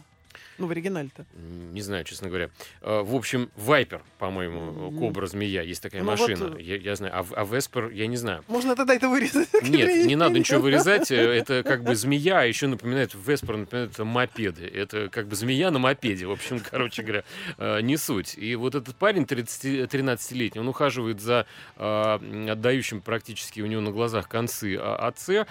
Ну, 0.58 0.68
в 0.68 0.72
оригинале-то. 0.72 1.26
Не 1.72 1.82
знаю, 1.82 2.04
честно 2.04 2.28
говоря. 2.30 2.50
Э, 2.82 3.02
В 3.02 3.16
общем, 3.16 3.50
Вайпер, 3.56 4.02
по-моему. 4.20 4.92
Кобра 5.00 5.28
Змея, 5.28 5.62
есть 5.62 5.82
такая 5.84 6.02
Ну 6.02 6.12
вот, 6.12 6.20
машина. 6.20 6.56
э, 6.58 6.62
Я, 6.62 6.76
я 6.78 6.96
знаю. 6.96 7.14
А, 7.16 7.26
а 7.36 7.46
Веспер, 7.46 7.90
я 7.92 8.08
не 8.08 8.18
знаю. 8.18 8.44
Можно 8.48 8.76
тогда 8.76 8.96
это 8.96 9.10
вырезать? 9.10 9.50
Нет, 9.64 10.06
не 10.06 10.16
надо 10.16 10.40
ничего 10.40 10.62
вырезать. 10.62 11.12
э, 11.12 11.16
Это 11.38 11.64
как 11.64 11.84
бы 11.84 11.96
змея, 11.96 12.40
а 12.40 12.44
еще 12.46 12.68
напоминает 12.68 13.14
Веспер, 13.14 13.58
напоминает 13.58 13.98
мопеды. 14.00 14.66
Это 14.68 15.10
как 15.10 15.28
бы 15.28 15.36
змея 15.36 15.72
на 15.72 15.80
мопеде. 15.80 16.26
В 16.26 16.32
общем, 16.32 16.60
короче 16.72 17.04
говоря, 17.04 17.24
э, 17.58 17.82
не 17.82 17.98
суть. 17.98 18.36
И 18.38 18.56
вот 18.56 18.76
этот 18.76 18.96
парень 18.96 19.26
30, 19.26 19.92
13-летний, 19.94 20.62
он 20.62 20.68
ухаживает 20.68 21.20
за 21.22 21.46
м, 21.78 22.50
отдающим 22.50 23.02
практически 23.02 23.62
у 23.62 23.66
него 23.68 23.82
на 23.82 23.92
глазах 23.92 24.28
концы 24.30 24.78
а, 24.80 24.96
отце, 25.08 25.46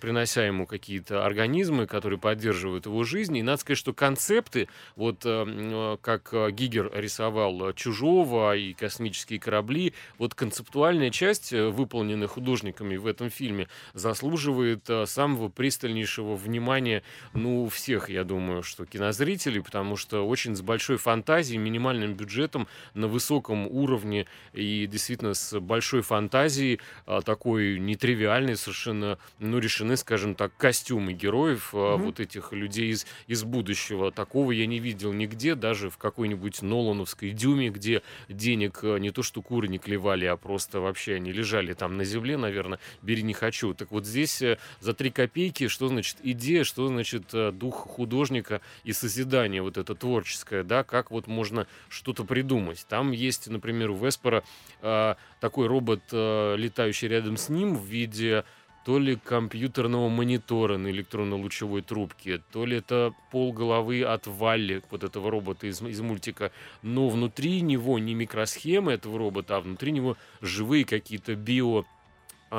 принося 0.00 0.44
ему 0.46 0.66
какие-то 0.66 1.24
организмы, 1.24 1.86
которые 1.86 2.18
поддерживают 2.18 2.86
его 2.86 3.04
жизнь. 3.04 3.36
И 3.36 3.42
надо 3.56 3.60
сказать, 3.62 3.78
что 3.78 3.92
концепты, 3.94 4.68
вот 4.96 5.24
э, 5.24 5.28
м, 5.30 5.48
э, 5.48 5.96
как 6.02 6.28
э, 6.32 6.50
Гигер 6.50 6.90
рисовал 6.94 7.70
э, 7.70 7.72
«Чужого» 7.74 8.54
и 8.54 8.74
«Космические 8.74 9.40
корабли», 9.40 9.94
вот 10.18 10.34
концептуальная 10.34 11.10
часть, 11.10 11.52
выполненная 11.52 12.28
художниками 12.28 12.96
в 12.96 13.06
этом 13.06 13.30
фильме, 13.30 13.68
заслуживает 13.94 14.88
самого 15.06 15.48
пристальнейшего 15.48 16.36
внимания, 16.36 17.02
ну, 17.32 17.68
всех, 17.68 18.10
я 18.10 18.24
думаю, 18.24 18.62
что 18.62 18.84
кинозрителей, 18.84 19.62
потому 19.62 19.96
что 19.96 20.26
очень 20.28 20.54
с 20.54 20.60
большой 20.60 20.98
фантазией, 20.98 21.58
минимальным 21.58 22.14
бюджетом, 22.14 22.68
на 22.94 23.08
высоком 23.08 23.66
уровне 23.66 24.26
и 24.52 24.86
действительно 24.86 25.34
с 25.34 25.58
большой 25.60 26.02
фантазией, 26.02 26.80
такой 27.24 27.78
нетривиальной 27.78 28.56
совершенно, 28.56 29.18
ну, 29.38 29.58
решены, 29.58 29.96
скажем 29.96 30.34
так, 30.34 30.52
костюмы 30.56 31.12
героев, 31.14 31.72
Мгм. 31.72 31.96
вот 32.02 32.20
этих 32.20 32.52
людей 32.52 32.90
из, 32.90 33.06
из 33.26 33.35
будущего. 33.44 34.10
Такого 34.12 34.50
я 34.52 34.66
не 34.66 34.78
видел 34.78 35.12
нигде, 35.12 35.54
даже 35.54 35.90
в 35.90 35.98
какой-нибудь 35.98 36.62
Нолановской 36.62 37.30
дюме, 37.30 37.70
где 37.70 38.02
денег 38.28 38.80
э, 38.82 38.98
не 38.98 39.10
то 39.10 39.22
что 39.22 39.42
куры 39.42 39.68
не 39.68 39.78
клевали, 39.78 40.26
а 40.26 40.36
просто 40.36 40.80
вообще 40.80 41.14
они 41.14 41.32
лежали 41.32 41.74
там 41.74 41.96
на 41.96 42.04
земле, 42.04 42.36
наверное, 42.36 42.78
бери 43.02 43.22
не 43.22 43.34
хочу. 43.34 43.74
Так 43.74 43.90
вот 43.90 44.06
здесь 44.06 44.42
э, 44.42 44.58
за 44.80 44.94
три 44.94 45.10
копейки, 45.10 45.68
что 45.68 45.88
значит 45.88 46.18
идея, 46.22 46.64
что 46.64 46.86
значит 46.88 47.34
э, 47.34 47.52
дух 47.52 47.76
художника 47.76 48.60
и 48.84 48.92
созидание 48.92 49.62
вот 49.62 49.78
это 49.78 49.94
творческое, 49.94 50.62
да, 50.62 50.84
как 50.84 51.10
вот 51.10 51.26
можно 51.26 51.66
что-то 51.88 52.24
придумать. 52.24 52.86
Там 52.88 53.12
есть, 53.12 53.48
например, 53.48 53.90
у 53.90 53.96
Веспера 53.96 54.44
э, 54.82 55.14
такой 55.40 55.66
робот, 55.66 56.02
э, 56.12 56.56
летающий 56.56 57.08
рядом 57.08 57.36
с 57.36 57.48
ним 57.48 57.76
в 57.76 57.84
виде 57.84 58.44
то 58.86 59.00
ли 59.00 59.16
компьютерного 59.16 60.08
монитора 60.08 60.76
на 60.76 60.92
электронно-лучевой 60.92 61.82
трубке, 61.82 62.40
то 62.52 62.64
ли 62.64 62.76
это 62.76 63.12
пол 63.32 63.52
головы 63.52 64.04
от 64.04 64.28
Валли, 64.28 64.80
вот 64.92 65.02
этого 65.02 65.28
робота 65.28 65.66
из, 65.66 65.82
из 65.82 66.00
мультика. 66.00 66.52
Но 66.82 67.08
внутри 67.08 67.62
него 67.62 67.98
не 67.98 68.14
микросхемы 68.14 68.92
этого 68.92 69.18
робота, 69.18 69.56
а 69.56 69.60
внутри 69.60 69.90
него 69.90 70.16
живые 70.40 70.84
какие-то 70.84 71.34
био 71.34 71.82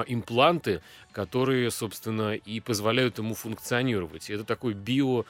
импланты, 0.07 0.81
которые, 1.11 1.71
собственно, 1.71 2.35
и 2.35 2.59
позволяют 2.59 3.17
ему 3.17 3.33
функционировать. 3.33 4.29
Это 4.29 4.43
такой 4.43 4.73
био, 4.73 5.23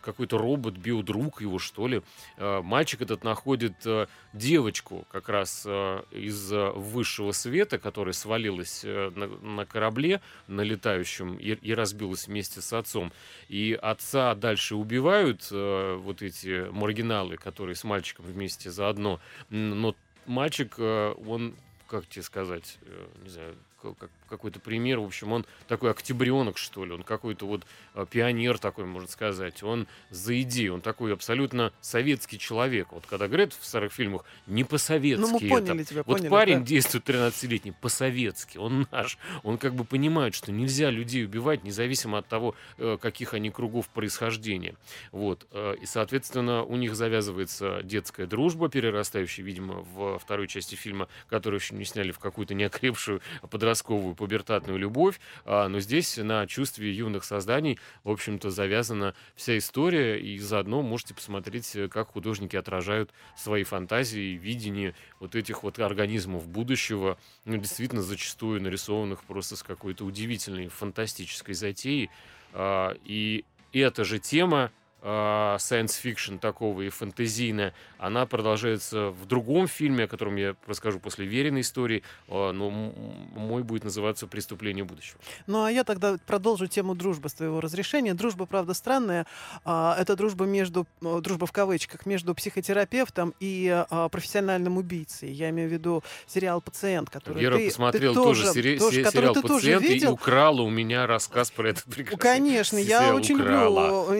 какой-то 0.00 0.38
робот, 0.38 0.74
биодруг 0.74 1.40
его, 1.40 1.58
что 1.58 1.88
ли. 1.88 2.02
А, 2.36 2.62
мальчик 2.62 3.02
этот 3.02 3.24
находит 3.24 3.74
а, 3.84 4.06
девочку 4.32 5.06
как 5.10 5.28
раз 5.28 5.66
из 5.66 6.52
высшего 6.52 7.32
света, 7.32 7.78
которая 7.78 8.12
свалилась 8.12 8.82
э, 8.84 9.10
на, 9.10 9.66
корабле, 9.66 10.20
на 10.46 10.60
летающем, 10.62 11.36
и, 11.36 11.72
разбилась 11.72 12.26
вместе 12.26 12.60
с 12.60 12.72
отцом. 12.72 13.12
И 13.48 13.78
отца 13.80 14.34
дальше 14.34 14.76
убивают 14.76 15.48
э, 15.50 15.96
вот 15.96 16.22
эти 16.22 16.70
маргиналы, 16.70 17.36
которые 17.36 17.74
с 17.74 17.84
мальчиком 17.84 18.26
вместе 18.26 18.70
заодно. 18.70 19.20
Но 19.50 19.94
мальчик, 20.26 20.74
э, 20.78 21.14
он 21.26 21.54
как 21.88 22.06
тебе 22.06 22.22
сказать, 22.22 22.78
не 23.22 23.28
знаю, 23.28 23.54
как, 23.90 24.10
какой-то 24.32 24.60
пример. 24.60 24.98
В 24.98 25.04
общем, 25.04 25.32
он 25.32 25.44
такой 25.68 25.90
октябренок, 25.90 26.56
что 26.56 26.86
ли. 26.86 26.92
Он 26.92 27.02
какой-то 27.02 27.46
вот 27.46 27.64
э, 27.94 28.06
пионер 28.10 28.58
такой, 28.58 28.86
можно 28.86 29.08
сказать. 29.08 29.62
Он 29.62 29.86
за 30.08 30.40
идею. 30.40 30.74
Он 30.74 30.80
такой 30.80 31.12
абсолютно 31.12 31.70
советский 31.82 32.38
человек. 32.38 32.92
Вот 32.92 33.04
когда 33.06 33.28
говорят 33.28 33.52
в 33.52 33.62
старых 33.64 33.92
фильмах, 33.92 34.24
не 34.46 34.64
по-советски 34.64 35.20
ну, 35.20 35.38
мы 35.38 35.38
поняли 35.38 35.82
это. 35.82 35.90
Тебя, 35.90 36.02
вот 36.06 36.16
поняли, 36.16 36.30
парень 36.30 36.58
да. 36.60 36.64
действует 36.64 37.08
13-летний 37.08 37.72
по-советски. 37.72 38.56
Он 38.56 38.86
наш. 38.90 39.18
Он 39.42 39.58
как 39.58 39.74
бы 39.74 39.84
понимает, 39.84 40.34
что 40.34 40.50
нельзя 40.50 40.88
людей 40.90 41.26
убивать, 41.26 41.62
независимо 41.62 42.18
от 42.18 42.26
того, 42.26 42.54
э, 42.78 42.96
каких 43.00 43.34
они 43.34 43.50
кругов 43.50 43.88
происхождения. 43.88 44.74
Вот. 45.10 45.46
Э, 45.50 45.74
и, 45.80 45.84
соответственно, 45.84 46.62
у 46.62 46.76
них 46.76 46.96
завязывается 46.96 47.82
детская 47.82 48.26
дружба, 48.26 48.70
перерастающая, 48.70 49.44
видимо, 49.44 49.84
в 49.94 50.18
второй 50.18 50.48
части 50.48 50.74
фильма, 50.74 51.08
которую 51.28 51.60
еще 51.60 51.74
не 51.74 51.84
сняли 51.84 52.12
в 52.12 52.18
какую-то 52.18 52.54
неокрепшую 52.54 53.20
подростковую 53.50 54.14
пубертатную 54.22 54.78
любовь, 54.78 55.18
а, 55.44 55.66
но 55.66 55.80
здесь 55.80 56.16
на 56.16 56.46
чувстве 56.46 56.92
юных 56.92 57.24
созданий, 57.24 57.80
в 58.04 58.10
общем-то, 58.10 58.50
завязана 58.50 59.16
вся 59.34 59.58
история, 59.58 60.16
и 60.20 60.38
заодно 60.38 60.80
можете 60.80 61.12
посмотреть, 61.12 61.74
э, 61.74 61.88
как 61.88 62.12
художники 62.12 62.54
отражают 62.54 63.10
свои 63.36 63.64
фантазии, 63.64 64.38
видение 64.40 64.94
вот 65.18 65.34
этих 65.34 65.64
вот 65.64 65.80
организмов 65.80 66.46
будущего, 66.46 67.18
ну, 67.46 67.56
действительно, 67.56 68.00
зачастую 68.00 68.62
нарисованных 68.62 69.24
просто 69.24 69.56
с 69.56 69.64
какой-то 69.64 70.04
удивительной, 70.04 70.68
фантастической 70.68 71.56
затеей. 71.56 72.08
А, 72.52 72.96
и 73.04 73.44
эта 73.72 74.04
же 74.04 74.20
тема 74.20 74.70
science 75.02 76.00
fiction 76.02 76.38
такого 76.38 76.82
и 76.82 76.88
фэнтезийная, 76.88 77.74
она 77.98 78.24
продолжается 78.26 79.10
в 79.10 79.26
другом 79.26 79.66
фильме, 79.66 80.04
о 80.04 80.08
котором 80.08 80.36
я 80.36 80.54
расскажу 80.66 81.00
после 81.00 81.26
веренной 81.26 81.62
истории, 81.62 82.02
а, 82.28 82.52
но 82.52 82.70
мой 82.70 83.62
будет 83.62 83.84
называться 83.84 84.26
«Преступление 84.26 84.84
будущего». 84.84 85.18
Ну, 85.46 85.64
а 85.64 85.70
я 85.72 85.84
тогда 85.84 86.16
продолжу 86.26 86.66
тему 86.68 86.94
дружбы 86.94 87.28
с 87.28 87.34
твоего 87.34 87.60
разрешения. 87.60 88.14
Дружба, 88.14 88.46
правда, 88.46 88.74
странная. 88.74 89.26
А, 89.64 89.96
это 89.98 90.14
дружба 90.16 90.44
между, 90.44 90.86
дружба 91.00 91.46
в 91.46 91.52
кавычках, 91.52 92.06
между 92.06 92.34
психотерапевтом 92.34 93.34
и 93.40 93.84
профессиональным 94.10 94.76
убийцей. 94.78 95.30
Я 95.32 95.50
имею 95.50 95.68
в 95.68 95.72
виду 95.72 96.04
сериал 96.26 96.60
«Пациент», 96.60 97.10
который 97.10 97.40
Вера 97.40 97.56
ты, 97.56 97.66
посмотрела 97.68 98.14
ты 98.14 98.20
тоже, 98.22 98.42
тоже, 98.46 98.54
сери- 98.54 98.78
тоже 98.78 99.04
сериал 99.04 99.34
тоже 99.34 99.54
«Пациент» 99.54 99.84
и 99.84 99.88
видел. 99.88 100.12
украла 100.12 100.62
у 100.62 100.70
меня 100.70 101.06
рассказ 101.06 101.50
про 101.50 101.70
этот 101.70 101.84
прекрасный 101.84 102.18
Конечно, 102.18 102.76
я 102.78 103.14
очень 103.14 103.34
украла. 103.40 104.06
люблю 104.06 104.14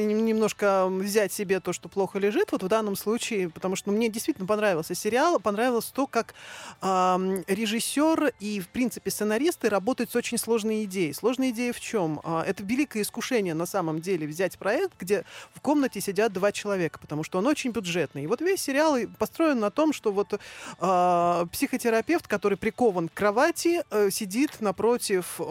э, 0.73 0.89
взять 0.89 1.33
себе 1.33 1.61
то, 1.61 1.73
что 1.73 1.89
плохо 1.89 2.18
лежит, 2.18 2.53
вот 2.53 2.62
в 2.62 2.68
данном 2.68 2.97
случае, 2.97 3.51
потому 3.51 3.77
что 3.77 3.91
ну, 3.91 3.97
мне 3.97 4.09
действительно 4.09 4.47
понравился 4.47 4.95
сериал, 4.95 5.39
понравилось 5.41 5.87
то, 5.87 6.07
как 6.07 6.35
э, 6.81 7.43
режиссер 7.47 8.33
и, 8.41 8.61
в 8.61 8.68
принципе, 8.68 9.11
сценаристы 9.11 9.68
работают 9.68 10.11
с 10.11 10.16
очень 10.16 10.39
сложной 10.39 10.85
идеей. 10.85 11.12
Сложная 11.12 11.51
идея 11.51 11.73
в 11.73 11.81
чем? 11.81 12.20
Э, 12.25 12.43
это 12.47 12.62
великое 12.62 13.03
искушение 13.03 13.55
на 13.55 13.66
самом 13.66 14.01
деле 14.01 14.27
взять 14.27 14.59
проект, 14.59 14.93
где 14.99 15.25
в 15.55 15.61
комнате 15.61 16.01
сидят 16.01 16.33
два 16.33 16.53
человека, 16.53 16.99
потому 17.01 17.25
что 17.25 17.39
он 17.39 17.47
очень 17.47 17.70
бюджетный. 17.70 18.25
И 18.25 18.27
вот 18.27 18.41
весь 18.41 18.61
сериал 18.62 18.97
построен 19.18 19.61
на 19.61 19.70
том, 19.70 19.93
что 19.93 20.12
вот 20.12 20.33
э, 20.33 21.47
психотерапевт, 21.53 22.27
который 22.27 22.57
прикован 22.57 23.09
к 23.09 23.14
кровати, 23.14 23.83
э, 23.91 24.11
сидит 24.11 24.61
напротив 24.61 25.37
э, 25.39 25.43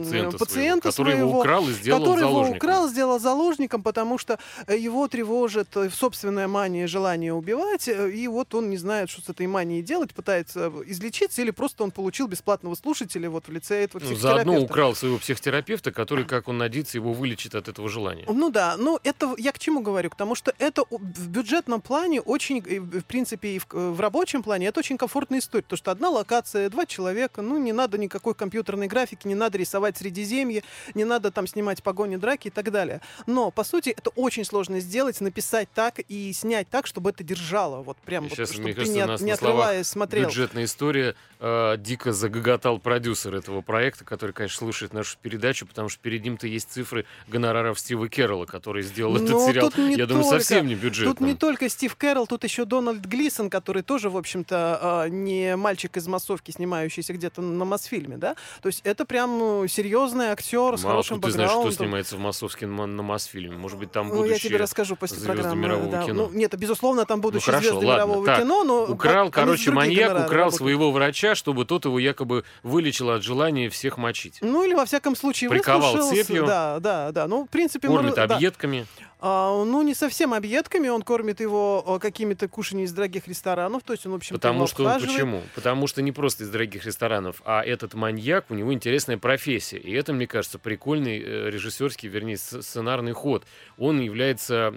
Пациента, 0.00 0.38
пациента 0.38 0.92
своего, 0.92 0.92
который 0.92 1.12
своего, 1.12 1.28
его 1.28 1.40
украл 1.40 1.68
и 1.68 1.72
сделал 1.72 2.00
который 2.00 2.20
его 2.20 2.30
заложником. 2.30 2.56
украл, 2.56 2.88
сделал 2.88 3.20
заложником, 3.20 3.82
потому 3.82 4.18
что 4.18 4.29
э, 4.66 4.76
его 4.76 5.08
тревожит 5.08 5.76
э, 5.76 5.90
собственная 5.90 6.48
мания, 6.48 6.86
желание 6.86 7.32
убивать, 7.32 7.88
э, 7.88 8.10
и 8.10 8.28
вот 8.28 8.54
он 8.54 8.70
не 8.70 8.76
знает, 8.76 9.10
что 9.10 9.22
с 9.22 9.28
этой 9.28 9.46
манией 9.46 9.82
делать, 9.82 10.14
пытается 10.14 10.72
излечиться, 10.86 11.42
или 11.42 11.50
просто 11.50 11.84
он 11.84 11.90
получил 11.90 12.26
бесплатного 12.26 12.74
слушателя 12.74 13.30
вот 13.30 13.48
в 13.48 13.52
лице 13.52 13.84
этого 13.84 14.02
Ну, 14.04 14.16
заодно 14.16 14.60
украл 14.60 14.94
своего 14.94 15.18
психотерапевта, 15.18 15.92
который, 15.92 16.24
как 16.24 16.48
он 16.48 16.58
надеется, 16.58 16.98
его 16.98 17.12
вылечит 17.12 17.54
от 17.54 17.68
этого 17.68 17.88
желания. 17.88 18.24
Ну 18.28 18.50
да, 18.50 18.76
ну 18.78 18.98
это 19.04 19.34
я 19.38 19.52
к 19.52 19.58
чему 19.58 19.80
говорю? 19.80 20.10
К 20.10 20.16
тому, 20.16 20.34
что 20.34 20.52
это 20.58 20.84
в 20.90 21.28
бюджетном 21.28 21.80
плане 21.80 22.20
очень, 22.20 22.62
и 22.66 22.78
в 22.78 23.04
принципе, 23.04 23.56
и 23.56 23.58
в, 23.58 23.66
в 23.72 24.00
рабочем 24.00 24.42
плане 24.42 24.66
это 24.66 24.80
очень 24.80 24.98
комфортная 24.98 25.40
история. 25.40 25.62
Потому 25.62 25.78
что 25.78 25.90
одна 25.90 26.10
локация, 26.10 26.70
два 26.70 26.86
человека, 26.86 27.42
ну 27.42 27.58
не 27.58 27.72
надо 27.72 27.98
никакой 27.98 28.34
компьютерной 28.34 28.86
графики, 28.86 29.26
не 29.26 29.34
надо 29.34 29.58
рисовать 29.58 29.96
Средиземье, 29.96 30.62
не 30.94 31.04
надо 31.04 31.30
там 31.30 31.46
снимать 31.46 31.82
погони, 31.82 32.16
драки 32.16 32.48
и 32.48 32.50
так 32.50 32.70
далее. 32.70 33.00
Но, 33.26 33.50
по 33.50 33.64
сути, 33.64 33.90
это 33.90 34.10
очень 34.20 34.44
сложно 34.44 34.80
сделать, 34.80 35.20
написать 35.20 35.68
так 35.74 36.00
и 36.08 36.32
снять 36.32 36.68
так, 36.68 36.86
чтобы 36.86 37.10
это 37.10 37.24
держало. 37.24 37.82
Вот 37.82 37.96
прям 37.98 38.24
вот, 38.24 38.32
Сейчас, 38.32 38.50
чтобы 38.50 38.64
мне 38.64 38.72
ты 38.72 38.80
кажется, 38.80 38.96
не, 38.96 39.06
нас 39.06 39.20
не 39.20 39.30
отрываясь 39.32 39.86
смотрел. 39.86 40.28
Бюджетная 40.28 40.64
история. 40.64 41.14
Э, 41.38 41.76
дико 41.78 42.12
загоготал 42.12 42.78
продюсер 42.78 43.34
этого 43.34 43.62
проекта, 43.62 44.04
который, 44.04 44.32
конечно, 44.32 44.58
слушает 44.58 44.92
нашу 44.92 45.16
передачу, 45.22 45.66
потому 45.66 45.88
что 45.88 45.98
перед 46.00 46.22
ним-то 46.22 46.46
есть 46.46 46.70
цифры 46.70 47.06
гонораров 47.28 47.80
Стива 47.80 48.08
Керролла, 48.08 48.44
который 48.44 48.82
сделал 48.82 49.16
этот 49.16 49.30
Но 49.30 49.46
сериал. 49.48 49.70
тут 49.70 49.78
не 49.78 49.94
Я 49.96 50.06
думаю, 50.06 50.24
только. 50.24 50.38
совсем 50.38 50.66
не 50.66 50.74
бюджетным. 50.74 51.16
Тут 51.16 51.26
не 51.26 51.34
только 51.34 51.68
Стив 51.68 51.96
Кэрролл, 51.96 52.26
тут 52.26 52.44
еще 52.44 52.66
Дональд 52.66 53.06
Глисон, 53.06 53.48
который 53.48 53.82
тоже, 53.82 54.10
в 54.10 54.16
общем-то, 54.18 54.78
а, 54.82 55.08
не 55.08 55.56
мальчик 55.56 55.96
из 55.96 56.06
массовки, 56.06 56.50
снимающийся 56.50 57.14
где-то 57.14 57.40
на 57.40 57.64
Мосфильме, 57.64 58.18
да? 58.18 58.36
То 58.60 58.66
есть 58.66 58.82
это 58.84 59.06
прям 59.06 59.38
ну, 59.38 59.66
серьезный 59.66 60.26
актер 60.26 60.76
с 60.76 60.82
Мало 60.82 60.96
хорошим 60.96 61.16
откуда 61.16 61.28
ты 61.28 61.32
знаешь, 61.32 61.50
кто 61.52 61.70
снимается 61.70 62.16
в 62.16 62.20
массовском 62.20 62.76
на, 62.76 62.86
на 62.86 63.02
Мосфильме. 63.02 63.56
Может 63.56 63.78
быть, 63.78 63.90
там 63.92 64.09
Ну, 64.10 64.24
я 64.24 64.38
тебе 64.38 64.56
расскажу 64.56 64.96
после 64.96 65.24
программы. 65.24 65.56
мирового 65.60 65.90
да. 65.90 66.04
кино. 66.04 66.28
Ну, 66.30 66.38
нет, 66.38 66.56
безусловно, 66.56 67.06
там 67.06 67.20
будущие 67.20 67.46
хорошо, 67.46 67.70
звезды 67.70 67.86
ладно, 67.86 68.04
мирового 68.04 68.26
так, 68.26 68.38
кино, 68.40 68.64
но 68.64 68.84
Украл, 68.84 69.28
с 69.28 69.30
короче, 69.32 69.70
маньяк 69.70 70.10
украл 70.10 70.26
работают. 70.26 70.54
своего 70.54 70.92
врача, 70.92 71.34
чтобы 71.34 71.64
тот 71.64 71.84
его 71.84 71.98
якобы 71.98 72.44
вылечил 72.62 73.10
от 73.10 73.22
желания 73.22 73.68
всех 73.70 73.98
мочить. 73.98 74.38
Ну, 74.40 74.64
или, 74.64 74.74
во 74.74 74.84
всяком 74.84 75.16
случае, 75.16 75.50
Приковал 75.50 75.96
цепью. 76.08 76.46
Да, 76.46 76.80
да, 76.80 77.12
да. 77.12 77.26
Ну, 77.26 77.44
в 77.44 77.48
принципе, 77.48 77.88
мы 77.88 77.96
Кормит 77.96 78.18
ра- 78.18 78.26
да. 78.26 78.38
А, 79.22 79.64
ну, 79.64 79.82
не 79.82 79.94
совсем 79.94 80.32
объедками, 80.32 80.88
он 80.88 81.02
кормит 81.02 81.40
его 81.40 81.84
а, 81.86 81.98
какими-то 81.98 82.48
кушаньями 82.48 82.86
из 82.86 82.92
дорогих 82.92 83.28
ресторанов, 83.28 83.82
то 83.82 83.92
есть 83.92 84.06
он, 84.06 84.12
в 84.12 84.14
общем-то, 84.16 84.40
Потому 84.40 84.66
что 84.66 84.98
почему? 84.98 85.42
Потому 85.54 85.86
что 85.86 86.00
не 86.00 86.10
просто 86.10 86.44
из 86.44 86.48
дорогих 86.48 86.86
ресторанов, 86.86 87.42
а 87.44 87.62
этот 87.62 87.92
маньяк, 87.92 88.46
у 88.50 88.54
него 88.54 88.72
интересная 88.72 89.18
профессия. 89.18 89.76
И 89.76 89.92
это, 89.92 90.14
мне 90.14 90.26
кажется, 90.26 90.58
прикольный 90.58 91.18
э, 91.18 91.50
режиссерский, 91.50 92.08
вернее, 92.08 92.38
сценарный 92.38 93.12
ход. 93.12 93.44
Он 93.76 94.00
является 94.00 94.72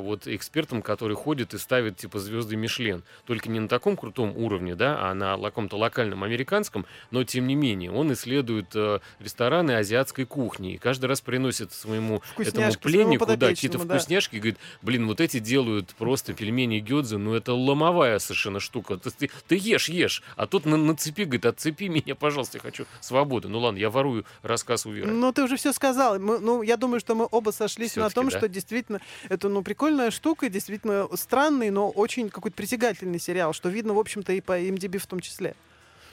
вот 0.00 0.28
экспертом, 0.28 0.82
который 0.82 1.16
ходит 1.16 1.54
и 1.54 1.58
ставит 1.58 1.96
типа 1.96 2.20
звезды 2.20 2.54
Мишлен. 2.54 3.02
Только 3.24 3.48
не 3.50 3.58
на 3.58 3.68
таком 3.68 3.96
крутом 3.96 4.36
уровне, 4.36 4.76
да, 4.76 4.98
а 5.00 5.14
на 5.14 5.36
каком-то 5.36 5.76
локальном 5.76 6.22
американском, 6.22 6.86
но 7.10 7.24
тем 7.24 7.46
не 7.48 7.56
менее 7.56 7.90
он 7.90 8.12
исследует 8.12 8.68
э, 8.74 9.00
рестораны 9.18 9.72
азиатской 9.72 10.24
кухни. 10.24 10.74
И 10.74 10.78
каждый 10.78 11.06
раз 11.06 11.20
приносит 11.20 11.72
своему 11.72 12.22
этому 12.36 12.72
пленнику 12.74 13.26
да, 13.26 13.48
какие-то 13.48 13.87
да. 13.88 13.98
вкусняшки 13.98 14.36
и 14.36 14.38
говорит, 14.38 14.58
блин, 14.82 15.06
вот 15.06 15.20
эти 15.20 15.38
делают 15.38 15.94
просто 15.98 16.34
пельмени 16.34 16.78
гёдзе, 16.80 17.16
ну 17.16 17.34
это 17.34 17.52
ломовая 17.54 18.18
совершенно 18.18 18.60
штука. 18.60 18.96
Ты, 18.98 19.10
ты- 19.10 19.30
ты 19.48 19.56
ешь, 19.56 19.88
ешь, 19.88 20.22
а 20.36 20.46
тут 20.46 20.66
на, 20.66 20.76
на 20.76 20.96
цепи, 20.96 21.22
говорит, 21.24 21.46
отцепи 21.46 21.84
меня, 21.88 22.14
пожалуйста, 22.14 22.58
я 22.58 22.62
хочу 22.62 22.86
свободы. 23.00 23.48
Ну 23.48 23.58
ладно, 23.58 23.78
я 23.78 23.90
ворую 23.90 24.24
рассказ 24.42 24.86
у 24.86 24.90
Веры. 24.92 25.10
Ну, 25.10 25.32
ты 25.32 25.42
уже 25.42 25.56
все 25.56 25.72
сказал. 25.72 26.18
Мы- 26.18 26.38
ну, 26.38 26.62
я 26.62 26.76
думаю, 26.76 27.00
что 27.00 27.14
мы 27.14 27.26
оба 27.30 27.50
сошлись 27.50 27.96
на 27.96 28.02
Всё-таки, 28.08 28.14
том, 28.14 28.28
да? 28.28 28.38
что 28.38 28.48
действительно 28.48 29.00
это, 29.28 29.48
ну, 29.48 29.62
прикольная 29.62 30.10
штука, 30.10 30.48
действительно 30.48 31.08
странный, 31.16 31.70
но 31.70 31.90
очень 31.90 32.28
какой-то 32.30 32.56
притягательный 32.56 33.18
сериал, 33.18 33.52
что 33.52 33.68
видно, 33.68 33.94
в 33.94 33.98
общем-то, 33.98 34.32
и 34.32 34.40
по 34.40 34.60
MDB 34.60 34.98
в 34.98 35.06
том 35.06 35.20
числе. 35.20 35.54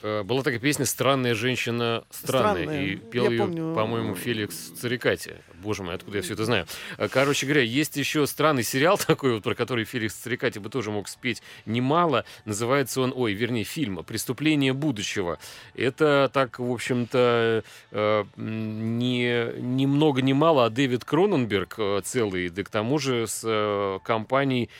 Э, 0.02 0.22
была 0.22 0.42
такая 0.42 0.60
песня 0.60 0.84
«Странная 0.84 1.34
женщина 1.34 2.04
странная». 2.10 2.62
Странная. 2.64 2.84
И 2.84 2.96
пел 2.96 3.24
Я 3.24 3.30
ее, 3.30 3.38
помню. 3.38 3.74
по-моему, 3.74 4.14
Феликс 4.14 4.54
Царикати. 4.78 5.36
Боже 5.62 5.82
мой, 5.82 5.94
откуда 5.94 6.18
я 6.18 6.22
все 6.22 6.34
это 6.34 6.44
знаю? 6.44 6.66
Э, 6.98 7.08
Короче 7.08 7.46
говоря, 7.46 7.62
есть 7.62 7.96
еще 7.96 8.26
странный 8.26 8.62
сериал 8.62 8.98
такой, 9.06 9.34
вот, 9.34 9.42
про 9.42 9.54
который 9.54 9.84
Феликс 9.84 10.14
Царикати 10.14 10.58
бы 10.58 10.70
тоже 10.70 10.90
мог 10.90 11.08
спеть 11.08 11.42
немало. 11.64 12.24
Называется 12.44 13.00
он, 13.00 13.12
ой, 13.14 13.32
вернее, 13.32 13.64
фильм 13.64 14.02
«Преступление 14.04 14.72
будущего». 14.72 15.38
Это 15.74 16.30
так, 16.32 16.58
в 16.58 16.70
общем-то, 16.70 17.64
э, 17.92 18.24
не, 18.36 19.60
ни 19.60 19.86
много 19.86 20.22
ни 20.22 20.32
мало, 20.32 20.66
а 20.66 20.70
Дэвид 20.70 21.04
Кроненберг 21.04 21.74
э, 21.78 22.00
целый, 22.04 22.48
да 22.48 22.64
к 22.64 22.68
тому 22.68 22.98
же 22.98 23.26
с 23.26 24.00
компанией 24.04 24.70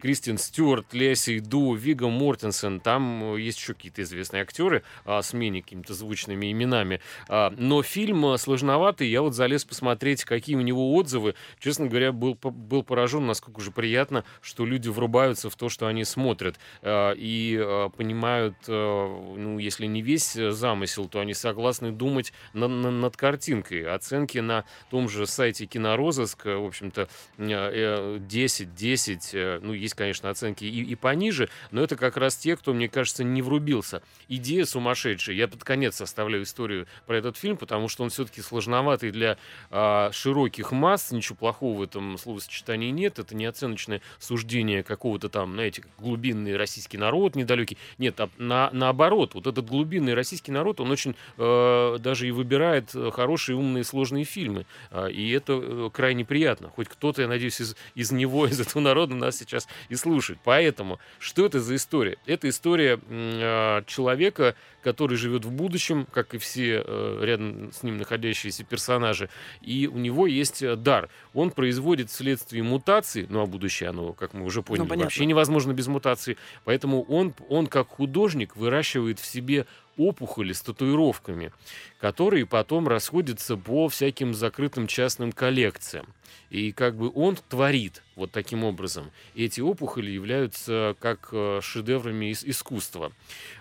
Кристин 0.00 0.38
Стюарт, 0.38 0.92
Леси 0.92 1.40
Ду, 1.40 1.74
Вига 1.74 2.08
Мортенсен. 2.08 2.80
Там 2.80 3.36
есть 3.36 3.58
еще 3.58 3.74
какие-то 3.74 4.02
известные 4.02 4.42
актеры 4.42 4.82
а, 5.04 5.22
с 5.22 5.32
менее 5.32 5.62
какими-то 5.62 5.94
звучными 5.94 6.50
именами. 6.50 7.00
А, 7.28 7.52
но 7.56 7.82
фильм 7.82 8.36
сложноватый. 8.38 9.08
Я 9.08 9.22
вот 9.22 9.34
залез 9.34 9.64
посмотреть, 9.64 9.92
какие 10.24 10.56
у 10.56 10.60
него 10.60 10.94
отзывы. 10.94 11.34
Честно 11.58 11.86
говоря, 11.86 12.12
был, 12.12 12.34
был 12.42 12.82
поражен, 12.82 13.26
насколько 13.26 13.60
же 13.60 13.70
приятно, 13.70 14.24
что 14.40 14.64
люди 14.66 14.88
врубаются 14.88 15.48
в 15.50 15.56
то, 15.56 15.68
что 15.68 15.86
они 15.86 16.04
смотрят. 16.04 16.58
а, 16.82 17.12
и 17.12 17.56
а, 17.60 17.88
понимают, 17.90 18.54
а, 18.68 19.34
ну, 19.36 19.58
если 19.58 19.86
не 19.86 20.02
весь 20.02 20.36
э, 20.36 20.50
замысел, 20.50 21.08
то 21.08 21.20
они 21.20 21.34
согласны 21.34 21.92
думать 21.92 22.32
на- 22.52 22.68
на- 22.68 22.90
над 22.90 23.16
картинкой. 23.16 23.86
Оценки 23.86 24.38
на 24.38 24.64
том 24.90 25.08
же 25.08 25.26
сайте 25.26 25.66
Кинорозыск, 25.66 26.46
э, 26.46 26.56
в 26.56 26.66
общем-то, 26.66 27.08
э, 27.38 27.46
э, 27.48 28.18
10, 28.20 28.74
10, 28.74 29.30
э, 29.34 29.60
ну, 29.62 29.72
есть, 29.72 29.94
конечно, 29.94 30.30
оценки 30.30 30.64
и, 30.64 30.82
и 30.82 30.94
пониже, 30.94 31.48
но 31.70 31.82
это 31.82 31.96
как 31.96 32.16
раз 32.16 32.36
те, 32.36 32.56
кто, 32.56 32.72
мне 32.74 32.88
кажется, 32.88 33.24
не 33.24 33.42
врубился. 33.42 34.02
Идея 34.28 34.64
сумасшедшая. 34.64 35.36
Я 35.36 35.48
под 35.48 35.64
конец 35.64 36.00
оставляю 36.00 36.42
историю 36.44 36.86
про 37.06 37.16
этот 37.16 37.36
фильм, 37.36 37.56
потому 37.56 37.88
что 37.88 38.02
он 38.04 38.10
все-таки 38.10 38.40
сложноватый 38.42 39.10
для 39.10 39.36
а, 39.84 40.12
широких 40.12 40.70
масс. 40.70 41.10
Ничего 41.10 41.34
плохого 41.36 41.78
в 41.78 41.82
этом 41.82 42.16
словосочетании 42.16 42.90
нет. 42.90 43.18
Это 43.18 43.34
не 43.34 43.46
оценочное 43.46 44.00
суждение 44.20 44.84
какого-то 44.84 45.28
там, 45.28 45.54
знаете, 45.54 45.82
глубинный 45.98 46.56
российский 46.56 46.98
народ 46.98 47.34
недалекий. 47.34 47.78
Нет, 47.98 48.20
а 48.20 48.30
на, 48.38 48.70
наоборот, 48.72 49.34
вот 49.34 49.48
этот 49.48 49.66
глубинный 49.68 50.14
российский 50.14 50.52
народ, 50.52 50.80
он 50.80 50.90
очень 50.92 51.16
э, 51.36 51.96
даже 51.98 52.28
и 52.28 52.30
выбирает 52.30 52.94
э, 52.94 53.10
хорошие, 53.12 53.56
умные, 53.56 53.82
сложные 53.82 54.24
фильмы. 54.24 54.66
А, 54.92 55.08
И 55.08 55.30
это 55.30 55.54
э, 55.54 55.90
крайне 55.92 56.24
приятно. 56.24 56.68
Хоть 56.68 56.88
кто-то, 56.88 57.22
я 57.22 57.28
надеюсь, 57.28 57.60
из, 57.60 57.76
из 57.96 58.12
него, 58.12 58.46
из 58.46 58.60
этого 58.60 58.82
народа 58.82 59.16
нас 59.16 59.36
сейчас 59.36 59.66
и 59.88 59.96
слушает. 59.96 60.38
Поэтому, 60.44 61.00
что 61.18 61.44
это 61.44 61.60
за 61.60 61.74
история? 61.74 62.18
Это 62.26 62.48
история 62.48 63.00
а, 63.10 63.82
человека, 63.86 64.54
который 64.82 65.16
живет 65.16 65.44
в 65.44 65.50
будущем, 65.50 66.06
как 66.12 66.34
и 66.34 66.38
все 66.38 66.82
э, 66.84 67.18
рядом 67.22 67.72
с 67.72 67.82
ним 67.82 67.98
находящиеся 67.98 68.64
персонажи, 68.64 69.28
и 69.60 69.86
у 69.86 69.98
него 69.98 70.26
есть 70.26 70.62
э, 70.62 70.76
дар. 70.76 71.08
Он 71.34 71.50
производит 71.50 72.10
вследствие 72.10 72.62
мутации, 72.62 73.26
ну 73.28 73.40
а 73.42 73.46
будущее 73.46 73.90
оно, 73.90 74.12
как 74.12 74.34
мы 74.34 74.44
уже 74.44 74.62
поняли, 74.62 74.82
понятно. 74.86 75.04
вообще 75.04 75.26
невозможно 75.26 75.72
без 75.72 75.86
мутации, 75.86 76.36
поэтому 76.64 77.02
он, 77.02 77.34
он 77.48 77.66
как 77.66 77.88
художник 77.88 78.56
выращивает 78.56 79.18
в 79.18 79.26
себе 79.26 79.66
опухоли 79.96 80.52
с 80.52 80.62
татуировками, 80.62 81.52
которые 82.00 82.46
потом 82.46 82.88
расходятся 82.88 83.56
по 83.56 83.88
всяким 83.88 84.34
закрытым 84.34 84.86
частным 84.86 85.32
коллекциям. 85.32 86.06
И 86.50 86.72
как 86.72 86.96
бы 86.96 87.10
он 87.14 87.36
творит 87.48 88.02
вот 88.14 88.30
таким 88.30 88.64
образом. 88.64 89.10
Эти 89.34 89.60
опухоли 89.60 90.10
являются 90.10 90.96
как 91.00 91.30
э, 91.32 91.60
шедеврами 91.62 92.26
ис- 92.32 92.42
искусства. 92.44 93.12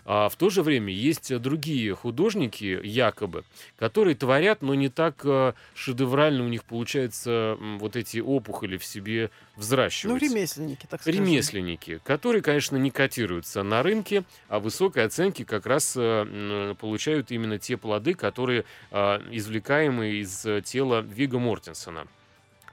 А 0.04 0.28
в 0.28 0.36
то 0.36 0.50
же 0.50 0.62
время 0.62 0.94
есть 0.94 1.34
другие 1.38 1.96
художники, 1.96 2.80
якобы, 2.84 3.46
которые 3.78 4.16
творят, 4.16 4.62
но 4.62 4.74
не 4.76 4.90
так 4.90 5.22
э, 5.24 5.54
шедеврально 5.74 6.44
у 6.44 6.48
них 6.50 6.66
получается 6.66 7.58
вот 7.80 7.96
эти 7.96 8.20
опухоли 8.20 8.78
в 8.78 8.84
себе 8.84 9.32
Ну, 9.62 9.66
взращивать. 9.66 10.22
ремесленники, 10.24 10.88
так 10.90 11.02
сказать. 11.02 11.20
Ремесленники, 11.20 12.02
которые, 12.04 12.42
конечно, 12.42 12.78
не 12.78 12.90
котируются 12.90 13.64
на 13.64 13.84
рынке, 13.84 14.24
а 14.50 14.60
высокой 14.60 15.06
оценки 15.06 15.44
как 15.44 15.66
раз 15.66 15.94
э, 15.96 16.76
получают 16.80 17.32
именно 17.32 17.60
те 17.60 17.78
плоды, 17.78 18.16
которые 18.16 18.66
э, 18.92 18.96
извлекаемы 19.32 20.14
из 20.14 20.46
э, 20.46 20.62
тела 20.62 21.02
Вига 21.02 21.38
Мортенсона 21.38 22.08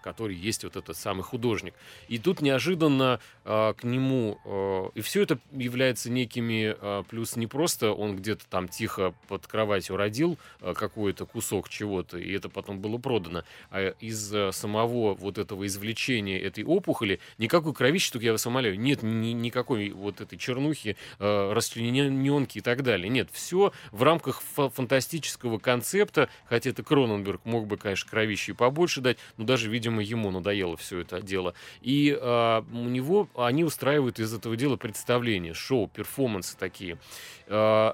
который 0.01 0.35
есть 0.37 0.65
вот 0.65 0.77
этот 0.77 0.97
самый 0.97 1.23
художник. 1.23 1.75
И 2.09 2.19
тут 2.19 2.41
неожиданно 2.41 3.21
э, 3.45 3.75
к 3.77 3.85
нему... 3.85 4.39
э, 4.45 4.91
и 4.95 5.01
все 5.01 5.23
это 5.23 5.39
является 5.53 6.11
некими... 6.11 6.77
э, 6.79 7.05
плюс 7.09 7.37
не 7.37 7.47
просто 7.47 7.93
он 7.93 8.17
где-то 8.17 8.45
там 8.47 8.69
тихо 8.69 9.15
под 9.29 9.47
кроватью 9.47 9.97
родил 9.97 10.39
э, 10.61 10.75
какой-то 10.75 11.27
кусок 11.27 11.69
чего-то, 11.69 12.19
и 12.19 12.33
это 12.33 12.49
потом 12.49 12.81
было 12.81 12.99
продано, 12.99 13.45
а 13.71 13.95
из 14.01 14.35
э, 14.35 14.53
самого 14.53 15.15
вот 15.15 15.39
этого 15.39 15.67
извлечения 15.67 16.39
этой 16.39 16.65
опухоли 16.65 17.21
никакой 17.39 17.75
кровищи, 17.75 18.19
я 18.21 18.33
вас 18.33 18.47
умоляю, 18.47 18.79
нет 18.79 19.03
ни- 19.03 19.33
никакой 19.33 19.91
вот 19.91 20.21
этой 20.21 20.39
чернухи, 20.39 20.97
э, 21.19 21.53
расчлененки 21.53 22.59
и 22.59 22.61
так 22.61 22.83
далее. 22.83 23.09
Нет, 23.09 23.29
все 23.33 23.73
в 23.91 24.03
рамках 24.03 24.43
фа- 24.43 24.71
фантастического 24.71 25.59
концепта, 25.59 26.29
хотя 26.47 26.71
это 26.71 26.83
Кроненберг 26.83 27.45
мог 27.45 27.67
бы, 27.67 27.77
конечно, 27.77 28.09
кровищи 28.11 28.53
побольше 28.53 29.01
дать, 29.01 29.19
но 29.37 29.45
даже, 29.45 29.71
видимо, 29.71 29.88
ему 29.97 30.31
надоело 30.31 30.77
все 30.77 31.01
это 31.01 31.21
дело. 31.21 31.55
И 31.81 32.17
э, 32.19 32.63
у 32.73 32.89
него, 32.89 33.29
они 33.35 33.65
устраивают 33.65 34.19
из 34.19 34.33
этого 34.35 34.57
дела 34.57 34.77
представления, 34.77 35.55
шоу, 35.55 35.89
перформансы 35.89 36.57
такие. 36.57 36.99
Э, 37.47 37.93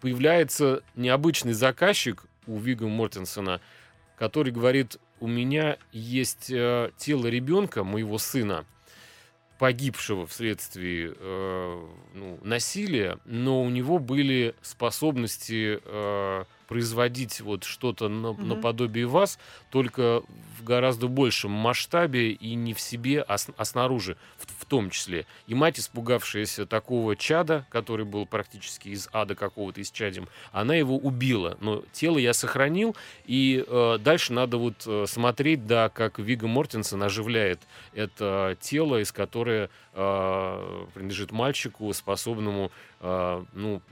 появляется 0.00 0.82
необычный 0.94 1.52
заказчик 1.52 2.24
у 2.46 2.58
Вига 2.58 2.86
Мортенсона, 2.86 3.60
который 4.16 4.52
говорит, 4.52 4.98
у 5.20 5.26
меня 5.26 5.78
есть 5.92 6.50
э, 6.50 6.90
тело 6.96 7.26
ребенка, 7.26 7.84
моего 7.84 8.18
сына, 8.18 8.64
погибшего 9.58 10.26
вследствие 10.26 11.14
э, 11.16 11.86
ну, 12.12 12.38
насилия, 12.42 13.18
но 13.24 13.62
у 13.62 13.70
него 13.70 13.98
были 13.98 14.54
способности 14.62 15.80
э, 15.82 16.44
производить 16.66 17.40
вот 17.40 17.64
что-то 17.64 18.08
на- 18.08 18.32
Мгм. 18.32 18.48
наподобие 18.48 19.06
вас, 19.06 19.38
только 19.70 20.22
в 20.58 20.64
гораздо 20.64 21.08
большем 21.08 21.50
масштабе 21.50 22.30
и 22.32 22.54
не 22.54 22.72
в 22.74 22.80
себе, 22.80 23.20
а, 23.22 23.36
с- 23.38 23.48
а 23.56 23.64
снаружи 23.64 24.16
в, 24.38 24.62
в 24.62 24.64
том 24.66 24.90
числе. 24.90 25.26
И 25.46 25.54
мать, 25.54 25.78
испугавшаяся 25.78 26.64
такого 26.66 27.16
чада, 27.16 27.66
который 27.70 28.04
был 28.06 28.24
практически 28.26 28.88
из 28.88 29.08
ада 29.12 29.34
какого-то 29.34 29.82
исчадием, 29.82 30.28
она 30.52 30.74
его 30.74 30.96
убила. 30.96 31.56
Но 31.60 31.82
тело 31.92 32.18
я 32.18 32.32
сохранил, 32.32 32.96
и 33.26 33.64
э, 33.66 33.98
дальше 34.00 34.32
надо 34.32 34.56
вот 34.56 34.74
э, 34.86 35.04
смотреть, 35.06 35.66
да, 35.66 35.88
как 35.90 36.18
Вига 36.18 36.46
Мортенсен 36.46 37.02
оживляет 37.02 37.60
это 37.92 38.56
тело, 38.60 39.00
из 39.00 39.12
которое 39.12 39.68
э, 39.92 40.86
принадлежит 40.94 41.30
мальчику, 41.32 41.92
способному, 41.92 42.70
э, 43.00 43.44
ну, 43.52 43.82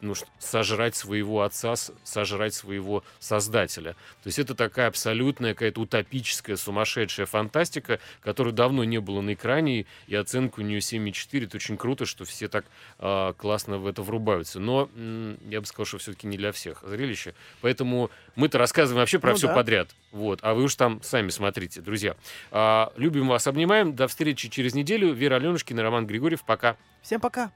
ну, 0.00 0.14
сожрать 0.38 0.94
своего 0.96 1.42
отца, 1.42 1.74
сожрать 2.04 2.54
своего 2.54 3.02
создателя. 3.18 3.92
То 4.22 4.26
есть 4.26 4.38
это 4.38 4.54
такая 4.54 4.88
абсолютная 4.88 5.54
какая-то 5.54 5.80
утопическая, 5.80 6.56
сумасшедшая 6.56 7.26
фантастика, 7.26 7.98
которой 8.20 8.52
давно 8.52 8.84
не 8.84 8.98
было 8.98 9.20
на 9.20 9.34
экране, 9.34 9.86
и 10.06 10.14
оценка 10.14 10.60
у 10.60 10.62
нее 10.62 10.78
7,4. 10.78 11.44
Это 11.44 11.56
очень 11.56 11.76
круто, 11.76 12.06
что 12.06 12.24
все 12.24 12.48
так 12.48 12.64
а, 12.98 13.32
классно 13.34 13.78
в 13.78 13.86
это 13.86 14.02
врубаются. 14.02 14.60
Но 14.60 14.88
м, 14.94 15.38
я 15.48 15.60
бы 15.60 15.66
сказал, 15.66 15.86
что 15.86 15.98
все-таки 15.98 16.26
не 16.26 16.36
для 16.36 16.52
всех 16.52 16.82
зрелище. 16.86 17.34
Поэтому 17.60 18.10
мы-то 18.36 18.58
рассказываем 18.58 19.00
вообще 19.02 19.18
про 19.18 19.30
Ну 19.30 19.36
все 19.36 19.46
да. 19.48 19.54
подряд. 19.54 19.88
Вот. 20.12 20.40
А 20.42 20.54
вы 20.54 20.64
уж 20.64 20.74
там 20.74 21.02
сами 21.02 21.30
смотрите, 21.30 21.80
друзья. 21.80 22.16
А, 22.50 22.92
любим 22.96 23.28
вас, 23.28 23.46
обнимаем. 23.46 23.94
До 23.94 24.06
встречи 24.08 24.48
через 24.48 24.74
неделю. 24.74 25.12
Вера 25.12 25.36
Аленушкина, 25.36 25.82
Роман 25.82 26.06
Григорьев. 26.06 26.42
Пока. 26.44 26.76
Всем 27.02 27.20
пока. 27.20 27.50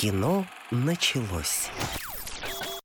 Кино 0.00 0.46
началось. 0.70 1.68